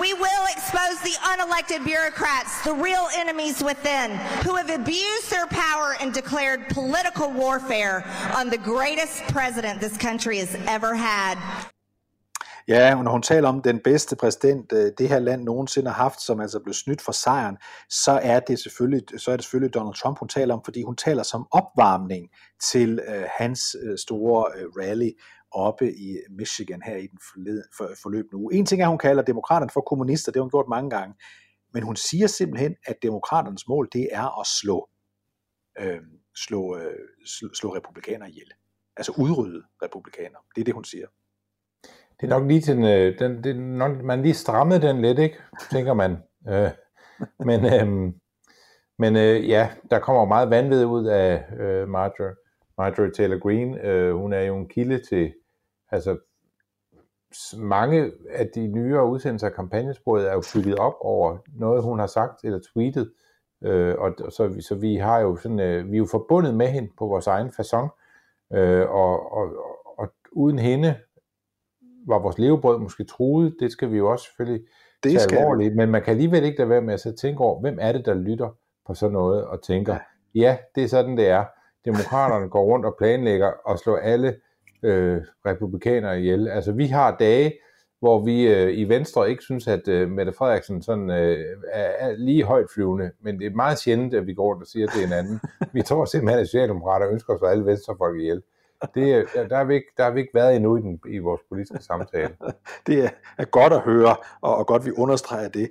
We 0.00 0.12
will 0.12 0.46
expose 0.54 1.00
the 1.00 1.16
unelected 1.32 1.82
bureaucrats, 1.84 2.62
the 2.64 2.74
real 2.74 3.08
enemies 3.16 3.64
within, 3.64 4.10
who 4.44 4.54
have 4.56 4.68
abused 4.68 5.30
their 5.30 5.46
power 5.46 5.96
and 6.00 6.12
declared 6.12 6.68
political 6.68 7.32
warfare 7.32 8.04
on 8.36 8.50
the 8.50 8.58
greatest 8.58 9.22
president 9.28 9.80
this 9.80 9.96
country 9.96 10.36
has 10.36 10.54
ever 10.66 10.94
had. 10.94 11.38
Ja, 12.68 13.02
når 13.02 13.10
hun 13.10 13.22
taler 13.22 13.48
om 13.48 13.62
den 13.62 13.80
bedste 13.84 14.16
præsident, 14.16 14.72
øh, 14.72 14.92
det 14.98 15.08
her 15.08 15.18
land 15.18 15.42
nogensinde 15.42 15.90
har 15.90 16.02
haft, 16.02 16.20
som 16.20 16.40
altså 16.40 16.60
blev 16.60 16.74
snydt 16.74 17.02
for 17.02 17.12
sejren, 17.12 17.56
så 17.90 18.20
er 18.22 18.40
det 18.40 18.58
selvfølgelig, 18.58 19.02
så 19.20 19.30
er 19.30 19.36
det 19.36 19.44
selvfølgelig 19.44 19.74
Donald 19.74 19.94
Trump, 19.94 20.18
hun 20.18 20.28
taler 20.28 20.54
om, 20.54 20.60
fordi 20.64 20.82
hun 20.82 20.96
taler 20.96 21.22
som 21.22 21.46
opvarmning 21.52 22.28
til 22.62 23.00
uh, 23.08 23.22
hans 23.38 23.76
uh, 23.84 23.96
store 23.98 24.44
uh, 24.56 24.82
rally 24.82 25.10
oppe 25.56 25.92
i 25.92 26.16
Michigan 26.30 26.82
her 26.82 26.96
i 26.96 27.06
den 27.06 27.18
forløbende 28.02 28.36
uge. 28.36 28.54
En 28.54 28.66
ting 28.66 28.80
er, 28.80 28.86
at 28.86 28.90
hun 28.90 28.98
kalder 28.98 29.22
demokraterne 29.22 29.70
for 29.74 29.80
kommunister, 29.80 30.32
det 30.32 30.38
har 30.38 30.42
hun 30.42 30.50
gjort 30.50 30.68
mange 30.68 30.90
gange, 30.90 31.14
men 31.74 31.82
hun 31.82 31.96
siger 31.96 32.26
simpelthen, 32.26 32.76
at 32.86 32.96
demokraternes 33.02 33.68
mål, 33.68 33.88
det 33.92 34.08
er 34.12 34.40
at 34.40 34.46
slå, 34.60 34.88
øh, 35.80 36.00
slå, 36.36 36.76
øh, 36.76 36.94
slå, 37.26 37.48
slå 37.54 37.74
republikanere 37.76 38.30
ihjel. 38.30 38.50
Altså 38.96 39.12
udrydde 39.18 39.62
republikanere. 39.82 40.42
Det 40.54 40.60
er 40.60 40.64
det, 40.64 40.74
hun 40.74 40.84
siger. 40.84 41.06
Det 42.20 42.22
er 42.22 42.38
nok 42.38 42.48
lige 42.48 42.60
til 42.60 42.76
den, 42.76 42.84
den, 42.84 43.18
den 43.18 43.44
det 43.44 43.56
nok, 43.56 44.02
man 44.02 44.22
lige 44.22 44.34
strammede 44.34 44.82
den 44.82 45.02
lidt, 45.02 45.18
ikke? 45.18 45.36
Tænker 45.70 45.94
man. 45.94 46.16
Øh, 46.48 46.70
men 47.48 47.64
øh, 47.64 48.12
men 48.98 49.16
øh, 49.16 49.48
ja, 49.48 49.70
der 49.90 49.98
kommer 49.98 50.24
meget 50.24 50.50
vanvid 50.50 50.84
ud 50.84 51.06
af 51.06 51.44
øh, 51.60 51.88
Marjorie, 51.88 52.34
Marjorie 52.78 53.12
Taylor 53.12 53.38
Greene. 53.38 53.84
Øh, 53.84 54.14
hun 54.14 54.32
er 54.32 54.40
jo 54.40 54.56
en 54.56 54.68
kilde 54.68 55.02
til, 55.08 55.34
altså 55.90 56.18
mange 57.58 58.12
af 58.30 58.48
de 58.54 58.66
nyere 58.66 59.06
udsendelser 59.06 59.46
af 59.46 59.54
kampagnesporet 59.54 60.28
er 60.28 60.32
jo 60.32 60.42
bygget 60.54 60.78
op 60.78 60.94
over 61.00 61.38
noget, 61.54 61.82
hun 61.82 61.98
har 61.98 62.06
sagt 62.06 62.44
eller 62.44 62.60
tweetet. 62.72 63.12
Øh, 63.64 63.94
og, 63.98 64.14
og 64.20 64.32
så, 64.32 64.56
så 64.60 64.74
vi 64.74 64.96
har 64.96 65.18
jo 65.18 65.36
sådan, 65.36 65.60
øh, 65.60 65.90
vi 65.90 65.96
er 65.96 65.98
jo 65.98 66.06
forbundet 66.10 66.54
med 66.54 66.66
hende 66.66 66.90
på 66.98 67.06
vores 67.06 67.26
egen 67.26 67.48
façon. 67.48 67.88
Øh, 68.56 68.90
og, 68.90 69.32
og, 69.32 69.48
og 69.98 70.12
uden 70.32 70.58
hende 70.58 70.96
var 72.06 72.18
vores 72.18 72.38
levebrød 72.38 72.78
måske 72.78 73.04
truet, 73.04 73.56
det 73.60 73.72
skal 73.72 73.92
vi 73.92 73.96
jo 73.96 74.10
også 74.10 74.24
selvfølgelig 74.24 74.66
det 75.02 75.12
tage 75.12 75.20
skal 75.20 75.38
alvorligt, 75.38 75.72
vi. 75.72 75.76
men 75.76 75.90
man 75.90 76.02
kan 76.02 76.10
alligevel 76.10 76.44
ikke 76.44 76.58
lade 76.58 76.68
være 76.68 76.80
med 76.80 76.94
at 76.94 77.00
så 77.00 77.16
tænke 77.16 77.40
over, 77.40 77.60
hvem 77.60 77.78
er 77.80 77.92
det, 77.92 78.06
der 78.06 78.14
lytter 78.14 78.50
på 78.86 78.94
sådan 78.94 79.12
noget, 79.12 79.44
og 79.44 79.62
tænker, 79.62 79.92
ja, 80.34 80.40
ja 80.40 80.56
det 80.74 80.84
er 80.84 80.88
sådan, 80.88 81.16
det 81.16 81.28
er. 81.28 81.44
Demokraterne 81.84 82.48
går 82.48 82.64
rundt 82.64 82.86
og 82.86 82.94
planlægger 82.98 83.52
og 83.64 83.78
slår 83.78 83.96
alle 83.96 84.36
øh, 84.82 85.20
republikanere 85.46 86.20
ihjel. 86.20 86.48
Altså, 86.48 86.72
vi 86.72 86.86
har 86.86 87.16
dage, 87.16 87.52
hvor 88.00 88.24
vi 88.24 88.46
øh, 88.46 88.78
i 88.78 88.84
Venstre 88.84 89.30
ikke 89.30 89.42
synes, 89.42 89.66
at 89.66 89.88
øh, 89.88 90.10
Mette 90.10 90.32
Frederiksen 90.32 90.82
sådan, 90.82 91.10
øh, 91.10 91.38
er, 91.72 92.08
er 92.08 92.16
lige 92.16 92.44
højt 92.44 92.66
flyvende, 92.74 93.10
men 93.20 93.38
det 93.38 93.46
er 93.46 93.50
meget 93.50 93.78
sjældent, 93.78 94.14
at 94.14 94.26
vi 94.26 94.34
går 94.34 94.44
rundt 94.44 94.62
og 94.62 94.68
siger, 94.68 94.86
at 94.86 94.92
det 94.94 95.02
er 95.02 95.06
en 95.06 95.12
anden. 95.12 95.40
vi 95.74 95.82
tror 95.82 96.04
simpelthen, 96.04 96.40
at 96.40 96.46
Socialdemokrater 96.46 97.08
ønsker 97.10 97.38
slå 97.38 97.46
alle 97.46 97.66
venstrefolk 97.66 98.20
ihjel. 98.20 98.42
Det, 98.94 99.26
der, 99.50 99.56
har 99.56 99.64
vi 99.64 99.74
ikke, 99.74 99.86
der 99.96 100.04
har 100.04 100.10
vi 100.10 100.20
ikke 100.20 100.34
været 100.34 100.56
endnu 100.56 100.76
i, 100.76 100.80
den, 100.80 101.00
i 101.08 101.18
vores 101.18 101.40
politiske 101.48 101.78
samtale. 101.78 102.36
det 102.86 103.10
er 103.38 103.44
godt 103.44 103.72
at 103.72 103.80
høre, 103.80 104.16
og, 104.40 104.56
og 104.56 104.66
godt 104.66 104.86
vi 104.86 104.90
understreger 104.96 105.48
det. 105.48 105.70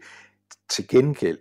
Til 0.70 0.88
gengæld, 0.88 1.38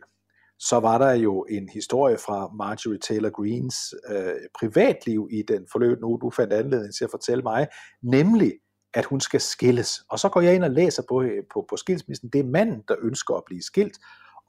så 0.58 0.80
var 0.80 0.98
der 0.98 1.12
jo 1.12 1.46
en 1.50 1.68
historie 1.68 2.18
fra 2.18 2.48
Marjorie 2.48 2.98
Taylor 2.98 3.30
Greens 3.30 3.94
øh, 4.10 4.34
privatliv 4.58 5.28
i 5.30 5.42
den 5.42 5.66
forløbende 5.72 6.06
uge, 6.06 6.20
du 6.20 6.30
fandt 6.30 6.52
anledning 6.52 6.94
til 6.94 7.04
at 7.04 7.10
fortælle 7.10 7.42
mig, 7.42 7.66
nemlig 8.02 8.52
at 8.94 9.04
hun 9.04 9.20
skal 9.20 9.40
skilles. 9.40 10.00
Og 10.10 10.18
så 10.18 10.28
går 10.28 10.40
jeg 10.40 10.54
ind 10.54 10.64
og 10.64 10.70
læser 10.70 11.02
på, 11.08 11.22
øh, 11.22 11.42
på, 11.52 11.66
på 11.68 11.76
skilsmissen. 11.76 12.28
Det 12.28 12.38
er 12.38 12.44
manden, 12.44 12.82
der 12.88 12.94
ønsker 13.02 13.34
at 13.34 13.42
blive 13.46 13.62
skilt, 13.62 13.98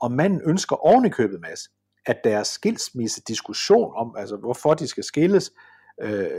og 0.01 0.11
manden 0.11 0.41
ønsker 0.45 0.75
ovenikøbet, 0.75 1.41
Mads, 1.41 1.69
at 2.05 2.17
deres 2.23 2.47
skilsmisse 2.47 3.21
diskussion 3.27 3.93
om, 3.95 4.15
altså 4.17 4.35
hvorfor 4.35 4.73
de 4.73 4.87
skal 4.87 5.03
skilles, 5.03 5.51
øh, 6.01 6.29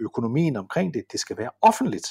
økonomien 0.00 0.56
omkring 0.56 0.94
det, 0.94 1.04
det 1.12 1.20
skal 1.20 1.36
være 1.36 1.50
offentligt. 1.62 2.06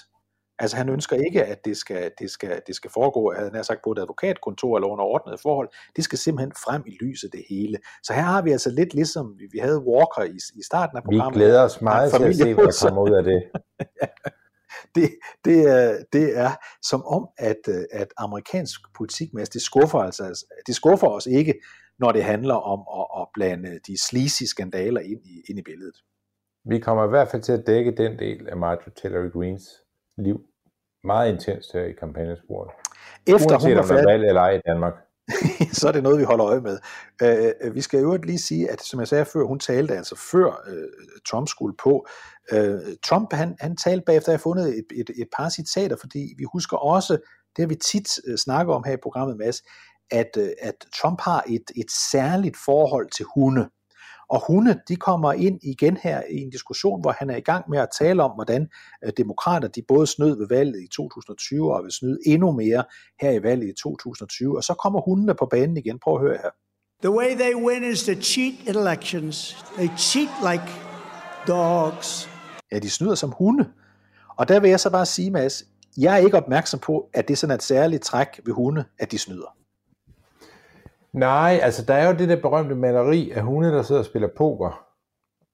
Altså 0.61 0.77
han 0.77 0.89
ønsker 0.89 1.15
ikke, 1.15 1.45
at 1.45 1.65
det 1.65 1.77
skal, 1.77 2.11
det 2.19 2.29
skal, 2.29 2.61
det 2.67 2.75
skal 2.75 2.91
foregå, 2.91 3.33
han 3.53 3.63
sagt, 3.63 3.79
på 3.83 3.91
et 3.91 3.99
advokatkontor 3.99 4.77
eller 4.77 4.87
under 4.87 5.05
ordnede 5.05 5.37
forhold. 5.41 5.69
Det 5.95 6.03
skal 6.03 6.17
simpelthen 6.17 6.51
frem 6.65 6.83
i 6.87 6.97
lyset 7.01 7.33
det 7.33 7.43
hele. 7.49 7.77
Så 8.03 8.13
her 8.13 8.21
har 8.21 8.41
vi 8.41 8.51
altså 8.51 8.69
lidt 8.69 8.93
ligesom, 8.93 9.37
vi 9.51 9.59
havde 9.59 9.79
Walker 9.79 10.23
i, 10.23 10.37
i 10.59 10.63
starten 10.63 10.97
af 10.97 11.03
programmet. 11.03 11.39
Vi 11.39 11.39
glæder 11.39 11.63
os 11.63 11.81
meget 11.81 12.13
til 12.13 12.23
at 12.23 12.35
se, 12.35 12.53
hvad 12.53 12.65
der 12.65 12.85
kommer 12.87 13.01
ud 13.01 13.13
af 13.19 13.23
det. 13.23 13.43
det, 14.95 15.09
det, 15.45 15.59
er, 15.69 15.97
det 16.13 16.37
er 16.37 16.51
som 16.81 17.05
om, 17.05 17.27
at, 17.37 17.67
at 17.91 18.07
amerikansk 18.17 18.81
politik, 18.97 19.29
det 19.53 19.61
skuffer, 19.61 19.99
altså, 19.99 20.45
det 20.67 20.75
skuffer 20.75 21.07
os 21.07 21.25
ikke, 21.25 21.53
når 21.99 22.11
det 22.11 22.23
handler 22.23 22.55
om 22.55 22.79
at, 22.99 23.21
at 23.21 23.27
blande 23.33 23.79
de 23.87 24.01
sleazy 24.07 24.43
skandaler 24.43 25.01
ind 25.01 25.21
i, 25.25 25.41
ind 25.49 25.59
i 25.59 25.61
billedet. 25.61 25.95
Vi 26.65 26.79
kommer 26.79 27.05
i 27.05 27.09
hvert 27.09 27.27
fald 27.27 27.41
til 27.41 27.51
at 27.51 27.63
dække 27.67 27.91
den 27.97 28.19
del 28.19 28.49
af 28.49 28.57
Marjorie 28.57 28.93
Taylor 29.01 29.39
Greens 29.39 29.63
liv 30.17 30.50
meget 31.03 31.33
intenst 31.33 31.73
her 31.73 31.83
i 31.83 31.91
kampagnesporet. 31.91 32.71
Efter 33.27 33.51
Uanset 33.51 33.77
hun 33.77 33.89
der 33.89 33.97
er 33.97 34.05
valg 34.05 34.27
eller 34.27 34.41
ej 34.41 34.51
i 34.51 34.61
Danmark. 34.65 34.93
så 35.79 35.87
er 35.87 35.91
det 35.91 36.03
noget, 36.03 36.19
vi 36.19 36.23
holder 36.23 36.45
øje 36.47 36.61
med. 36.61 36.77
Uh, 37.23 37.75
vi 37.75 37.81
skal 37.81 37.99
jo 37.99 38.17
lige 38.23 38.39
sige, 38.39 38.71
at 38.71 38.81
som 38.81 38.99
jeg 38.99 39.07
sagde 39.07 39.25
før, 39.25 39.43
hun 39.43 39.59
talte 39.59 39.97
altså 39.97 40.15
før 40.31 40.47
uh, 40.47 41.21
Trump 41.29 41.47
skulle 41.47 41.75
på. 41.83 42.07
Uh, 42.53 42.79
Trump, 43.03 43.33
han, 43.33 43.55
han 43.59 43.77
talte 43.77 44.03
bagefter, 44.05 44.31
jeg 44.31 44.37
har 44.37 44.41
fundet 44.41 44.67
et, 44.67 44.85
et, 44.95 45.09
et 45.21 45.27
par 45.37 45.49
citater, 45.49 45.95
fordi 45.95 46.33
vi 46.37 46.45
husker 46.53 46.77
også, 46.77 47.13
det 47.55 47.63
har 47.63 47.67
vi 47.67 47.75
tit 47.75 48.19
uh, 48.29 48.35
snakket 48.35 48.75
om 48.75 48.83
her 48.85 48.93
i 48.93 49.03
programmet, 49.03 49.37
Mads, 49.37 49.61
at, 50.11 50.29
uh, 50.37 50.47
at 50.61 50.75
Trump 51.01 51.21
har 51.21 51.43
et, 51.47 51.71
et 51.75 51.91
særligt 52.11 52.57
forhold 52.65 53.09
til 53.09 53.25
hunde. 53.35 53.69
Og 54.31 54.41
hunde, 54.47 54.79
de 54.87 54.95
kommer 54.95 55.33
ind 55.33 55.59
igen 55.63 55.97
her 55.97 56.21
i 56.29 56.37
en 56.37 56.49
diskussion, 56.49 57.01
hvor 57.01 57.11
han 57.11 57.29
er 57.29 57.35
i 57.35 57.41
gang 57.41 57.69
med 57.69 57.79
at 57.79 57.89
tale 57.99 58.23
om, 58.23 58.31
hvordan 58.31 58.67
øh, 59.05 59.11
demokrater, 59.17 59.67
de 59.67 59.81
både 59.87 60.07
snød 60.07 60.37
ved 60.37 60.47
valget 60.47 60.83
i 60.83 60.87
2020 60.87 61.75
og 61.75 61.83
vil 61.83 61.91
snyde 61.91 62.17
endnu 62.25 62.51
mere 62.51 62.83
her 63.21 63.31
i 63.31 63.43
valget 63.43 63.67
i 63.67 63.73
2020. 63.83 64.57
Og 64.57 64.63
så 64.63 64.73
kommer 64.73 65.01
hundene 65.01 65.35
på 65.35 65.45
banen 65.45 65.77
igen. 65.77 65.99
Prøv 65.99 66.15
at 66.15 66.21
høre 66.21 66.37
her. 66.43 66.49
The 67.03 67.11
way 67.11 67.35
they 67.35 67.55
win 67.55 67.83
is 67.91 68.03
to 68.03 68.13
cheat 68.13 68.53
elections. 68.67 69.65
They 69.77 69.89
cheat 69.97 70.29
like 70.51 70.67
dogs. 71.47 72.29
Ja, 72.71 72.79
de 72.79 72.89
snyder 72.89 73.15
som 73.15 73.33
hunde. 73.37 73.69
Og 74.37 74.47
der 74.47 74.59
vil 74.59 74.69
jeg 74.69 74.79
så 74.79 74.89
bare 74.89 75.05
sige, 75.05 75.31
Mads, 75.31 75.63
jeg 75.97 76.13
er 76.13 76.17
ikke 76.17 76.37
opmærksom 76.37 76.79
på, 76.79 77.09
at 77.13 77.27
det 77.27 77.33
er 77.33 77.37
sådan 77.37 77.55
et 77.55 77.63
særligt 77.63 78.03
træk 78.03 78.27
ved 78.45 78.53
hunde, 78.53 78.85
at 78.99 79.11
de 79.11 79.17
snyder. 79.17 79.60
Nej, 81.13 81.59
altså 81.61 81.85
der 81.85 81.93
er 81.93 82.07
jo 82.07 82.17
det 82.17 82.29
der 82.29 82.41
berømte 82.41 82.75
maleri 82.75 83.31
af 83.31 83.41
hunde, 83.41 83.71
der 83.71 83.81
sidder 83.81 84.01
og 84.01 84.05
spiller 84.05 84.27
poker. 84.37 84.87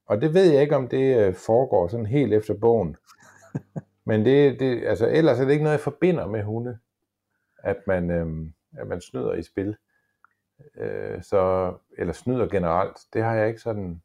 Og 0.05 0.21
det 0.21 0.33
ved 0.33 0.51
jeg 0.51 0.61
ikke, 0.61 0.75
om 0.75 0.87
det 0.87 1.17
øh, 1.17 1.33
foregår 1.33 1.87
sådan 1.87 2.05
helt 2.05 2.33
efter 2.33 2.53
bogen. 2.53 2.97
Men 4.07 4.25
det, 4.25 4.59
det, 4.59 4.83
altså, 4.85 5.07
ellers 5.09 5.39
er 5.39 5.45
det 5.45 5.51
ikke 5.51 5.63
noget, 5.63 5.77
jeg 5.77 5.83
forbinder 5.83 6.27
med 6.27 6.43
hunde, 6.43 6.77
at 7.63 7.77
man, 7.87 8.11
øhm, 8.11 8.53
at 8.77 8.87
man 8.87 9.01
snyder 9.01 9.33
i 9.33 9.43
spil. 9.43 9.77
Øh, 10.77 11.23
så, 11.23 11.73
eller 11.97 12.13
snyder 12.13 12.47
generelt. 12.47 12.97
Det 13.13 13.23
har 13.23 13.35
jeg 13.35 13.47
ikke 13.47 13.61
sådan... 13.61 14.01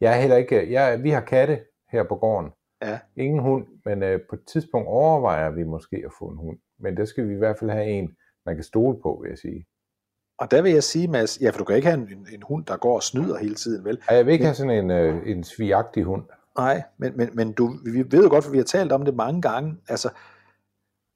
Jeg 0.00 0.16
er 0.16 0.20
heller 0.20 0.36
ikke... 0.36 0.72
Jeg, 0.72 1.02
vi 1.02 1.10
har 1.10 1.20
katte 1.20 1.64
her 1.88 2.02
på 2.02 2.16
gården. 2.16 2.52
Ja. 2.82 2.98
Ingen 3.16 3.38
hund, 3.38 3.66
men 3.84 4.02
øh, 4.02 4.20
på 4.30 4.36
et 4.36 4.44
tidspunkt 4.46 4.88
overvejer 4.88 5.50
vi 5.50 5.62
måske 5.64 6.02
at 6.06 6.12
få 6.18 6.28
en 6.28 6.36
hund. 6.36 6.58
Men 6.78 6.96
der 6.96 7.04
skal 7.04 7.28
vi 7.28 7.34
i 7.34 7.38
hvert 7.38 7.58
fald 7.58 7.70
have 7.70 7.86
en, 7.86 8.16
man 8.46 8.54
kan 8.54 8.64
stole 8.64 9.00
på, 9.02 9.18
vil 9.22 9.28
jeg 9.28 9.38
sige. 9.38 9.66
Og 10.38 10.50
der 10.50 10.62
vil 10.62 10.72
jeg 10.72 10.82
sige, 10.82 11.08
Mads, 11.08 11.40
ja, 11.40 11.50
for 11.50 11.58
du 11.58 11.64
kan 11.64 11.76
ikke 11.76 11.88
have 11.88 12.00
en, 12.00 12.26
en 12.32 12.42
hund, 12.42 12.66
der 12.66 12.76
går 12.76 12.94
og 12.94 13.02
snyder 13.02 13.38
hele 13.38 13.54
tiden, 13.54 13.84
vel? 13.84 13.98
Ja, 14.10 14.16
jeg 14.16 14.26
vil 14.26 14.32
ikke 14.32 14.42
men, 14.42 14.46
have 14.46 14.54
sådan 14.54 14.84
en, 14.84 14.90
øh, 14.90 15.22
en 15.26 15.44
svigagtig 15.44 16.04
hund. 16.04 16.22
Nej, 16.58 16.82
men, 16.98 17.16
men, 17.16 17.30
men 17.34 17.52
du, 17.52 17.76
vi 17.84 18.04
ved 18.10 18.22
jo 18.22 18.28
godt, 18.28 18.44
for 18.44 18.50
vi 18.50 18.56
har 18.56 18.64
talt 18.64 18.92
om 18.92 19.04
det 19.04 19.14
mange 19.14 19.42
gange. 19.42 19.76
Altså, 19.88 20.10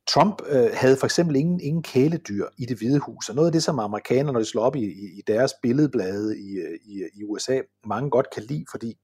Trump 0.09 0.43
øh, 0.49 0.71
havde 0.73 0.97
for 0.97 1.05
eksempel 1.05 1.37
ingen, 1.37 1.61
ingen 1.61 1.83
kæledyr 1.83 2.47
i 2.59 2.65
det 2.65 2.79
hvide 2.79 2.99
hus, 2.99 3.29
og 3.29 3.35
noget 3.35 3.49
af 3.49 3.53
det, 3.53 3.63
som 3.63 3.79
amerikanerne, 3.79 4.33
når 4.33 4.41
de 4.41 4.47
slår 4.47 4.63
op 4.63 4.77
i, 4.77 4.85
i, 4.85 5.19
i 5.19 5.23
deres 5.27 5.53
billedblade 5.63 6.39
i, 6.39 6.59
i, 6.85 7.03
i 7.15 7.25
USA, 7.25 7.61
mange 7.87 8.11
godt 8.11 8.31
kan 8.35 8.43
lide, 8.43 8.65
fordi 8.71 8.99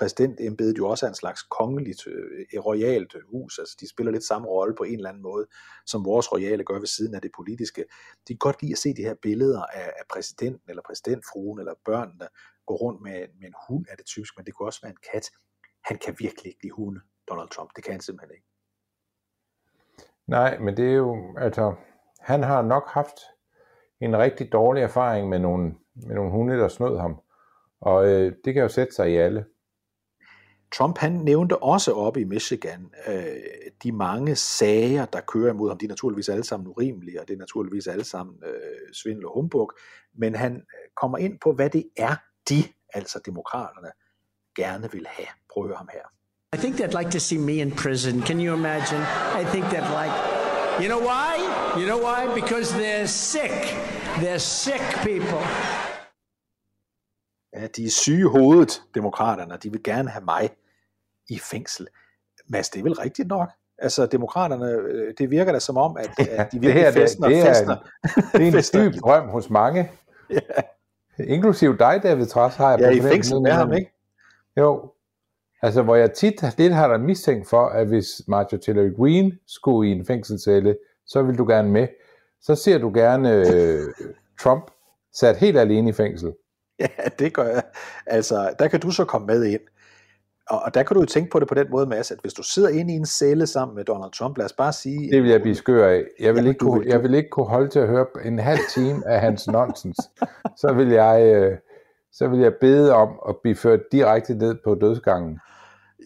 præsidentembedet 0.00 0.78
jo 0.78 0.88
også 0.88 1.06
er 1.06 1.08
en 1.08 1.22
slags 1.22 1.42
kongeligt, 1.42 2.06
øh, 2.06 2.60
royalt 2.68 3.14
øh, 3.14 3.22
hus, 3.32 3.58
altså 3.58 3.76
de 3.80 3.88
spiller 3.88 4.12
lidt 4.12 4.24
samme 4.24 4.48
rolle 4.48 4.74
på 4.74 4.84
en 4.84 4.94
eller 4.94 5.08
anden 5.08 5.22
måde, 5.22 5.46
som 5.86 6.04
vores 6.04 6.32
royale 6.32 6.64
gør 6.64 6.78
ved 6.78 6.86
siden 6.86 7.14
af 7.14 7.22
det 7.22 7.30
politiske. 7.36 7.84
De 8.28 8.32
kan 8.34 8.38
godt 8.46 8.62
lide 8.62 8.72
at 8.72 8.78
se 8.78 8.94
de 8.94 9.02
her 9.02 9.14
billeder 9.22 9.62
af, 9.62 9.88
af 10.00 10.04
præsidenten 10.12 10.70
eller 10.70 10.82
præsidentfruen 10.86 11.58
eller 11.58 11.74
børnene, 11.84 12.28
gå 12.66 12.74
rundt 12.74 13.00
med, 13.02 13.18
med 13.40 13.46
en 13.46 13.54
hund, 13.68 13.84
er 13.90 13.96
det 13.96 14.06
typisk, 14.06 14.32
men 14.36 14.46
det 14.46 14.54
kunne 14.54 14.68
også 14.68 14.80
være 14.82 14.90
en 14.90 15.04
kat. 15.12 15.26
Han 15.84 15.98
kan 16.04 16.16
virkelig 16.18 16.46
ikke 16.50 16.62
lide 16.62 16.72
hunde, 16.72 17.00
Donald 17.28 17.48
Trump. 17.48 17.70
Det 17.76 17.84
kan 17.84 17.92
han 17.92 18.00
simpelthen 18.00 18.34
ikke. 18.36 18.46
Nej, 20.26 20.58
men 20.58 20.76
det 20.76 20.86
er 20.90 20.96
jo, 20.96 21.34
altså, 21.38 21.74
han 22.20 22.42
har 22.42 22.62
nok 22.62 22.88
haft 22.88 23.18
en 24.00 24.18
rigtig 24.18 24.52
dårlig 24.52 24.82
erfaring 24.82 25.28
med 25.28 25.38
nogle, 25.38 25.74
med 25.94 26.14
nogle 26.14 26.30
hunde, 26.30 26.58
der 26.58 26.68
snød 26.68 26.98
ham. 26.98 27.20
Og 27.80 28.08
øh, 28.08 28.32
det 28.44 28.54
kan 28.54 28.62
jo 28.62 28.68
sætte 28.68 28.94
sig 28.94 29.10
i 29.10 29.16
alle. 29.16 29.44
Trump 30.72 30.98
han 30.98 31.12
nævnte 31.12 31.62
også 31.62 31.92
oppe 31.92 32.20
i 32.20 32.24
Michigan 32.24 32.90
øh, 33.06 33.24
de 33.82 33.92
mange 33.92 34.36
sager, 34.36 35.04
der 35.04 35.20
kører 35.20 35.52
imod 35.52 35.68
ham. 35.68 35.78
De 35.78 35.84
er 35.84 35.88
naturligvis 35.88 36.28
alle 36.28 36.44
sammen 36.44 36.68
urimelige, 36.68 37.20
og 37.20 37.28
det 37.28 37.34
er 37.34 37.38
naturligvis 37.38 37.86
alle 37.86 38.04
sammen 38.04 38.36
øh, 38.46 38.94
svindel 38.94 39.26
og 39.26 39.32
humbug. 39.34 39.72
Men 40.14 40.34
han 40.34 40.52
øh, 40.56 40.88
kommer 40.96 41.18
ind 41.18 41.38
på, 41.38 41.52
hvad 41.52 41.70
det 41.70 41.84
er, 41.96 42.16
de, 42.48 42.64
altså 42.94 43.20
demokraterne, 43.26 43.88
gerne 44.56 44.92
vil 44.92 45.06
have. 45.08 45.28
Prøv 45.52 45.64
at 45.64 45.68
høre 45.68 45.76
ham 45.76 45.88
her. 45.92 46.06
I 46.56 46.58
think 46.58 46.76
they'd 46.76 46.98
like 46.98 47.10
to 47.10 47.18
see 47.18 47.38
me 47.38 47.52
in 47.52 47.70
prison. 47.70 48.22
Can 48.22 48.40
you 48.40 48.54
imagine? 48.54 49.02
I 49.40 49.44
think 49.52 49.64
they'd 49.64 49.92
like. 50.00 50.14
You 50.82 50.88
know 50.92 51.02
why? 51.10 51.32
You 51.78 51.86
know 51.90 52.00
why? 52.08 52.40
Because 52.40 52.68
they're 52.80 53.06
sick. 53.06 53.56
They're 54.22 54.38
sick 54.38 54.82
people. 55.02 55.44
Ja, 57.52 57.66
de 57.66 57.84
er 57.84 57.90
syge 57.90 58.18
i 58.18 58.22
hovedet, 58.22 58.82
demokraterne, 58.94 59.58
de 59.62 59.70
vil 59.70 59.82
gerne 59.82 60.10
have 60.10 60.24
mig 60.24 60.50
i 61.30 61.38
fængsel. 61.38 61.86
Mads, 62.48 62.68
det 62.68 62.78
er 62.78 62.82
vel 62.82 62.94
rigtigt 62.94 63.28
nok? 63.28 63.48
Altså, 63.78 64.06
demokraterne, 64.06 64.66
øh, 64.66 65.14
det 65.18 65.30
virker 65.30 65.52
da 65.52 65.58
som 65.58 65.76
om, 65.76 65.96
at, 65.96 66.28
at 66.28 66.52
de 66.52 66.60
virkelig 66.60 66.84
det 66.84 66.94
her, 66.94 67.02
festner, 67.02 67.28
det, 67.28 67.36
det 67.36 67.46
er. 67.46 67.62
En, 67.62 68.52
det 68.52 68.74
er 68.74 68.80
en 68.80 68.92
dyb 68.92 69.00
drøm 69.00 69.28
hos 69.28 69.50
mange. 69.50 69.90
Ja. 70.30 70.38
Inklusiv 71.24 71.78
dig, 71.78 72.00
David 72.02 72.26
Trods, 72.26 72.54
har 72.54 72.70
jeg 72.70 72.80
Ja, 72.80 72.90
i 72.90 73.00
fængsel 73.00 73.40
med 73.42 73.50
ham, 73.50 73.72
ikke? 73.72 73.92
Jo. 74.56 74.92
Altså, 75.62 75.82
hvor 75.82 75.96
jeg 75.96 76.12
tit 76.12 76.58
lidt 76.58 76.74
har 76.74 76.88
dig 76.88 77.00
mistænkt 77.00 77.48
for, 77.48 77.66
at 77.66 77.86
hvis 77.86 78.06
Marjorie 78.28 78.60
Taylor 78.60 78.96
Greene 78.96 79.32
skulle 79.46 79.90
i 79.90 79.92
en 79.92 80.06
fængselscelle, 80.06 80.76
så 81.06 81.22
vil 81.22 81.38
du 81.38 81.46
gerne 81.48 81.70
med. 81.70 81.88
Så 82.40 82.54
ser 82.54 82.78
du 82.78 82.90
gerne 82.94 83.32
øh, 83.32 83.88
Trump 84.40 84.70
sat 85.14 85.36
helt 85.36 85.58
alene 85.58 85.90
i 85.90 85.92
fængsel. 85.92 86.32
Ja, 86.80 87.08
det 87.18 87.34
gør 87.34 87.46
jeg. 87.46 87.62
Altså, 88.06 88.54
der 88.58 88.68
kan 88.68 88.80
du 88.80 88.90
så 88.90 89.04
komme 89.04 89.26
med 89.26 89.44
ind. 89.44 89.60
Og, 90.50 90.62
og 90.62 90.74
der 90.74 90.82
kan 90.82 90.94
du 90.94 91.00
jo 91.00 91.06
tænke 91.06 91.30
på 91.30 91.40
det 91.40 91.48
på 91.48 91.54
den 91.54 91.66
måde, 91.70 91.86
Mads, 91.86 92.10
at 92.10 92.18
hvis 92.20 92.32
du 92.34 92.42
sidder 92.42 92.68
inde 92.68 92.92
i 92.92 92.96
en 92.96 93.06
celle 93.06 93.46
sammen 93.46 93.76
med 93.76 93.84
Donald 93.84 94.12
Trump, 94.12 94.38
lad 94.38 94.44
os 94.46 94.52
bare 94.52 94.72
sige... 94.72 95.10
Det 95.12 95.22
vil 95.22 95.30
jeg 95.30 95.42
blive 95.42 95.54
skør 95.54 95.88
af. 95.88 95.94
Jeg 95.94 96.04
vil, 96.18 96.24
Jamen, 96.38 96.46
ikke 96.46 96.58
kunne, 96.58 96.80
vil- 96.80 96.88
jeg 96.88 97.02
vil 97.02 97.14
ikke 97.14 97.30
kunne 97.30 97.46
holde 97.46 97.68
til 97.68 97.78
at 97.78 97.88
høre 97.88 98.06
en 98.24 98.38
halv 98.38 98.60
time 98.74 99.06
af 99.06 99.20
hans 99.20 99.46
nonsens. 99.46 99.96
Så 100.56 100.72
vil 100.72 100.88
jeg, 100.88 101.34
øh, 101.34 101.58
så 102.12 102.28
vil 102.28 102.40
jeg 102.40 102.52
bede 102.60 102.94
om 102.94 103.08
at 103.28 103.36
blive 103.42 103.56
ført 103.56 103.80
direkte 103.92 104.34
ned 104.34 104.56
på 104.64 104.74
dødsgangen. 104.74 105.38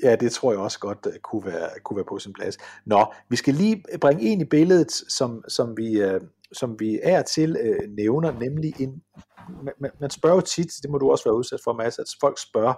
Ja, 0.02 0.16
det 0.16 0.32
tror 0.32 0.52
jeg 0.52 0.60
også 0.60 0.78
godt 0.78 1.06
uh, 1.06 1.12
kunne, 1.22 1.46
være, 1.46 1.68
kunne 1.84 1.96
være 1.96 2.04
på 2.08 2.18
sin 2.18 2.32
plads. 2.32 2.58
Nå, 2.86 3.04
vi 3.28 3.36
skal 3.36 3.54
lige 3.54 3.84
bringe 4.00 4.22
en 4.22 4.40
i 4.40 4.44
billedet, 4.44 4.92
som, 4.92 5.44
som, 5.48 5.76
vi, 5.76 6.04
uh, 6.04 6.20
som 6.52 6.80
vi 6.80 7.00
er 7.02 7.22
til 7.22 7.56
nævner, 7.88 8.32
nemlig 8.40 8.80
en... 8.80 9.02
Man, 9.62 9.74
man- 9.80 9.90
man 10.00 10.10
spørger 10.10 10.36
jo 10.36 10.40
tit, 10.40 10.70
det 10.82 10.90
må 10.90 10.98
du 10.98 11.10
også 11.10 11.24
være 11.24 11.34
udsat 11.36 11.60
for, 11.64 11.72
Mads, 11.72 11.98
at 11.98 12.06
folk 12.20 12.38
spørger 12.42 12.74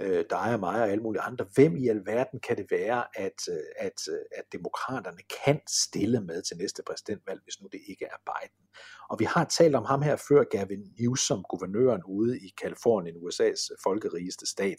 øh, 0.00 0.24
dig 0.30 0.54
og 0.54 0.60
mig 0.60 0.82
og 0.82 0.90
alle 0.90 1.02
mulige 1.02 1.22
andre, 1.22 1.46
hvem 1.54 1.76
i 1.76 1.88
alverden 1.88 2.40
kan 2.40 2.56
det 2.56 2.66
være, 2.70 3.04
at, 3.14 3.40
øh, 3.50 3.64
at, 3.78 4.00
øh, 4.12 4.18
at 4.36 4.44
demokraterne 4.52 5.22
kan 5.44 5.60
stille 5.68 6.20
med 6.20 6.42
til 6.42 6.56
næste 6.56 6.82
præsidentvalg, 6.86 7.40
hvis 7.44 7.60
nu 7.60 7.68
det 7.72 7.80
ikke 7.88 8.04
er 8.04 8.18
Biden. 8.26 8.66
Og 9.10 9.18
vi 9.18 9.24
har 9.24 9.44
talt 9.44 9.74
om 9.74 9.84
ham 9.84 10.02
her 10.02 10.16
før, 10.28 10.44
Gavin 10.44 10.92
Newsom, 10.98 11.44
guvernøren 11.50 12.02
ude 12.04 12.38
i 12.38 12.48
Kalifornien, 12.62 13.16
USA's 13.16 13.68
folkerigeste 13.84 14.46
stat. 14.46 14.78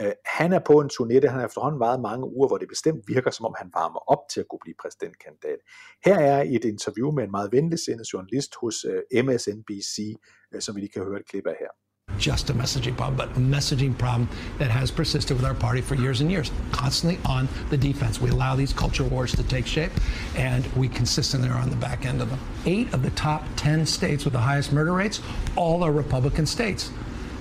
Øh, 0.00 0.12
han 0.24 0.52
er 0.52 0.58
på 0.58 0.80
en 0.80 0.90
turné, 0.92 1.14
det 1.14 1.30
han 1.30 1.38
har 1.38 1.46
efterhånden 1.46 1.80
været 1.80 2.00
mange 2.00 2.26
uger, 2.26 2.48
hvor 2.48 2.58
det 2.58 2.68
bestemt 2.68 3.08
virker, 3.08 3.30
som 3.30 3.46
om 3.46 3.54
han 3.58 3.70
varmer 3.74 4.10
op 4.12 4.22
til 4.32 4.40
at 4.40 4.48
kunne 4.48 4.64
blive 4.64 4.80
præsidentkandidat. 4.82 5.58
Her 6.04 6.18
er 6.18 6.42
et 6.42 6.64
interview 6.64 7.10
med 7.10 7.24
en 7.24 7.30
meget 7.30 7.52
venligsindet 7.52 8.12
journalist 8.12 8.54
hos 8.60 8.84
øh, 8.84 9.24
MSNBC, 9.24 9.96
øh, 10.54 10.60
som 10.60 10.74
vi 10.74 10.80
lige 10.80 10.92
kan 10.92 11.04
høre 11.04 11.20
et 11.20 11.28
klip 11.28 11.46
af 11.46 11.56
her. 11.60 11.72
Just 12.20 12.50
a 12.50 12.54
messaging 12.54 12.96
problem, 12.96 13.16
but 13.16 13.36
a 13.36 13.40
messaging 13.40 13.96
problem 13.96 14.28
that 14.58 14.70
has 14.70 14.90
persisted 14.90 15.36
with 15.36 15.44
our 15.44 15.54
party 15.54 15.80
for 15.80 15.94
years 15.94 16.20
and 16.20 16.30
years, 16.30 16.52
constantly 16.70 17.18
on 17.24 17.48
the 17.70 17.76
defense. 17.76 18.20
We 18.20 18.30
allow 18.30 18.54
these 18.54 18.72
culture 18.72 19.04
wars 19.04 19.32
to 19.32 19.42
take 19.42 19.66
shape, 19.66 19.90
and 20.36 20.64
we 20.76 20.88
consistently 20.88 21.48
are 21.48 21.58
on 21.58 21.70
the 21.70 21.76
back 21.76 22.04
end 22.04 22.20
of 22.20 22.30
them. 22.30 22.38
Eight 22.66 22.92
of 22.92 23.02
the 23.02 23.10
top 23.10 23.44
10 23.56 23.86
states 23.86 24.24
with 24.24 24.34
the 24.34 24.40
highest 24.40 24.70
murder 24.72 24.92
rates, 24.92 25.20
all 25.56 25.82
are 25.82 25.90
Republican 25.90 26.46
states. 26.46 26.90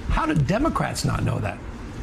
How 0.07 0.25
do 0.25 0.33
Democrats 0.33 1.05
not 1.05 1.23
know 1.23 1.39
that? 1.39 1.59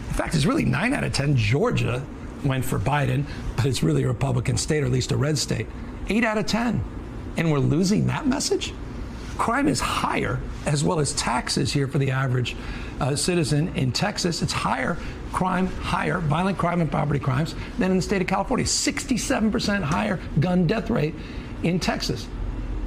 In 0.09 0.15
fact, 0.15 0.35
it's 0.35 0.45
really 0.45 0.65
nine 0.65 0.93
out 0.93 1.03
of 1.03 1.13
10. 1.13 1.37
Georgia 1.37 2.05
went 2.45 2.65
for 2.65 2.79
Biden, 2.79 3.25
but 3.57 3.67
it's 3.67 3.83
really 3.83 4.05
a 4.05 4.09
Republican 4.09 4.57
state, 4.57 4.83
or 4.83 4.87
at 4.87 4.93
least 4.93 5.13
a 5.13 5.17
red 5.17 5.39
state. 5.39 5.67
Eight 6.09 6.25
out 6.25 6.39
of 6.39 6.47
10. 6.47 6.85
And 7.39 7.51
we're 7.51 7.59
losing 7.59 8.07
that 8.07 8.27
message? 8.27 8.73
Crime 9.37 9.69
is 9.69 9.81
higher, 9.81 10.41
as 10.67 10.83
well 10.85 10.99
as 11.01 11.13
taxes 11.15 11.73
here 11.73 11.87
for 11.89 11.99
the 11.99 12.11
average 12.11 12.57
uh, 13.01 13.15
citizen 13.17 13.69
in 13.77 13.93
Texas. 13.93 14.43
It's 14.43 14.53
higher 14.53 14.97
crime, 15.33 15.67
higher 15.67 16.19
violent 16.19 16.59
crime 16.59 16.81
and 16.81 16.91
property 16.91 17.19
crimes 17.21 17.55
than 17.79 17.91
in 17.91 17.97
the 17.99 18.03
state 18.03 18.21
of 18.23 18.27
California. 18.29 18.65
67% 18.67 19.83
higher 19.83 20.19
gun 20.41 20.67
death 20.67 20.91
rate 20.91 21.15
in 21.63 21.79
Texas. 21.81 22.27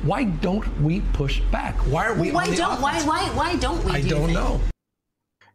Why 0.04 0.24
don't 0.24 0.66
we 0.82 1.02
push 1.14 1.42
back? 1.52 1.76
Why 1.88 2.06
are 2.08 2.14
we 2.14 2.32
Why 2.32 2.46
on 2.48 2.56
don't 2.56 2.82
why 2.82 2.92
offense? 2.98 3.06
why 3.06 3.24
why 3.36 3.56
don't 3.58 3.84
we 3.84 3.92
I 3.92 4.02
do 4.02 4.10
don't 4.10 4.22
things? 4.28 4.34
know. 4.34 4.62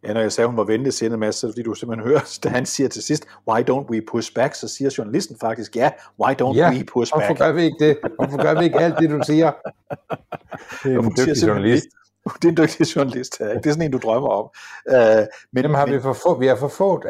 Ja, 0.04 0.12
når 0.12 0.20
jeg 0.20 0.32
sagde, 0.32 0.48
hun 0.48 0.56
var 0.56 0.64
venligsindet, 0.64 1.18
Mads, 1.18 1.34
så 1.34 1.48
fordi 1.48 1.62
du 1.62 1.74
simpelthen 1.74 2.08
hører, 2.08 2.20
da 2.44 2.48
han 2.48 2.66
siger 2.66 2.88
til 2.88 3.02
sidst, 3.02 3.24
why 3.50 3.60
don't 3.70 3.90
we 3.90 4.00
push 4.10 4.34
back, 4.34 4.54
så 4.54 4.68
siger 4.68 4.94
journalisten 4.98 5.36
faktisk, 5.40 5.76
ja, 5.76 5.90
why 6.24 6.32
don't 6.42 6.54
Ja, 6.56 6.70
we 6.70 6.84
push 6.84 7.12
hvorfor 7.12 7.26
back? 7.28 7.38
gør 7.38 7.52
vi 7.52 7.62
ikke 7.62 7.76
det? 7.88 7.98
Hvorfor 8.18 8.42
gør 8.42 8.58
vi 8.58 8.64
ikke 8.64 8.78
alt 8.78 8.98
det, 8.98 9.10
du 9.10 9.20
siger? 9.26 9.52
Det 10.84 10.94
er 10.94 10.98
en 10.98 11.10
dygtig 11.18 11.46
journalist. 11.46 11.84
det. 11.84 12.44
Er 12.44 12.48
en 12.48 12.56
dygtig 12.56 12.96
journalist. 12.96 13.40
ja. 13.40 13.44
Det 13.54 13.66
er 13.66 13.70
sådan 13.70 13.82
en, 13.82 13.90
du 13.90 13.98
drømmer 13.98 14.28
om. 14.28 14.50
Uh, 14.92 14.96
men, 15.52 15.64
Dem 15.64 15.74
har 15.74 15.86
men, 15.86 15.94
vi 15.94 16.00
for 16.00 16.12
få, 16.12 16.38
vi 16.38 16.46
har 16.46 16.56
for 16.56 16.68
få, 16.68 17.02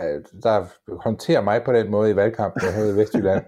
der- 0.43 0.65
håndterer 1.03 1.41
mig 1.41 1.63
på 1.65 1.73
den 1.73 1.91
måde 1.91 2.11
i 2.11 2.17
valgkampen 2.17 2.63
her 2.73 2.85
i 2.85 2.97
Vestjylland. 2.97 3.45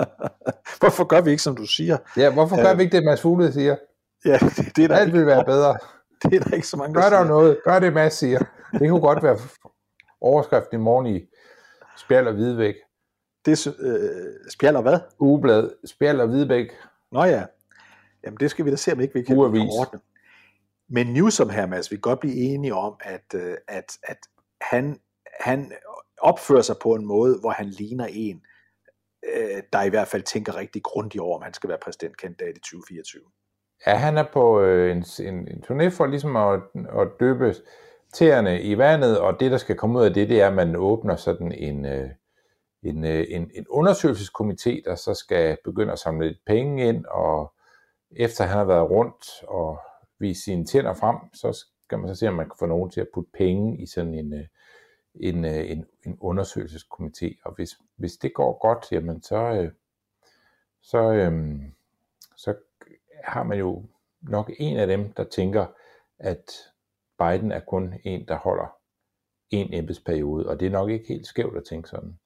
hvorfor 0.80 1.04
gør 1.04 1.20
vi 1.20 1.30
ikke, 1.30 1.42
som 1.42 1.56
du 1.56 1.66
siger? 1.66 1.96
Ja, 2.16 2.30
hvorfor 2.32 2.62
gør 2.62 2.72
Øh, 2.72 2.78
vi 2.78 2.82
ikke 2.82 2.96
det, 2.96 3.04
Mads 3.04 3.20
Fugle 3.20 3.52
siger? 3.52 3.76
Ja, 4.24 4.38
det, 4.38 4.56
det 4.76 4.84
er 4.84 4.88
der 4.88 4.96
Alt 4.96 5.12
vil 5.12 5.26
være 5.26 5.44
bedre. 5.44 5.76
det 6.30 6.40
er 6.40 6.44
der 6.44 6.54
ikke 6.56 6.66
så 6.66 6.76
mange, 6.76 6.94
der 6.94 7.00
Gør 7.00 7.10
der 7.10 7.24
noget. 7.24 7.58
Gør 7.64 7.78
det, 7.78 7.92
Mads 7.92 8.14
siger. 8.14 8.38
Det 8.72 8.90
kunne 8.90 9.00
godt 9.00 9.22
være 9.22 9.38
overskriften 10.20 10.80
i 10.80 10.82
morgen 10.82 11.06
i 11.06 11.26
Spjald 11.96 12.26
og 12.26 12.34
Hvidbæk. 12.34 12.74
Det 13.44 13.66
øh, 13.66 14.50
spjald 14.50 14.76
og 14.76 14.82
hvad? 14.82 14.98
Ugeblad. 15.18 15.70
Spjald 15.84 16.20
og 16.20 16.28
Hvidbæk. 16.28 16.66
Nå 17.12 17.24
ja, 17.24 17.44
jamen 18.24 18.36
det 18.40 18.50
skal 18.50 18.64
vi 18.64 18.70
da 18.70 18.76
se, 18.76 18.92
om 18.92 19.00
ikke 19.00 19.14
vi 19.14 19.22
kan, 19.22 19.36
kan 19.36 19.68
ordne. 19.70 20.00
Men 20.88 21.06
Newsom 21.06 21.50
her, 21.50 21.66
Mads, 21.66 21.90
vi 21.90 21.96
kan 21.96 22.00
godt 22.00 22.20
blive 22.20 22.34
enige 22.34 22.74
om, 22.74 22.94
at, 23.00 23.34
øh, 23.34 23.56
at, 23.68 23.98
at 24.02 24.18
han, 24.60 25.00
han 25.40 25.72
opfører 26.20 26.62
sig 26.62 26.76
på 26.82 26.94
en 26.94 27.06
måde, 27.06 27.38
hvor 27.40 27.50
han 27.50 27.66
ligner 27.66 28.06
en, 28.10 28.42
øh, 29.34 29.62
der 29.72 29.82
i 29.82 29.88
hvert 29.88 30.08
fald 30.08 30.22
tænker 30.22 30.56
rigtig 30.56 30.82
grundigt 30.82 31.22
over, 31.22 31.36
om 31.36 31.42
han 31.42 31.54
skal 31.54 31.68
være 31.68 31.78
præsidentkandidat 31.82 32.56
i 32.56 32.60
2024. 32.60 33.22
Ja, 33.86 33.94
han 33.94 34.18
er 34.18 34.24
på 34.32 34.60
øh, 34.60 34.96
en, 34.96 35.04
en, 35.20 35.48
en 35.48 35.64
turné 35.64 35.88
for 35.88 36.06
ligesom 36.06 36.36
at, 36.36 36.60
at 36.74 37.08
døbe 37.20 37.54
tæerne 38.14 38.62
i 38.62 38.78
vandet, 38.78 39.20
og 39.20 39.40
det, 39.40 39.50
der 39.50 39.56
skal 39.56 39.76
komme 39.76 39.98
ud 39.98 40.04
af 40.04 40.14
det, 40.14 40.28
det 40.28 40.40
er, 40.42 40.46
at 40.46 40.54
man 40.54 40.76
åbner 40.76 41.16
sådan 41.16 41.52
en, 41.52 41.84
øh, 41.84 42.10
en, 42.82 43.04
øh, 43.04 43.24
en, 43.28 43.50
en 43.54 43.66
undersøgelseskomité, 43.70 44.82
der 44.84 44.94
så 44.94 45.14
skal 45.14 45.58
begynde 45.64 45.92
at 45.92 45.98
samle 45.98 46.26
lidt 46.26 46.38
penge 46.46 46.88
ind, 46.88 47.04
og 47.04 47.52
efter 48.10 48.44
han 48.44 48.56
har 48.56 48.64
været 48.64 48.90
rundt 48.90 49.26
og 49.48 49.78
vist 50.18 50.44
sine 50.44 50.64
tænder 50.64 50.94
frem, 50.94 51.16
så 51.34 51.66
skal 51.84 51.98
man 51.98 52.08
så 52.08 52.14
se, 52.14 52.28
om 52.28 52.34
man 52.34 52.46
kan 52.46 52.56
få 52.58 52.66
nogen 52.66 52.90
til 52.90 53.00
at 53.00 53.08
putte 53.14 53.30
penge 53.34 53.82
i 53.82 53.86
sådan 53.86 54.14
en, 54.14 54.32
øh, 54.32 54.46
en, 55.14 55.44
øh, 55.44 55.70
en, 55.70 55.84
en 56.06 56.18
undersøgelseskomité. 56.20 57.42
Og 57.44 57.54
hvis, 57.54 57.70
hvis 57.96 58.12
det 58.12 58.34
går 58.34 58.58
godt, 58.58 58.92
jamen 58.92 59.22
så, 59.22 59.36
øh, 59.36 59.70
så, 60.82 61.12
øh, 61.12 61.60
har 63.26 63.42
man 63.42 63.58
jo 63.58 63.84
nok 64.22 64.50
en 64.58 64.76
af 64.76 64.86
dem, 64.86 65.12
der 65.12 65.24
tænker, 65.24 65.66
at 66.18 66.44
Biden 67.18 67.52
er 67.52 67.60
kun 67.60 67.94
en, 68.04 68.28
der 68.28 68.36
holder 68.36 68.76
en 69.50 69.74
embedsperiode, 69.74 70.48
og 70.48 70.60
det 70.60 70.66
er 70.66 70.70
nok 70.70 70.90
ikke 70.90 71.08
helt 71.08 71.26
skævt 71.26 71.56
at 71.56 71.64
tænke 71.64 71.88
sådan. 71.88 72.18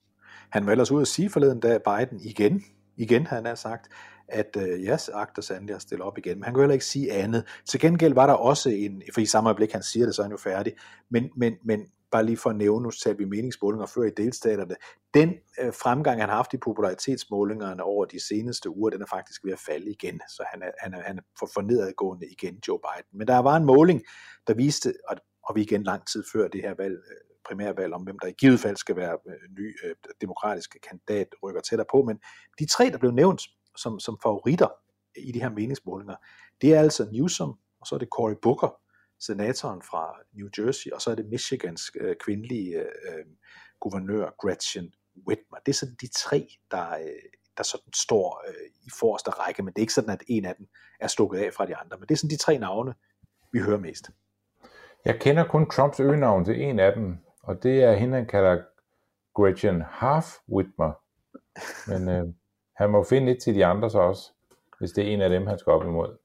Han 0.50 0.66
var 0.66 0.72
ellers 0.72 0.90
ude 0.90 1.02
at 1.02 1.08
sige 1.08 1.30
forleden 1.30 1.60
dag, 1.60 1.80
Biden 1.82 2.20
igen, 2.20 2.62
igen 2.96 3.26
han 3.26 3.46
har 3.46 3.54
sagt, 3.54 3.88
at 4.28 4.56
øh, 4.56 4.84
jeg 4.84 4.98
agter 5.14 5.42
sandelig 5.42 5.74
at 5.74 5.82
stille 5.82 6.04
op 6.04 6.18
igen, 6.18 6.38
men 6.38 6.44
han 6.44 6.54
kunne 6.54 6.62
heller 6.62 6.72
ikke 6.72 6.84
sige 6.84 7.12
andet. 7.12 7.44
Til 7.68 7.80
gengæld 7.80 8.14
var 8.14 8.26
der 8.26 8.34
også 8.34 8.70
en, 8.70 9.02
for 9.14 9.20
i 9.20 9.26
samme 9.26 9.48
øjeblik 9.48 9.72
han 9.72 9.82
siger 9.82 10.06
det, 10.06 10.14
så 10.14 10.22
er 10.22 10.24
han 10.24 10.32
jo 10.32 10.38
færdig, 10.38 10.72
men, 11.10 11.30
men, 11.36 11.54
men 11.64 11.86
bare 12.10 12.24
lige 12.24 12.36
for 12.36 12.50
at 12.50 12.56
nævne, 12.56 12.82
nu 12.82 12.90
talte 12.90 13.18
vi 13.18 13.24
meningsmålinger 13.24 13.86
før 13.86 14.02
i 14.02 14.10
delstaterne, 14.16 14.76
den 15.14 15.34
øh, 15.60 15.72
fremgang, 15.72 16.20
han 16.20 16.28
har 16.28 16.36
haft 16.36 16.54
i 16.54 16.56
popularitetsmålingerne 16.56 17.82
over 17.82 18.04
de 18.04 18.26
seneste 18.28 18.70
uger, 18.70 18.90
den 18.90 19.02
er 19.02 19.06
faktisk 19.06 19.44
ved 19.44 19.52
at 19.52 19.58
falde 19.58 19.90
igen, 19.90 20.20
så 20.28 20.44
han 20.52 20.62
er, 20.62 20.70
han 20.78 20.94
er, 20.94 21.02
han 21.02 21.18
er 21.18 21.22
for, 21.38 21.50
for 21.54 21.60
nedadgående 21.60 22.26
igen, 22.26 22.58
Joe 22.68 22.78
Biden. 22.78 23.18
Men 23.18 23.26
der 23.26 23.38
var 23.38 23.56
en 23.56 23.64
måling, 23.64 24.02
der 24.46 24.54
viste, 24.54 24.94
og, 25.08 25.16
og 25.42 25.54
vi 25.54 25.62
igen 25.62 25.82
lang 25.82 26.06
tid 26.06 26.24
før 26.32 26.48
det 26.48 26.60
her 26.62 26.74
valg, 26.78 26.94
øh, 26.94 27.16
primærvalg 27.46 27.92
om, 27.92 28.02
hvem 28.02 28.18
der 28.18 28.28
i 28.28 28.34
givet 28.38 28.60
fald 28.60 28.76
skal 28.76 28.96
være 28.96 29.18
øh, 29.28 29.34
ny 29.58 29.76
øh, 29.84 29.94
demokratisk 30.20 30.76
kandidat, 30.88 31.26
rykker 31.42 31.60
tættere 31.60 31.86
på, 31.90 32.02
men 32.02 32.18
de 32.58 32.66
tre, 32.66 32.90
der 32.90 32.98
blev 32.98 33.10
nævnt 33.12 33.42
som, 33.76 34.00
som 34.00 34.18
favoritter 34.22 34.68
i 35.16 35.32
de 35.32 35.40
her 35.40 35.50
meningsmålinger, 35.50 36.16
det 36.60 36.74
er 36.74 36.80
altså 36.80 37.08
Newsom, 37.12 37.54
og 37.80 37.86
så 37.86 37.94
er 37.94 37.98
det 37.98 38.08
Cory 38.08 38.34
Booker, 38.42 38.80
senatoren 39.20 39.82
fra 39.82 40.14
New 40.32 40.48
Jersey, 40.58 40.90
og 40.90 41.00
så 41.02 41.10
er 41.10 41.14
det 41.14 41.26
Michigans 41.26 41.90
øh, 42.00 42.16
kvindelige 42.16 42.78
øh, 42.78 42.84
øh, 42.84 43.24
guvernør 43.80 44.30
Gretchen 44.38 44.92
Whitmer. 45.26 45.58
Det 45.66 45.72
er 45.72 45.76
sådan 45.76 45.96
de 46.00 46.08
tre, 46.08 46.48
der, 46.70 46.90
øh, 46.90 47.30
der 47.56 47.62
sådan 47.62 47.92
står 47.94 48.42
øh, 48.48 48.66
i 48.86 48.90
forreste 49.00 49.30
række, 49.30 49.62
men 49.62 49.72
det 49.72 49.78
er 49.78 49.82
ikke 49.82 49.92
sådan, 49.92 50.10
at 50.10 50.22
en 50.26 50.44
af 50.44 50.54
dem 50.58 50.66
er 51.00 51.06
stukket 51.06 51.38
af 51.38 51.54
fra 51.54 51.66
de 51.66 51.76
andre. 51.76 51.96
Men 51.98 52.08
det 52.08 52.14
er 52.14 52.18
sådan 52.18 52.30
de 52.30 52.36
tre 52.36 52.58
navne, 52.58 52.94
vi 53.52 53.58
hører 53.58 53.78
mest. 53.78 54.10
Jeg 55.04 55.20
kender 55.20 55.44
kun 55.48 55.70
Trumps 55.70 56.00
øgenavn 56.00 56.44
til 56.44 56.62
en 56.62 56.78
af 56.78 56.92
dem, 56.92 57.16
og 57.42 57.62
det 57.62 57.82
er 57.82 57.92
hende, 57.92 58.14
han 58.14 58.26
kalder 58.26 58.62
Gretchen 59.34 59.82
Half 59.82 60.26
Whitmer. 60.48 60.92
Men 61.90 62.08
øh, 62.08 62.34
han 62.76 62.90
må 62.90 63.04
finde 63.04 63.32
et 63.32 63.42
til 63.42 63.54
de 63.54 63.64
andre 63.66 63.90
så 63.90 63.98
også, 63.98 64.32
hvis 64.78 64.90
det 64.90 65.04
er 65.04 65.08
en 65.08 65.20
af 65.20 65.30
dem, 65.30 65.46
han 65.46 65.58
skal 65.58 65.70
op 65.70 65.84
imod. 65.84 66.18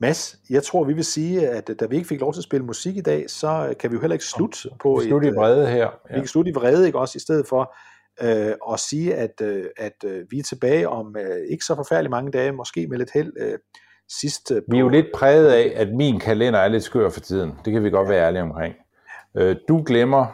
Mads, 0.00 0.36
jeg 0.50 0.62
tror, 0.62 0.84
vi 0.84 0.92
vil 0.92 1.04
sige, 1.04 1.48
at 1.48 1.70
da 1.80 1.86
vi 1.86 1.96
ikke 1.96 2.08
fik 2.08 2.20
lov 2.20 2.32
til 2.32 2.40
at 2.40 2.44
spille 2.44 2.66
musik 2.66 2.96
i 2.96 3.00
dag, 3.00 3.30
så 3.30 3.74
kan 3.80 3.90
vi 3.90 3.94
jo 3.94 4.00
heller 4.00 4.14
ikke 4.14 4.24
slutte 4.24 4.58
på 4.80 5.00
vi 5.02 5.08
slutte 5.08 5.28
i 5.28 5.30
vrede 5.30 5.66
her. 5.66 5.90
Ja. 6.10 6.14
Vi 6.14 6.20
kan 6.20 6.26
slutte 6.26 6.50
i 6.50 6.54
vrede, 6.54 6.86
ikke 6.86 6.98
også, 6.98 7.16
i 7.16 7.20
stedet 7.20 7.46
for 7.46 7.74
øh, 8.22 8.54
at 8.72 8.80
sige, 8.80 9.14
at, 9.14 9.40
øh, 9.42 9.64
at 9.76 10.04
øh, 10.04 10.26
vi 10.30 10.38
er 10.38 10.42
tilbage 10.42 10.88
om 10.88 11.16
øh, 11.16 11.50
ikke 11.50 11.64
så 11.64 11.74
forfærdeligt 11.74 12.10
mange 12.10 12.30
dage, 12.30 12.52
måske 12.52 12.86
med 12.86 12.98
lidt 12.98 13.10
held, 13.14 13.32
øh, 13.40 13.58
sidst. 14.08 14.50
Øh, 14.50 14.62
vi 14.70 14.76
er 14.76 14.80
jo 14.80 14.88
lidt 14.88 15.06
præget 15.14 15.48
af, 15.48 15.72
at 15.76 15.88
min 15.94 16.20
kalender 16.20 16.58
er 16.58 16.68
lidt 16.68 16.82
skør 16.82 17.08
for 17.08 17.20
tiden. 17.20 17.52
Det 17.64 17.72
kan 17.72 17.84
vi 17.84 17.90
godt 17.90 18.08
ja. 18.08 18.12
være 18.12 18.26
ærlige 18.26 18.42
omkring. 18.42 18.74
Øh, 19.36 19.56
du 19.68 19.82
glemmer 19.86 20.26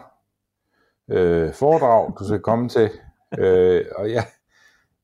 øh, 1.11 1.53
foredrag, 1.53 2.12
du 2.19 2.25
skal 2.25 2.41
komme 2.41 2.69
til, 2.69 2.91
øh, 3.39 3.85
og 3.97 4.12
jeg, 4.12 4.25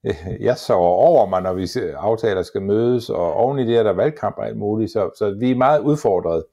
jeg 0.48 0.56
sover 0.56 0.88
over 0.88 1.26
mig, 1.26 1.42
når 1.42 1.52
vi 1.52 1.68
aftaler 1.96 2.42
skal 2.42 2.62
mødes, 2.62 3.10
og 3.10 3.34
oven 3.34 3.58
i 3.58 3.66
det 3.66 3.76
er 3.76 3.82
der 3.82 3.92
valgkamp 3.92 4.36
og 4.38 4.46
alt 4.46 4.56
muligt, 4.56 4.92
så, 4.92 5.10
så 5.18 5.30
vi 5.30 5.50
er 5.50 5.54
meget 5.54 5.80
udfordret 5.80 6.44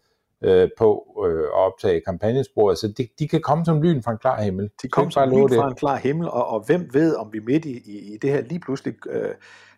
øh, 0.43 0.69
på 0.77 1.17
øh, 1.27 1.43
at 1.43 1.53
optage 1.53 2.01
kampagnesporet, 2.01 2.77
så 2.77 2.87
de, 2.87 3.07
de 3.19 3.27
kan 3.27 3.41
komme 3.41 3.65
som 3.65 3.81
lyn 3.81 4.03
fra 4.03 4.11
en 4.11 4.17
klar 4.17 4.41
himmel. 4.41 4.69
De 4.81 4.87
kommer 4.87 5.11
som 5.11 5.29
lyn 5.29 5.49
fra 5.49 5.67
en 5.67 5.75
klar 5.75 5.97
himmel, 5.97 6.29
og, 6.29 6.47
og 6.47 6.63
hvem 6.65 6.89
ved, 6.93 7.15
om 7.15 7.33
vi 7.33 7.39
midt 7.39 7.65
i, 7.65 7.77
i, 7.85 8.13
i 8.13 8.17
det 8.17 8.29
her 8.29 8.41
lige 8.41 8.59
pludselig 8.59 8.95
øh, 9.09 9.29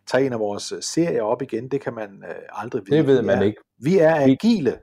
tager 0.07 0.25
en 0.25 0.33
af 0.33 0.39
vores 0.39 0.73
serier 0.81 1.23
op 1.23 1.41
igen, 1.41 1.67
det 1.67 1.81
kan 1.81 1.93
man 1.93 2.23
øh, 2.29 2.35
aldrig 2.49 2.81
vide. 2.85 2.97
Det 2.97 3.07
ved 3.07 3.21
man 3.21 3.37
er, 3.37 3.43
ikke. 3.43 3.61
Vi 3.79 3.99
er 3.99 4.15
agile. 4.15 4.77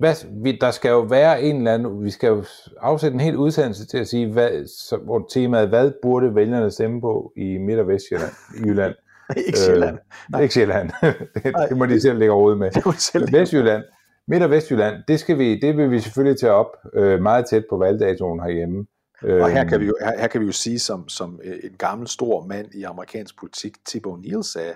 Hvad, 0.00 0.14
vi, 0.42 0.58
der 0.60 0.70
skal 0.70 0.88
jo 0.88 1.00
være 1.00 1.42
en 1.42 1.56
eller 1.56 1.74
anden, 1.74 2.04
vi 2.04 2.10
skal 2.10 2.28
jo 2.28 2.44
afsætte 2.80 3.14
en 3.14 3.20
hel 3.20 3.36
udsendelse 3.36 3.86
til 3.86 3.98
at 3.98 4.08
sige, 4.08 4.32
hvad, 4.32 4.66
så, 4.66 4.96
hvor 4.96 5.28
temaet, 5.32 5.68
hvad 5.68 5.92
burde 6.02 6.34
vælgerne 6.34 6.70
stemme 6.70 7.00
på 7.00 7.32
i 7.36 7.58
Midt- 7.58 7.78
og 7.78 7.88
Vestjylland, 7.88 8.32
i 8.56 8.68
Jylland. 8.68 8.94
ikke 9.46 9.58
Sjælland. 9.58 9.98
Øh, 10.34 10.42
ikke 10.42 10.54
Sjælland. 10.54 10.90
det, 11.34 11.54
det 11.68 11.76
må 11.76 11.86
de 11.86 12.00
selv 12.00 12.18
lægge 12.18 12.32
overhovedet 12.32 12.58
med. 12.58 12.70
Det 12.76 12.86
må 12.86 12.92
de 12.92 13.00
selv 13.00 13.32
Vestjylland. 13.32 13.82
Midt- 14.26 14.42
og 14.42 14.50
Vestjylland, 14.50 15.02
det, 15.08 15.20
skal 15.20 15.38
vi, 15.38 15.60
det 15.60 15.76
vil 15.76 15.90
vi 15.90 16.00
selvfølgelig 16.00 16.40
tage 16.40 16.52
op 16.52 16.76
øh, 16.94 17.20
meget 17.22 17.46
tæt 17.46 17.64
på 17.70 17.76
valgdatoen 17.76 18.40
herhjemme. 18.40 18.86
Og 19.22 19.50
her 19.50 19.64
kan 19.64 19.80
vi 19.80 19.86
jo, 19.86 19.96
her, 20.00 20.18
her 20.18 20.26
kan 20.26 20.40
vi 20.40 20.46
jo 20.46 20.52
sige, 20.52 20.78
som, 20.78 21.08
som 21.08 21.40
en 21.62 21.74
gammel 21.78 22.08
stor 22.08 22.46
mand 22.46 22.74
i 22.74 22.82
amerikansk 22.82 23.38
politik, 23.38 23.76
Tip 23.86 24.06
O'Neill 24.06 24.42
sagde, 24.42 24.74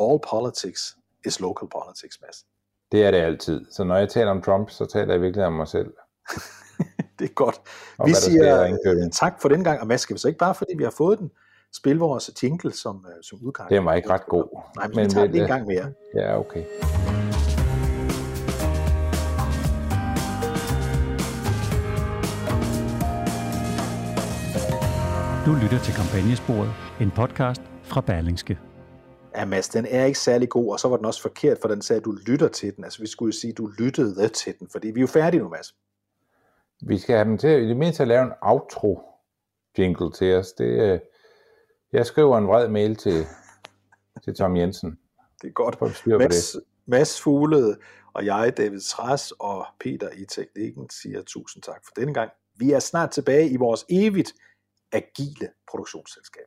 all 0.00 0.18
politics 0.30 0.96
is 1.26 1.40
local 1.40 1.68
politics, 1.68 2.18
Mads. 2.22 2.44
Det 2.92 3.04
er 3.04 3.10
det 3.10 3.18
altid. 3.18 3.64
Så 3.70 3.84
når 3.84 3.96
jeg 3.96 4.08
taler 4.08 4.30
om 4.30 4.42
Trump, 4.42 4.70
så 4.70 4.86
taler 4.86 5.14
jeg 5.14 5.22
virkelig 5.22 5.46
om 5.46 5.52
mig 5.52 5.68
selv. 5.68 5.92
det 7.18 7.24
er 7.24 7.34
godt. 7.34 7.60
Og 7.98 8.06
vi 8.06 8.10
hvad 8.10 8.20
siger 8.20 8.66
sker 8.78 9.06
i 9.06 9.10
tak 9.10 9.42
for 9.42 9.48
den 9.48 9.64
gang, 9.64 9.80
og 9.80 9.86
Mads, 9.86 10.00
skal 10.00 10.14
vi 10.14 10.20
så 10.20 10.28
ikke 10.28 10.38
bare, 10.38 10.54
fordi 10.54 10.72
vi 10.78 10.84
har 10.84 10.94
fået 10.96 11.18
den, 11.18 11.30
spille 11.72 12.00
vores 12.00 12.30
jingle 12.42 12.72
som, 12.72 13.06
øh, 13.08 13.22
som 13.22 13.38
udgang? 13.42 13.70
Den 13.70 13.84
var 13.84 13.94
ikke 13.94 14.10
ret 14.10 14.26
god. 14.26 14.62
Nej, 14.76 14.86
men, 14.86 14.96
men 14.96 15.04
vi 15.04 15.10
tager 15.10 15.26
den 15.26 15.40
en 15.40 15.46
gang 15.46 15.66
mere. 15.66 15.92
Ja, 16.16 16.38
okay. 16.38 16.64
Du 25.46 25.54
lytter 25.62 25.78
til 25.84 25.94
Kampagnesporet, 25.94 26.70
en 27.00 27.10
podcast 27.10 27.62
fra 27.82 28.00
Berlingske. 28.00 28.69
Ja, 29.36 29.44
Mads, 29.44 29.68
den 29.68 29.86
er 29.86 30.04
ikke 30.04 30.18
særlig 30.18 30.48
god, 30.48 30.72
og 30.72 30.80
så 30.80 30.88
var 30.88 30.96
den 30.96 31.06
også 31.06 31.22
forkert, 31.22 31.58
for 31.60 31.68
den 31.68 31.82
sagde, 31.82 31.98
at 31.98 32.04
du 32.04 32.12
lytter 32.26 32.48
til 32.48 32.76
den. 32.76 32.84
Altså, 32.84 33.02
vi 33.02 33.06
skulle 33.06 33.28
jo 33.34 33.40
sige, 33.40 33.50
at 33.50 33.58
du 33.58 33.66
lyttede 33.66 34.28
til 34.28 34.58
den, 34.58 34.68
fordi 34.68 34.90
vi 34.90 35.00
er 35.00 35.02
jo 35.02 35.06
færdige 35.06 35.42
nu, 35.42 35.48
Mads. 35.48 35.74
Vi 36.82 36.98
skal 36.98 37.16
have 37.16 37.28
dem 37.28 37.38
til 37.38 37.50
i 37.50 37.68
det 37.68 37.76
mindste 37.76 38.02
at 38.02 38.08
lave 38.08 38.24
en 38.24 38.32
outro 38.42 39.02
jingle 39.78 40.12
til 40.12 40.34
os. 40.34 40.52
Det, 40.52 40.64
øh, 40.64 41.00
jeg 41.92 42.06
skriver 42.06 42.38
en 42.38 42.46
vred 42.46 42.68
mail 42.68 42.96
til, 42.96 43.26
til 44.24 44.34
Tom 44.34 44.56
Jensen. 44.56 44.98
Det 45.42 45.48
er 45.48 45.52
godt. 45.52 45.78
På 45.78 45.88
Mads, 46.06 46.52
det. 46.52 46.62
Mads 46.86 47.20
Fuglede 47.20 47.78
og 48.12 48.26
jeg, 48.26 48.56
David 48.56 48.80
Træs 48.80 49.32
og 49.38 49.66
Peter 49.80 50.10
i 50.16 50.24
Teknikken, 50.24 50.90
siger 50.90 51.22
tusind 51.22 51.62
tak 51.62 51.84
for 51.84 51.92
denne 51.96 52.14
gang. 52.14 52.30
Vi 52.56 52.72
er 52.72 52.78
snart 52.78 53.10
tilbage 53.10 53.50
i 53.50 53.56
vores 53.56 53.84
evigt 53.90 54.34
agile 54.92 55.48
produktionsselskab. 55.70 56.46